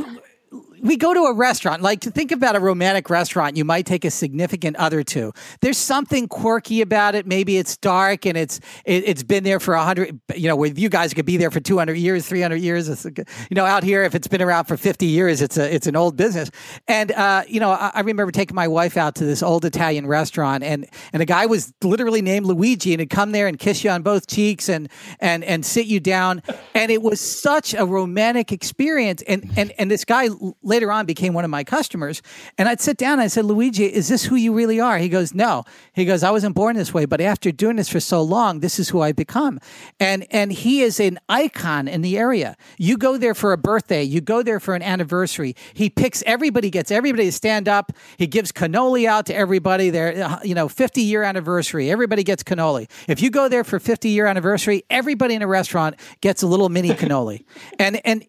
we 0.85 0.99
go 0.99 1.14
to 1.14 1.20
a 1.22 1.32
restaurant, 1.32 1.80
like 1.80 2.01
to 2.01 2.11
think 2.11 2.30
about 2.30 2.55
a 2.57 2.61
romantic 2.61 3.09
restaurant, 3.09 3.57
you 3.57 3.64
might 3.64 3.87
take 3.87 4.05
a 4.05 4.11
significant 4.11 4.76
other 4.76 5.03
to. 5.03 5.32
There's 5.62 5.78
something 5.78 6.28
quirky 6.28 6.82
about 6.82 7.14
it. 7.14 7.26
Maybe 7.26 7.57
it's 7.57 7.78
dark 7.78 8.26
and 8.26 8.37
it's 8.37 8.61
it, 8.85 9.09
has 9.09 9.24
been 9.24 9.45
there 9.45 9.59
for 9.59 9.74
hundred. 9.76 10.20
You 10.37 10.49
know, 10.49 10.57
with 10.57 10.78
you 10.78 10.91
guys, 10.91 11.14
could 11.14 11.24
be 11.24 11.39
there 11.39 11.51
for 11.51 11.61
200 11.61 11.95
years, 11.95 12.28
300 12.28 12.57
years. 12.57 12.89
It's, 12.91 13.05
you 13.05 13.24
know, 13.53 13.64
out 13.64 13.82
here, 13.82 14.03
if 14.03 14.14
it's 14.14 14.28
been 14.28 14.43
around 14.43 14.66
for 14.66 14.76
50 14.76 15.07
years, 15.07 15.41
it's 15.41 15.57
a 15.57 15.74
it's 15.74 15.87
an 15.87 15.97
old 15.97 16.16
business. 16.16 16.51
And 16.87 17.12
uh, 17.12 17.45
you 17.49 17.61
know, 17.61 17.70
I, 17.70 17.93
I, 17.95 18.01
remember 18.01 18.30
taking 18.30 18.55
my 18.55 18.68
wife 18.68 18.99
out 18.99 19.14
to 19.16 19.24
this 19.24 19.43
old 19.43 19.64
Italian 19.64 20.07
restaurant, 20.07 20.62
and 20.62 20.87
and 21.14 21.22
a 21.22 21.26
guy 21.26 21.47
was 21.47 21.72
literally 21.82 22.20
named 22.20 22.45
Luigi, 22.45 22.93
and 22.93 23.01
he'd 23.01 23.09
come 23.09 23.32
there 23.32 23.47
and 23.47 23.59
kiss 23.59 23.85
you 23.85 23.91
on 23.91 24.03
both 24.03 24.26
cheeks 24.26 24.68
and 24.68 24.91
and 25.20 25.45
and 25.45 25.64
sit 25.64 25.87
you 25.87 25.99
down, 25.99 26.43
and 26.74 26.93
it 26.93 27.01
was 27.01 27.20
such 27.20 27.72
a 27.72 27.87
romantic 27.87 28.53
experience. 28.53 29.22
And 29.22 29.51
and 29.57 29.72
and 29.78 29.91
this 29.91 30.05
guy 30.05 30.28
later 30.75 30.91
on 30.91 31.07
became 31.07 31.35
one 31.35 31.45
of 31.45 31.51
my 31.51 31.62
customers. 31.62 32.20
And 32.59 32.68
I'd 32.68 32.81
sit 32.81 32.97
down 32.97 33.14
and 33.14 33.22
I 33.22 33.29
said, 33.29 33.45
Luigi, 33.45 33.85
is 33.85 34.09
this 34.09 34.25
who 34.25 34.35
you 34.35 34.53
really 34.53 34.81
are? 34.81 34.99
He 34.99 35.09
goes, 35.09 35.33
No. 35.33 35.62
He 35.93 36.05
goes, 36.05 36.25
I 36.25 36.33
wasn't 36.33 36.57
born 36.57 36.75
this 36.75 36.93
way, 36.93 37.05
but 37.05 37.20
after 37.20 37.53
doing 37.53 37.77
this 37.77 37.89
for 37.89 38.01
so 38.01 38.20
long, 38.22 38.59
this 38.59 38.81
is 38.81 38.89
who 38.89 39.01
I've 39.01 39.14
become. 39.14 39.61
And 40.01 40.27
and 40.31 40.53
he 40.53 40.83
is 40.83 40.99
an 40.99 41.20
icon 41.29 41.87
in 41.87 42.03
the 42.03 42.18
area. 42.18 42.57
You 42.77 42.97
go 42.97 43.16
there 43.16 43.35
for 43.35 43.53
a 43.53 43.57
birthday, 43.57 44.03
you 44.03 44.20
go 44.20 44.43
there 44.43 44.59
for 44.59 44.75
an 44.75 44.83
anniversary. 44.83 45.55
He 45.75 45.89
picks 45.89 46.25
everybody, 46.27 46.70
gets 46.70 46.91
everybody 46.91 47.27
to 47.27 47.33
stand 47.33 47.68
up. 47.68 47.93
He 48.16 48.27
gives 48.27 48.51
cannoli 48.51 49.07
out 49.07 49.27
to 49.27 49.35
everybody. 49.35 49.91
There, 49.91 50.25
uh, 50.25 50.41
you 50.43 50.57
know, 50.57 50.68
50 50.68 51.03
year 51.03 51.22
anniversary. 51.22 51.91
Everybody 51.91 52.25
gets 52.25 52.43
cannoli. 52.43 52.91
If 53.07 53.22
you 53.22 53.31
go 53.31 53.49
there 53.49 53.62
for 53.62 53.79
50 53.79 54.09
year 54.09 54.27
anniversary, 54.27 54.83
everybody 54.91 55.35
in 55.35 55.43
a 55.43 55.47
restaurant 55.47 55.95
gets 56.20 56.43
a 56.43 56.49
little 56.49 56.68
mini 56.68 56.91
cannoli. 56.91 57.45
And 57.79 58.01
and 58.05 58.25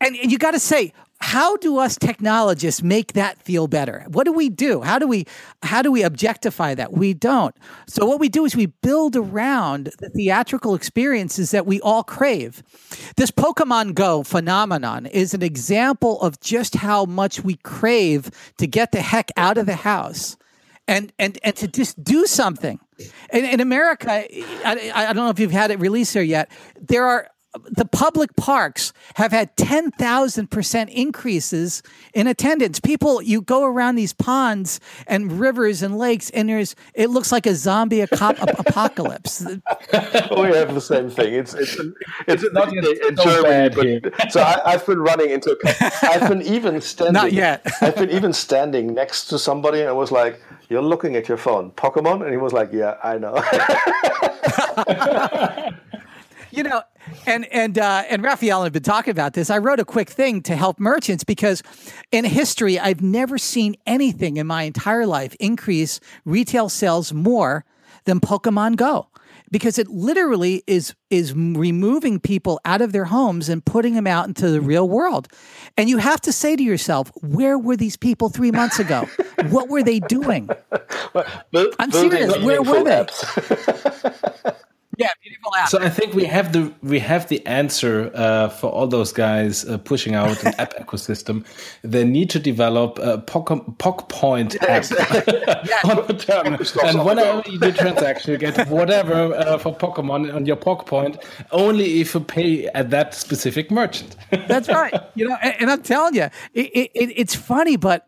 and 0.00 0.16
you 0.16 0.38
got 0.38 0.52
to 0.52 0.58
say 0.58 0.92
how 1.20 1.56
do 1.56 1.78
us 1.78 1.96
technologists 1.96 2.82
make 2.82 3.14
that 3.14 3.42
feel 3.42 3.66
better? 3.66 4.04
What 4.08 4.24
do 4.24 4.32
we 4.32 4.48
do? 4.48 4.82
How 4.82 4.98
do 4.98 5.06
we 5.06 5.26
how 5.62 5.82
do 5.82 5.90
we 5.90 6.02
objectify 6.02 6.74
that? 6.74 6.92
We 6.92 7.14
don't. 7.14 7.56
So 7.86 8.04
what 8.04 8.20
we 8.20 8.28
do 8.28 8.44
is 8.44 8.54
we 8.54 8.66
build 8.66 9.16
around 9.16 9.90
the 9.98 10.10
theatrical 10.10 10.74
experiences 10.74 11.50
that 11.52 11.66
we 11.66 11.80
all 11.80 12.04
crave. 12.04 12.62
This 13.16 13.30
pokemon 13.30 13.94
go 13.94 14.22
phenomenon 14.22 15.06
is 15.06 15.34
an 15.34 15.42
example 15.42 16.20
of 16.20 16.40
just 16.40 16.76
how 16.76 17.04
much 17.04 17.42
we 17.42 17.56
crave 17.56 18.30
to 18.58 18.66
get 18.66 18.92
the 18.92 19.00
heck 19.00 19.30
out 19.36 19.56
of 19.58 19.66
the 19.66 19.76
house 19.76 20.36
and 20.86 21.12
and 21.18 21.38
and 21.42 21.56
to 21.56 21.68
just 21.68 22.02
do 22.04 22.26
something. 22.26 22.78
In, 23.32 23.44
in 23.44 23.60
america 23.60 24.08
I, 24.08 24.92
I 24.94 25.06
don't 25.06 25.16
know 25.16 25.30
if 25.30 25.40
you've 25.40 25.50
had 25.50 25.72
it 25.72 25.80
released 25.80 26.14
there 26.14 26.22
yet 26.22 26.48
there 26.80 27.04
are 27.04 27.26
the 27.70 27.84
public 27.84 28.34
parks 28.36 28.92
have 29.14 29.32
had 29.32 29.56
10,000% 29.56 30.88
increases 30.90 31.82
in 32.12 32.26
attendance. 32.26 32.80
People, 32.80 33.22
you 33.22 33.40
go 33.40 33.64
around 33.64 33.94
these 33.94 34.12
ponds 34.12 34.80
and 35.06 35.38
rivers 35.38 35.82
and 35.82 35.96
lakes, 35.96 36.30
and 36.30 36.48
there's 36.48 36.74
it 36.94 37.10
looks 37.10 37.30
like 37.30 37.46
a 37.46 37.54
zombie 37.54 38.00
apocalypse. 38.00 39.44
we 39.44 39.56
have 39.56 40.74
the 40.74 40.80
same 40.80 41.10
thing. 41.10 41.34
It's 41.34 41.54
it's 41.54 41.78
it's 42.26 42.44
not 42.52 42.72
in, 42.72 42.84
in 42.84 43.16
so 43.16 43.24
Germany, 43.24 44.00
but 44.00 44.32
so 44.32 44.42
I, 44.42 44.72
have 44.72 44.86
been 44.86 44.98
running 45.00 45.30
into. 45.30 45.56
I've 46.02 46.28
been 46.28 46.42
even 46.42 46.80
standing. 46.80 47.14
Not 47.14 47.32
yet. 47.32 47.66
I've 47.80 47.96
been 47.96 48.10
even 48.10 48.32
standing 48.32 48.94
next 48.94 49.26
to 49.26 49.38
somebody, 49.38 49.80
and 49.80 49.88
I 49.88 49.92
was 49.92 50.10
like, 50.10 50.40
"You're 50.68 50.82
looking 50.82 51.16
at 51.16 51.28
your 51.28 51.38
phone, 51.38 51.70
Pokemon," 51.72 52.22
and 52.22 52.30
he 52.30 52.36
was 52.36 52.52
like, 52.52 52.72
"Yeah, 52.72 52.96
I 53.02 53.18
know." 53.18 53.34
You 56.56 56.62
know, 56.62 56.82
and 57.26 57.44
and 57.46 57.78
uh, 57.78 58.04
and 58.08 58.22
Raphael 58.22 58.62
had 58.62 58.72
been 58.72 58.82
talking 58.82 59.10
about 59.10 59.34
this. 59.34 59.50
I 59.50 59.58
wrote 59.58 59.80
a 59.80 59.84
quick 59.84 60.08
thing 60.08 60.42
to 60.42 60.56
help 60.56 60.78
merchants 60.78 61.24
because 61.24 61.62
in 62.12 62.24
history, 62.24 62.78
I've 62.78 63.02
never 63.02 63.38
seen 63.38 63.76
anything 63.86 64.36
in 64.36 64.46
my 64.46 64.62
entire 64.64 65.06
life 65.06 65.34
increase 65.40 66.00
retail 66.24 66.68
sales 66.68 67.12
more 67.12 67.64
than 68.04 68.20
Pokemon 68.20 68.76
Go 68.76 69.08
because 69.50 69.78
it 69.78 69.88
literally 69.88 70.62
is 70.66 70.94
is 71.10 71.34
removing 71.34 72.20
people 72.20 72.60
out 72.64 72.80
of 72.80 72.92
their 72.92 73.04
homes 73.06 73.48
and 73.48 73.64
putting 73.64 73.94
them 73.94 74.06
out 74.06 74.26
into 74.26 74.50
the 74.50 74.60
real 74.60 74.88
world. 74.88 75.28
And 75.76 75.88
you 75.88 75.98
have 75.98 76.20
to 76.22 76.32
say 76.32 76.56
to 76.56 76.62
yourself, 76.62 77.12
where 77.22 77.58
were 77.58 77.76
these 77.76 77.96
people 77.96 78.28
three 78.28 78.50
months 78.50 78.78
ago? 78.78 79.08
what 79.50 79.68
were 79.68 79.82
they 79.82 80.00
doing? 80.00 80.48
I'm 81.78 81.90
serious. 81.90 82.36
Where 82.38 82.62
were 82.62 82.84
they? 82.84 83.06
Yeah, 84.98 85.08
beautiful 85.22 85.54
app. 85.56 85.68
So 85.68 85.78
I 85.78 85.88
think 85.88 86.14
we 86.14 86.24
have 86.24 86.52
the 86.52 86.72
we 86.82 86.98
have 86.98 87.28
the 87.28 87.44
answer 87.46 88.10
uh, 88.14 88.48
for 88.48 88.70
all 88.70 88.86
those 88.86 89.12
guys 89.12 89.64
uh, 89.64 89.78
pushing 89.78 90.14
out 90.14 90.42
an 90.44 90.54
app 90.58 90.74
ecosystem. 90.80 91.44
They 91.82 92.04
need 92.04 92.30
to 92.30 92.38
develop 92.38 92.98
a 92.98 93.18
POC, 93.18 93.76
POC 93.76 94.08
point 94.08 94.62
app 94.62 94.84
on 95.84 96.06
the 96.06 96.14
terminal, 96.14 96.60
and 96.84 97.04
whenever 97.04 97.42
you 97.50 97.58
do 97.58 97.72
transaction, 97.72 98.32
you 98.32 98.38
get 98.38 98.68
whatever 98.68 99.34
uh, 99.34 99.58
for 99.58 99.74
Pokemon 99.74 100.34
on 100.34 100.46
your 100.46 100.56
POC 100.56 100.86
point, 100.86 101.18
only 101.50 102.00
if 102.00 102.14
you 102.14 102.20
pay 102.20 102.66
at 102.68 102.90
that 102.90 103.14
specific 103.14 103.70
merchant. 103.70 104.16
That's 104.48 104.68
right. 104.68 104.94
You 105.14 105.28
know, 105.28 105.36
and, 105.42 105.54
and 105.60 105.70
I'm 105.70 105.82
telling 105.82 106.14
you, 106.14 106.28
it, 106.54 106.90
it, 106.94 107.12
it's 107.16 107.34
funny, 107.34 107.76
but 107.76 108.06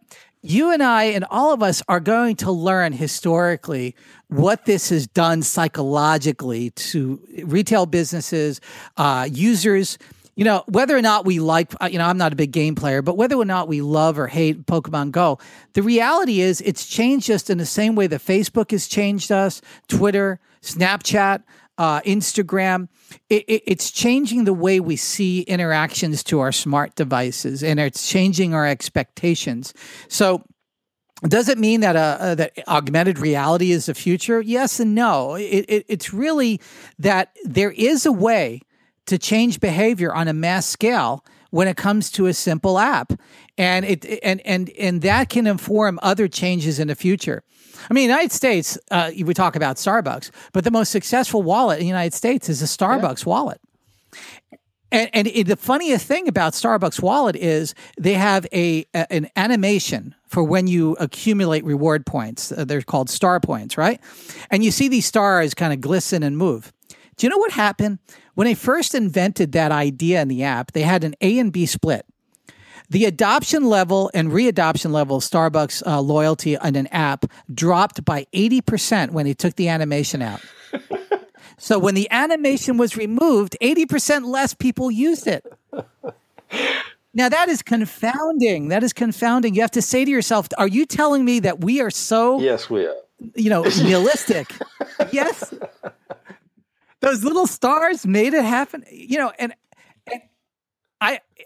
you 0.49 0.71
and 0.71 0.83
I 0.83 1.05
and 1.05 1.25
all 1.31 1.53
of 1.53 1.63
us 1.63 1.83
are 1.89 2.01
going 2.01 2.37
to 2.37 2.51
learn 2.51 2.93
historically 2.93 3.95
what 4.29 4.65
this 4.65 4.91
has 4.91 5.07
done 5.07 5.43
psychologically 5.43 6.71
to 6.71 7.21
retail 7.45 7.87
businesses, 7.87 8.61
uh, 8.97 9.29
users. 9.31 9.99
You 10.35 10.45
know, 10.45 10.65
whether 10.67 10.97
or 10.97 11.03
not 11.03 11.25
we 11.25 11.41
like, 11.41 11.73
uh, 11.81 11.89
you 11.91 11.99
know, 11.99 12.05
I'm 12.05 12.19
not 12.19 12.33
a 12.33 12.37
big 12.37 12.53
game 12.53 12.75
player, 12.75 13.01
but 13.01 13.17
whether 13.17 13.37
or 13.37 13.45
not 13.45 13.69
we 13.69 13.81
love 13.81 14.19
or 14.19 14.27
hate 14.27 14.67
Pokemon 14.67 15.13
Go, 15.13 15.39
the 15.73 15.83
reality 15.83 16.41
is 16.41 16.61
it's 16.61 16.87
changed 16.87 17.31
us 17.31 17.49
in 17.49 17.59
the 17.59 17.67
same 17.67 17.95
way 17.95 18.07
that 18.07 18.21
Facebook 18.21 18.71
has 18.71 18.87
changed 18.87 19.33
us, 19.33 19.63
Twitter, 19.89 20.39
Snapchat, 20.61 21.43
uh, 21.79 22.01
Instagram. 22.03 22.89
It, 23.29 23.45
it, 23.49 23.63
it's 23.67 23.91
changing 23.91 24.45
the 24.45 24.55
way 24.55 24.81
we 24.81 24.97
see 24.97 25.43
interactions 25.43 26.25
to 26.25 26.41
our 26.41 26.53
smart 26.53 26.95
devices 26.95 27.63
and 27.63 27.79
it's 27.79 28.09
changing 28.09 28.55
our 28.55 28.67
expectations. 28.67 29.75
So, 30.09 30.43
does 31.23 31.49
it 31.49 31.57
mean 31.57 31.81
that 31.81 31.97
uh, 31.97 32.19
uh, 32.21 32.35
that 32.35 32.53
augmented 32.69 33.19
reality 33.19 33.73
is 33.73 33.87
the 33.87 33.95
future? 33.95 34.43
Yes 34.43 34.81
and 34.81 34.95
no. 34.95 35.35
It, 35.35 35.65
it, 35.67 35.87
it's 35.89 36.13
really 36.13 36.61
that 36.99 37.35
there 37.45 37.73
is 37.73 38.05
a 38.05 38.13
way 38.13 38.61
to 39.07 39.17
change 39.17 39.59
behavior 39.59 40.15
on 40.15 40.29
a 40.29 40.35
mass 40.35 40.67
scale 40.67 41.25
when 41.51 41.69
it 41.69 41.77
comes 41.77 42.11
to 42.11 42.27
a 42.27 42.35
simple 42.35 42.79
app, 42.79 43.13
and 43.57 43.85
it 43.87 44.05
and 44.23 44.41
and 44.43 44.69
and 44.79 45.01
that 45.03 45.31
can 45.31 45.47
inform 45.47 45.99
other 46.03 46.29
changes 46.29 46.79
in 46.79 46.89
the 46.89 46.95
future. 46.95 47.43
I 47.91 47.95
mean, 47.95 48.09
United 48.09 48.33
States, 48.33 48.79
uh, 48.91 49.11
we 49.25 49.35
talk 49.35 49.57
about 49.57 49.77
Starbucks, 49.77 50.31
but 50.53 50.65
the 50.65 50.71
most 50.71 50.91
successful 50.91 51.43
wallet 51.43 51.79
in 51.79 51.85
the 51.85 51.89
United 51.89 52.15
States 52.15 52.49
is 52.49 52.63
a 52.63 52.67
Starbucks 52.67 53.25
yeah. 53.25 53.31
wallet. 53.31 53.61
And, 54.93 55.11
and 55.13 55.27
it, 55.27 55.47
the 55.47 55.57
funniest 55.57 56.07
thing 56.07 56.29
about 56.29 56.53
Starbucks 56.53 57.03
Wallet 57.03 57.37
is 57.37 57.75
they 57.99 58.15
have 58.15 58.47
a, 58.53 58.87
a, 58.95 59.13
an 59.13 59.29
animation 59.35 60.15
for 60.29 60.45
when 60.45 60.69
you 60.69 60.97
accumulate 61.01 61.65
reward 61.65 62.07
points. 62.07 62.53
Uh, 62.53 62.65
they're 62.65 62.83
called 62.83 63.11
star 63.11 63.41
points, 63.41 63.77
right? 63.77 64.01
And 64.51 64.65
you 64.65 64.71
see 64.71 64.89
these 64.89 65.07
stars 65.07 65.55
kind 65.55 65.73
of 65.73 65.81
glisten 65.81 66.23
and 66.23 66.39
move. 66.39 66.73
Do 67.17 67.27
you 67.27 67.31
know 67.31 67.39
what 67.39 67.53
happened 67.53 67.99
when 68.35 68.47
they 68.47 68.55
first 68.55 68.95
invented 68.95 69.53
that 69.53 69.73
idea 69.73 70.23
in 70.23 70.29
the 70.29 70.45
app? 70.45 70.73
They 70.73 70.83
had 70.83 71.03
an 71.03 71.15
A 71.21 71.39
and 71.39 71.53
B 71.53 71.67
split. 71.67 72.07
The 72.91 73.05
adoption 73.05 73.65
level 73.65 74.11
and 74.15 74.31
readoption 74.31 74.93
level 74.93 75.17
of 75.17 75.23
Starbucks 75.23 75.87
uh, 75.87 76.01
loyalty 76.01 76.57
on 76.57 76.77
an 76.77 76.87
app 76.89 77.25
dropped 77.53 78.05
by 78.05 78.27
80% 78.33 79.11
when 79.11 79.27
they 79.27 79.35
took 79.35 79.57
the 79.57 79.69
animation 79.69 80.23
out. 80.23 80.41
So 81.59 81.79
when 81.79 81.95
the 81.95 82.07
animation 82.11 82.77
was 82.77 82.97
removed, 82.99 83.57
80% 83.63 84.27
less 84.27 84.53
people 84.53 84.91
used 84.91 85.27
it. 85.27 85.43
Now 87.15 87.31
that 87.31 87.49
is 87.49 87.63
confounding. 87.63 88.69
That 88.69 88.83
is 88.83 88.93
confounding. 88.93 89.55
You 89.55 89.63
have 89.63 89.71
to 89.71 89.81
say 89.81 90.05
to 90.05 90.11
yourself, 90.11 90.49
are 90.59 90.69
you 90.69 90.85
telling 90.85 91.25
me 91.25 91.41
that 91.41 91.61
we 91.65 91.81
are 91.81 91.91
so 91.91 92.41
Yes, 92.41 92.69
we 92.69 92.85
are. 92.85 92.95
You 93.35 93.49
know, 93.49 93.65
realistic. 93.83 94.53
yes. 95.13 95.55
Those 97.01 97.25
little 97.25 97.47
stars 97.47 98.07
made 98.07 98.35
it 98.35 98.45
happen. 98.45 98.85
You 98.91 99.17
know, 99.19 99.33
and, 99.39 99.55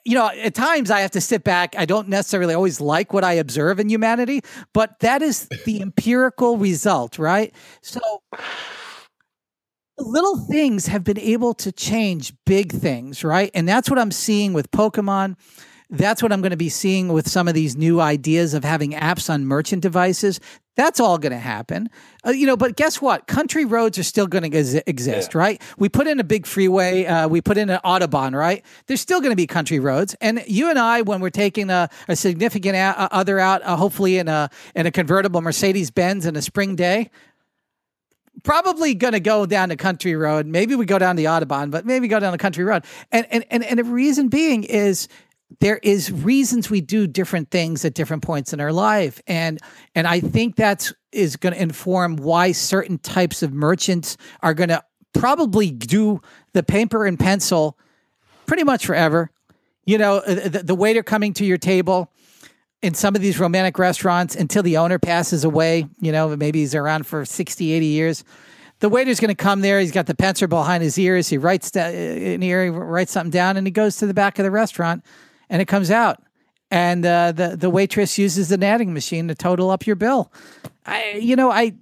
you 0.04 0.14
know, 0.14 0.28
at 0.28 0.54
times 0.54 0.90
I 0.90 1.00
have 1.00 1.10
to 1.12 1.20
sit 1.20 1.44
back. 1.44 1.74
I 1.76 1.84
don't 1.84 2.08
necessarily 2.08 2.54
always 2.54 2.80
like 2.80 3.12
what 3.12 3.24
I 3.24 3.34
observe 3.34 3.80
in 3.80 3.88
humanity, 3.88 4.42
but 4.72 4.98
that 5.00 5.22
is 5.22 5.48
the 5.64 5.80
empirical 5.82 6.56
result, 6.56 7.18
right? 7.18 7.54
So 7.82 8.00
little 9.98 10.38
things 10.46 10.86
have 10.86 11.04
been 11.04 11.18
able 11.18 11.54
to 11.54 11.72
change 11.72 12.32
big 12.46 12.72
things, 12.72 13.22
right? 13.22 13.50
And 13.54 13.68
that's 13.68 13.90
what 13.90 13.98
I'm 13.98 14.10
seeing 14.10 14.52
with 14.52 14.70
Pokemon. 14.70 15.36
That's 15.90 16.22
what 16.22 16.32
I'm 16.32 16.40
going 16.40 16.52
to 16.52 16.56
be 16.56 16.68
seeing 16.68 17.08
with 17.08 17.28
some 17.28 17.48
of 17.48 17.54
these 17.54 17.76
new 17.76 18.00
ideas 18.00 18.54
of 18.54 18.62
having 18.62 18.92
apps 18.92 19.28
on 19.28 19.44
merchant 19.44 19.82
devices. 19.82 20.38
That's 20.76 21.00
all 21.00 21.18
going 21.18 21.32
to 21.32 21.38
happen. 21.38 21.90
Uh, 22.24 22.30
you 22.30 22.46
know, 22.46 22.56
but 22.56 22.76
guess 22.76 23.02
what? 23.02 23.26
Country 23.26 23.64
roads 23.64 23.98
are 23.98 24.04
still 24.04 24.28
going 24.28 24.48
to 24.48 24.82
exist, 24.86 25.30
yeah. 25.34 25.38
right? 25.38 25.62
We 25.78 25.88
put 25.88 26.06
in 26.06 26.20
a 26.20 26.24
big 26.24 26.46
freeway, 26.46 27.06
uh, 27.06 27.26
we 27.26 27.40
put 27.40 27.58
in 27.58 27.70
an 27.70 27.80
Autobahn, 27.84 28.38
right? 28.38 28.64
There's 28.86 29.00
still 29.00 29.20
going 29.20 29.32
to 29.32 29.36
be 29.36 29.48
country 29.48 29.80
roads. 29.80 30.14
And 30.20 30.44
you 30.46 30.70
and 30.70 30.78
I, 30.78 31.02
when 31.02 31.20
we're 31.20 31.28
taking 31.30 31.70
a, 31.70 31.90
a 32.08 32.14
significant 32.14 32.76
a- 32.76 33.12
other 33.12 33.40
out, 33.40 33.60
uh, 33.62 33.76
hopefully 33.76 34.18
in 34.18 34.28
a, 34.28 34.48
in 34.76 34.86
a 34.86 34.92
convertible 34.92 35.40
Mercedes 35.40 35.90
Benz 35.90 36.24
in 36.24 36.36
a 36.36 36.42
spring 36.42 36.76
day, 36.76 37.10
probably 38.44 38.94
going 38.94 39.12
to 39.12 39.20
go 39.20 39.44
down 39.44 39.70
the 39.70 39.76
country 39.76 40.14
road. 40.14 40.46
Maybe 40.46 40.76
we 40.76 40.86
go 40.86 40.98
down 40.98 41.16
the 41.16 41.24
Autobahn, 41.24 41.70
but 41.70 41.84
maybe 41.84 42.06
go 42.08 42.20
down 42.20 42.32
the 42.32 42.38
country 42.38 42.64
road. 42.64 42.84
And, 43.10 43.26
and, 43.30 43.44
and, 43.50 43.64
and 43.64 43.78
the 43.80 43.84
reason 43.84 44.28
being 44.28 44.64
is 44.64 45.08
there 45.58 45.78
is 45.82 46.12
reasons 46.12 46.70
we 46.70 46.80
do 46.80 47.06
different 47.06 47.50
things 47.50 47.84
at 47.84 47.94
different 47.94 48.22
points 48.22 48.52
in 48.52 48.60
our 48.60 48.72
life. 48.72 49.20
And, 49.26 49.58
and 49.94 50.06
I 50.06 50.20
think 50.20 50.56
that's 50.56 50.92
is 51.12 51.36
going 51.36 51.52
to 51.52 51.60
inform 51.60 52.16
why 52.16 52.52
certain 52.52 52.96
types 52.98 53.42
of 53.42 53.52
merchants 53.52 54.16
are 54.42 54.54
going 54.54 54.68
to 54.68 54.82
probably 55.12 55.72
do 55.72 56.20
the 56.52 56.62
paper 56.62 57.04
and 57.04 57.18
pencil 57.18 57.76
pretty 58.46 58.62
much 58.62 58.86
forever. 58.86 59.30
You 59.84 59.98
know, 59.98 60.18
uh, 60.18 60.48
the, 60.48 60.62
the 60.62 60.74
waiter 60.74 61.02
coming 61.02 61.32
to 61.34 61.44
your 61.44 61.58
table, 61.58 62.12
in 62.82 62.94
some 62.94 63.14
of 63.14 63.20
these 63.20 63.38
romantic 63.38 63.78
restaurants 63.78 64.34
until 64.34 64.62
the 64.62 64.76
owner 64.76 64.98
passes 64.98 65.44
away. 65.44 65.86
You 66.00 66.12
know, 66.12 66.34
maybe 66.36 66.60
he's 66.60 66.74
around 66.74 67.06
for 67.06 67.24
60, 67.24 67.72
80 67.72 67.86
years. 67.86 68.24
The 68.80 68.88
waiter's 68.88 69.20
going 69.20 69.28
to 69.28 69.34
come 69.34 69.60
there. 69.60 69.78
He's 69.80 69.92
got 69.92 70.06
the 70.06 70.14
pencil 70.14 70.48
behind 70.48 70.82
his 70.82 70.98
ears. 70.98 71.28
He 71.28 71.36
writes 71.36 71.76
uh, 71.76 71.80
in 71.80 72.40
here, 72.40 72.64
he 72.64 72.70
writes 72.70 73.12
something 73.12 73.30
down, 73.30 73.58
and 73.58 73.66
he 73.66 73.70
goes 73.70 73.96
to 73.96 74.06
the 74.06 74.14
back 74.14 74.38
of 74.38 74.44
the 74.44 74.50
restaurant, 74.50 75.04
and 75.50 75.60
it 75.60 75.66
comes 75.66 75.90
out. 75.90 76.22
And 76.70 77.04
uh, 77.04 77.32
the 77.32 77.56
the 77.56 77.68
waitress 77.68 78.16
uses 78.16 78.48
the 78.48 78.64
adding 78.64 78.94
machine 78.94 79.28
to 79.28 79.34
total 79.34 79.70
up 79.70 79.86
your 79.86 79.96
bill. 79.96 80.32
I, 80.86 81.18
you 81.20 81.34
know, 81.34 81.50
I 81.50 81.74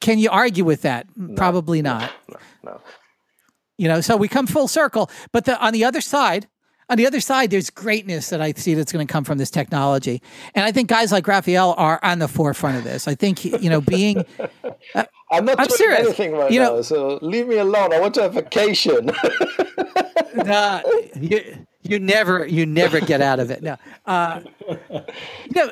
can 0.00 0.18
you 0.18 0.30
argue 0.30 0.64
with 0.64 0.82
that? 0.82 1.06
No, 1.16 1.34
Probably 1.34 1.82
not. 1.82 2.10
No, 2.28 2.36
no, 2.62 2.80
You 3.78 3.88
know, 3.88 4.00
so 4.00 4.16
we 4.16 4.28
come 4.28 4.46
full 4.46 4.68
circle. 4.68 5.10
But 5.32 5.46
the, 5.46 5.58
on 5.58 5.72
the 5.72 5.84
other 5.84 6.00
side, 6.00 6.48
on 6.90 6.96
the 6.96 7.06
other 7.06 7.20
side, 7.20 7.50
there's 7.50 7.70
greatness 7.70 8.30
that 8.30 8.40
I 8.40 8.52
see 8.52 8.74
that's 8.74 8.92
going 8.92 9.06
to 9.06 9.10
come 9.10 9.22
from 9.22 9.38
this 9.38 9.50
technology, 9.50 10.20
and 10.54 10.64
I 10.64 10.72
think 10.72 10.88
guys 10.88 11.12
like 11.12 11.26
Raphael 11.26 11.74
are 11.78 12.00
on 12.02 12.18
the 12.18 12.28
forefront 12.28 12.78
of 12.78 12.84
this. 12.84 13.06
I 13.06 13.14
think 13.14 13.44
you 13.44 13.70
know, 13.70 13.80
being 13.80 14.18
uh, 14.94 15.04
I'm 15.30 15.44
not 15.44 15.60
I'm 15.60 15.68
doing 15.68 15.78
serious. 15.78 16.00
anything 16.00 16.32
right 16.32 16.50
you 16.50 16.58
know, 16.58 16.76
now, 16.76 16.82
so 16.82 17.20
leave 17.22 17.46
me 17.46 17.58
alone. 17.58 17.94
I 17.94 18.00
want 18.00 18.14
to 18.14 18.22
have 18.22 18.34
vacation. 18.34 19.06
nah, 20.34 20.82
you, 21.14 21.64
you 21.82 22.00
never 22.00 22.44
you 22.44 22.66
never 22.66 23.00
get 23.00 23.20
out 23.20 23.38
of 23.38 23.50
it. 23.50 23.62
No, 23.62 23.76
uh, 24.06 24.40
you 24.90 25.00
know, 25.54 25.70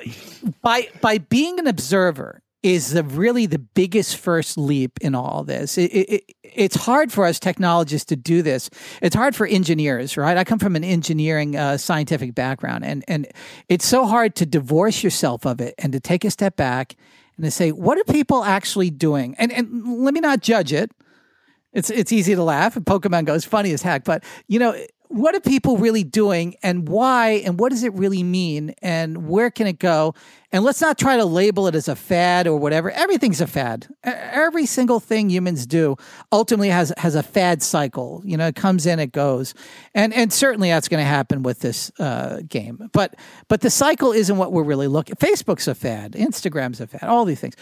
by 0.63 0.89
by 1.01 1.19
being 1.19 1.59
an 1.59 1.67
observer 1.67 2.43
is 2.63 2.93
the, 2.93 3.05
really 3.05 3.47
the 3.47 3.59
biggest 3.59 4.17
first 4.17 4.59
leap 4.59 4.99
in 5.01 5.15
all 5.15 5.45
this. 5.45 5.79
It, 5.79 5.93
it, 5.93 6.25
it's 6.43 6.77
hard 6.77 7.13
for 7.13 7.25
us 7.25 7.39
technologists 7.39 8.07
to 8.07 8.17
do 8.17 8.43
this. 8.43 8.69
It's 9.01 9.15
hard 9.15 9.37
for 9.37 9.47
engineers, 9.47 10.17
right? 10.17 10.37
I 10.37 10.45
come 10.45 10.59
from 10.59 10.75
an 10.75 10.85
engineering 10.85 11.57
uh, 11.57 11.77
scientific 11.77 12.35
background, 12.35 12.85
and 12.85 13.05
and 13.07 13.29
it's 13.69 13.87
so 13.87 14.07
hard 14.07 14.35
to 14.37 14.47
divorce 14.47 15.05
yourself 15.05 15.47
of 15.47 15.61
it 15.61 15.75
and 15.79 15.93
to 15.93 16.01
take 16.01 16.25
a 16.25 16.31
step 16.31 16.57
back 16.57 16.97
and 17.37 17.45
to 17.45 17.51
say, 17.51 17.71
what 17.71 17.97
are 17.97 18.13
people 18.13 18.43
actually 18.43 18.91
doing? 18.91 19.37
And 19.39 19.53
and 19.53 20.03
let 20.03 20.15
me 20.15 20.21
not 20.21 20.41
judge 20.41 20.73
it. 20.73 20.91
It's 21.73 21.91
it's 21.91 22.13
easy 22.13 22.35
to 22.35 22.43
laugh. 22.43 22.75
Pokemon 22.75 23.27
goes 23.27 23.45
funny 23.45 23.73
as 23.73 23.83
heck, 23.83 24.05
but 24.05 24.25
you 24.49 24.59
know 24.59 24.75
what 25.09 25.35
are 25.35 25.41
people 25.41 25.79
really 25.79 26.05
doing 26.05 26.55
and 26.63 26.89
why 26.89 27.43
and 27.45 27.59
what 27.59 27.71
does 27.71 27.83
it 27.83 27.93
really 27.95 28.23
mean 28.23 28.75
and 28.83 29.29
where 29.29 29.51
can 29.51 29.67
it 29.67 29.79
go 29.79 30.15
and 30.53 30.65
let's 30.65 30.81
not 30.81 30.99
try 30.99 31.17
to 31.17 31.25
label 31.25 31.67
it 31.67 31.75
as 31.75 31.89
a 31.89 31.97
fad 31.97 32.47
or 32.47 32.59
whatever 32.59 32.91
everything's 32.91 33.41
a 33.41 33.47
fad 33.47 33.89
every 34.05 34.67
single 34.67 35.01
thing 35.01 35.31
humans 35.31 35.67
do 35.67 35.97
ultimately 36.31 36.69
has 36.69 36.93
has 36.99 37.15
a 37.15 37.23
fad 37.23 37.63
cycle 37.63 38.23
you 38.25 38.37
know 38.37 38.47
it 38.49 38.55
comes 38.55 38.87
in 38.87 38.99
it 38.99 39.13
goes 39.13 39.55
and 39.95 40.13
and 40.13 40.33
certainly 40.33 40.69
that's 40.69 40.89
going 40.89 41.03
to 41.03 41.09
happen 41.09 41.43
with 41.43 41.61
this 41.61 41.91
uh, 41.99 42.41
game 42.49 42.89
but 42.93 43.15
but 43.49 43.63
the 43.63 43.71
cycle 43.71 44.13
isn't 44.13 44.37
what 44.37 44.53
we're 44.53 44.63
really 44.63 44.89
looking 44.89 45.13
at. 45.13 45.19
facebook's 45.19 45.67
a 45.67 45.75
fad 45.75 46.13
instagram's 46.13 46.81
a 46.81 46.87
fad 46.87 47.05
all 47.05 47.25
these 47.25 47.41
things 47.41 47.57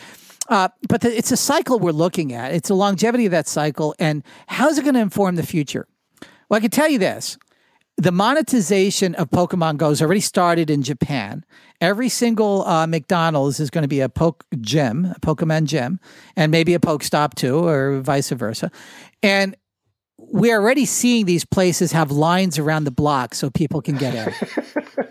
Uh, 0.48 0.68
but 0.88 1.00
the, 1.00 1.10
it's 1.16 1.32
a 1.32 1.36
cycle 1.36 1.80
we're 1.80 1.90
looking 1.90 2.32
at. 2.32 2.52
It's 2.54 2.68
the 2.68 2.76
longevity 2.76 3.26
of 3.26 3.32
that 3.32 3.48
cycle, 3.48 3.96
and 3.98 4.22
how's 4.46 4.78
it 4.78 4.82
going 4.82 4.94
to 4.94 5.00
inform 5.00 5.34
the 5.34 5.42
future? 5.42 5.88
Well, 6.48 6.58
I 6.58 6.60
can 6.60 6.70
tell 6.70 6.88
you 6.88 6.98
this: 6.98 7.38
the 7.96 8.12
monetization 8.12 9.14
of 9.14 9.30
Pokemon 9.30 9.78
Go 9.78 9.88
has 9.88 10.02
already 10.02 10.20
started 10.20 10.70
in 10.70 10.82
Japan. 10.82 11.44
Every 11.80 12.08
single 12.08 12.66
uh, 12.66 12.86
McDonald's 12.86 13.60
is 13.60 13.70
going 13.70 13.82
to 13.82 13.88
be 13.88 14.00
a 14.00 14.08
Poke 14.08 14.44
Gym, 14.60 15.12
a 15.14 15.20
Pokemon 15.20 15.64
Gym, 15.64 16.00
and 16.36 16.52
maybe 16.52 16.74
a 16.74 16.80
Poke 16.80 17.02
Stop 17.02 17.34
too, 17.34 17.66
or 17.66 18.00
vice 18.00 18.30
versa. 18.30 18.70
And 19.22 19.56
we're 20.18 20.58
already 20.58 20.86
seeing 20.86 21.26
these 21.26 21.44
places 21.44 21.92
have 21.92 22.10
lines 22.10 22.58
around 22.58 22.84
the 22.84 22.90
block 22.90 23.34
so 23.34 23.50
people 23.50 23.82
can 23.82 23.96
get 23.96 24.14
in. 24.14 25.04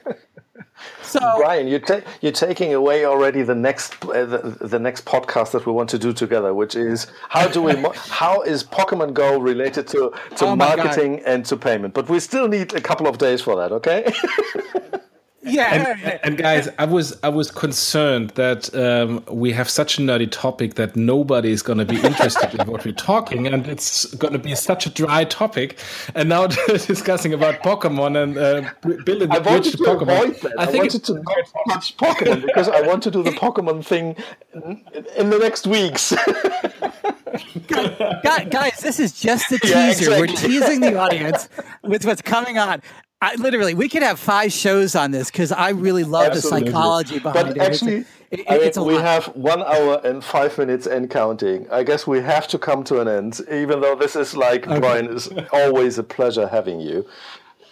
so, 1.06 1.20
Brian, 1.38 1.68
you're 1.68 1.80
ta- 1.80 2.02
you're 2.22 2.32
taking 2.32 2.74
away 2.74 3.06
already 3.06 3.42
the 3.44 3.56
next 3.56 3.94
uh, 4.06 4.26
the, 4.26 4.38
the 4.62 4.80
next 4.80 5.06
podcast 5.06 5.52
that 5.52 5.66
we 5.66 5.72
want 5.72 5.90
to 5.92 6.00
do 6.00 6.14
together, 6.14 6.54
which 6.54 6.76
is 6.76 7.08
how 7.30 7.48
do 7.48 7.62
we 7.62 7.76
mo- 7.76 7.94
how 7.96 8.42
is 8.42 8.64
Pokemon 8.64 9.14
Go 9.14 9.40
related 9.40 9.88
to 9.90 10.12
to 10.38 10.46
oh 10.46 10.56
marketing 10.56 11.22
and 11.26 11.46
to 11.46 11.58
payment? 11.58 11.94
But 11.94 12.10
we 12.10 12.20
still 12.20 12.48
need 12.48 12.74
a 12.74 12.82
couple 12.82 13.08
of 13.08 13.18
days 13.18 13.42
for 13.42 13.56
that. 13.58 13.72
Okay. 13.72 14.12
yeah. 15.46 15.96
And, 16.04 16.20
and, 16.24 16.38
guys, 16.38 16.70
I 16.78 16.86
was 16.86 17.18
I 17.24 17.30
was 17.30 17.52
concerned 17.52 18.32
that 18.32 18.74
um, 18.76 19.24
we 19.30 19.52
have 19.52 19.70
such 19.70 19.98
a 19.98 20.02
nerdy 20.02 20.30
topic 20.30 20.76
that 20.76 20.96
nobody 20.96 21.52
is 21.52 21.62
going 21.62 21.80
to 21.80 21.86
be 21.86 22.00
interested 22.02 22.60
in 22.60 22.68
what 22.68 22.86
we're 22.86 22.94
talking, 22.94 23.48
and 23.48 23.68
it's 23.68 24.14
going 24.16 24.34
to 24.34 24.40
be 24.40 24.56
such 24.56 24.86
a 24.86 24.90
dry 24.90 25.24
topic. 25.26 25.78
And 26.14 26.30
now 26.30 26.48
discussing 26.68 27.34
about 27.34 27.62
Pokemon 27.62 28.22
and 28.22 28.38
uh, 28.38 28.70
building 29.04 29.30
the 29.30 29.42
bridge 29.42 29.72
to, 29.72 29.78
to 29.78 29.84
Pokemon. 29.84 30.54
I, 30.58 30.64
I 30.64 30.66
think 30.66 30.84
wanted 30.84 31.04
to 31.06 31.14
not 31.14 31.26
touch 31.70 31.98
Pokemon 31.98 32.42
because 32.46 32.70
I 32.70 32.82
want 32.82 33.04
to 33.04 33.12
do 33.12 33.24
the 33.24 33.32
Pokemon 33.32 33.86
thing 33.86 34.16
in 35.18 35.30
the 35.30 35.38
next 35.38 35.68
weeks. 35.68 36.14
guys, 38.50 38.80
this 38.80 39.00
is 39.00 39.20
just 39.20 39.52
a 39.52 39.60
teaser. 39.60 39.76
Yeah, 39.76 39.92
exactly. 39.92 40.20
We're 40.20 40.28
teasing 40.28 40.80
the 40.82 40.98
audience 40.98 41.50
with 41.84 42.06
what's 42.06 42.22
coming 42.22 42.58
on. 42.58 42.82
I, 43.26 43.36
literally, 43.36 43.74
we 43.74 43.90
could 43.90 44.04
have 44.04 44.20
five 44.20 44.54
shows 44.54 44.96
on 44.96 45.10
this 45.10 45.32
because 45.32 45.52
I 45.52 45.70
really 45.70 46.04
love 46.04 46.28
Absolutely. 46.28 46.60
the 46.60 46.66
psychology 46.68 47.20
behind 47.20 47.48
but 47.48 47.58
it. 47.58 47.62
Actually, 47.62 48.06
it, 48.30 48.42
it, 48.42 48.46
I 48.48 48.58
mean, 48.60 48.88
we 48.88 48.94
lot. 48.94 49.04
have 49.04 49.26
one 49.36 49.64
hour 49.64 50.00
and 50.04 50.24
five 50.24 50.56
minutes 50.60 50.86
and 50.86 51.10
counting. 51.10 51.68
I 51.72 51.82
guess 51.82 52.06
we 52.06 52.22
have 52.22 52.48
to 52.50 52.60
come 52.60 52.84
to 52.84 53.02
an 53.02 53.08
end, 53.08 53.42
even 53.52 53.82
though 53.82 53.96
this 53.96 54.16
is 54.16 54.36
like 54.36 54.68
okay. 54.68 54.80
Brian 54.80 55.08
is 55.08 55.30
always 55.52 55.98
a 55.98 56.04
pleasure 56.04 56.48
having 56.48 56.80
you. 56.80 57.04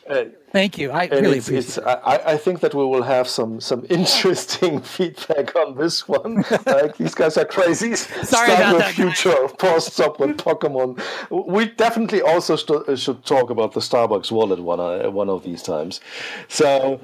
Uh, 0.10 0.26
Thank 0.52 0.78
you. 0.78 0.92
I 0.92 1.06
really 1.06 1.38
it's, 1.38 1.48
appreciate 1.48 1.66
it's, 1.66 1.78
it. 1.78 1.84
I, 1.86 2.34
I, 2.34 2.38
think 2.38 2.60
that 2.60 2.76
we 2.76 2.86
will 2.86 3.02
have 3.02 3.28
some 3.28 3.60
some 3.60 3.86
interesting 3.90 4.82
feedback 4.82 5.56
on 5.56 5.76
this 5.78 6.08
one. 6.08 6.44
like 6.66 6.98
these 6.98 7.16
guys 7.16 7.38
are 7.38 7.46
crazy. 7.46 7.96
Sorry 7.96 8.26
Start 8.26 8.50
about 8.50 8.74
with 8.74 8.82
that. 8.84 8.94
Future, 8.94 9.48
post 9.58 10.00
up 10.00 10.20
with 10.20 10.38
Pokemon. 10.38 11.02
We 11.32 11.68
definitely 11.68 12.22
also 12.22 12.56
st- 12.56 13.00
should 13.00 13.26
talk 13.26 13.50
about 13.50 13.74
the 13.74 13.80
Starbucks 13.80 14.32
wallet 14.32 14.60
one 14.60 14.80
uh, 14.80 15.10
one 15.10 15.30
of 15.30 15.44
these 15.44 15.64
times. 15.64 16.02
So 16.50 17.00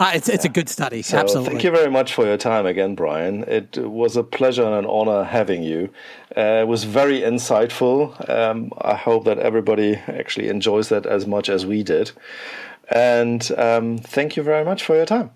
uh, 0.00 0.12
it's 0.14 0.28
it's 0.28 0.44
a 0.44 0.48
good 0.48 0.68
study. 0.68 1.02
So 1.02 1.18
Absolutely. 1.18 1.50
Thank 1.50 1.64
you 1.64 1.70
very 1.70 1.90
much 1.90 2.14
for 2.14 2.24
your 2.24 2.36
time 2.36 2.66
again, 2.66 2.94
Brian. 2.94 3.44
It 3.44 3.76
was 3.78 4.16
a 4.16 4.22
pleasure 4.22 4.64
and 4.64 4.74
an 4.74 4.86
honor 4.86 5.24
having 5.24 5.62
you. 5.62 5.90
Uh, 6.36 6.60
it 6.62 6.68
was 6.68 6.84
very 6.84 7.20
insightful. 7.20 8.28
Um, 8.28 8.72
I 8.80 8.94
hope 8.94 9.24
that 9.24 9.38
everybody 9.38 9.94
actually 9.94 10.48
enjoys 10.48 10.88
that 10.90 11.06
as 11.06 11.26
much 11.26 11.48
as 11.48 11.64
we 11.66 11.82
did. 11.82 12.12
And 12.90 13.50
um, 13.56 13.98
thank 13.98 14.36
you 14.36 14.42
very 14.42 14.64
much 14.64 14.84
for 14.84 14.96
your 14.96 15.06
time. 15.06 15.30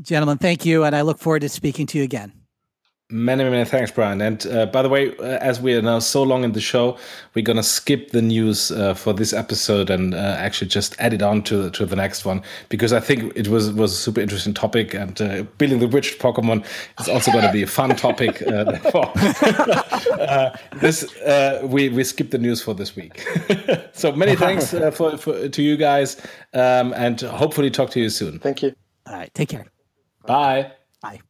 Gentlemen, 0.00 0.38
thank 0.38 0.64
you. 0.64 0.84
And 0.84 0.94
I 0.94 1.02
look 1.02 1.18
forward 1.18 1.40
to 1.40 1.48
speaking 1.48 1.86
to 1.86 1.98
you 1.98 2.04
again. 2.04 2.32
Many, 3.10 3.44
many 3.44 3.64
thanks, 3.64 3.90
Brian. 3.90 4.20
And 4.20 4.46
uh, 4.48 4.66
by 4.66 4.82
the 4.82 4.90
way, 4.90 5.16
uh, 5.16 5.22
as 5.22 5.62
we 5.62 5.74
are 5.74 5.80
now 5.80 5.98
so 5.98 6.22
long 6.22 6.44
in 6.44 6.52
the 6.52 6.60
show, 6.60 6.98
we're 7.32 7.44
gonna 7.44 7.62
skip 7.62 8.10
the 8.10 8.20
news 8.20 8.70
uh, 8.70 8.92
for 8.92 9.14
this 9.14 9.32
episode 9.32 9.88
and 9.88 10.14
uh, 10.14 10.36
actually 10.38 10.68
just 10.68 10.94
add 10.98 11.14
it 11.14 11.22
on 11.22 11.42
to 11.44 11.70
to 11.70 11.86
the 11.86 11.96
next 11.96 12.26
one 12.26 12.42
because 12.68 12.92
I 12.92 13.00
think 13.00 13.32
it 13.34 13.48
was 13.48 13.72
was 13.72 13.92
a 13.94 13.96
super 13.96 14.20
interesting 14.20 14.52
topic. 14.52 14.92
And 14.92 15.18
uh, 15.22 15.44
building 15.56 15.78
the 15.78 15.88
bridge 15.88 16.18
Pokemon 16.18 16.66
is 17.00 17.08
also 17.08 17.32
going 17.32 17.46
to 17.46 17.52
be 17.52 17.62
a 17.62 17.66
fun 17.66 17.96
topic. 17.96 18.42
Uh, 18.42 18.76
this 20.80 21.06
we 21.62 21.88
we 21.88 22.04
skip 22.04 22.30
the 22.30 22.38
news 22.38 22.60
for 22.60 22.74
this 22.74 22.94
week. 22.94 23.26
so 23.92 24.12
many 24.12 24.36
thanks 24.36 24.70
for, 24.70 25.16
for, 25.16 25.48
to 25.48 25.62
you 25.62 25.78
guys, 25.78 26.20
um, 26.52 26.92
and 26.92 27.22
hopefully 27.22 27.70
talk 27.70 27.88
to 27.90 28.00
you 28.00 28.10
soon. 28.10 28.38
Thank 28.38 28.62
you. 28.62 28.74
All 29.06 29.14
right, 29.14 29.32
take 29.32 29.48
care. 29.48 29.64
Bye. 30.26 30.72
Bye. 31.00 31.20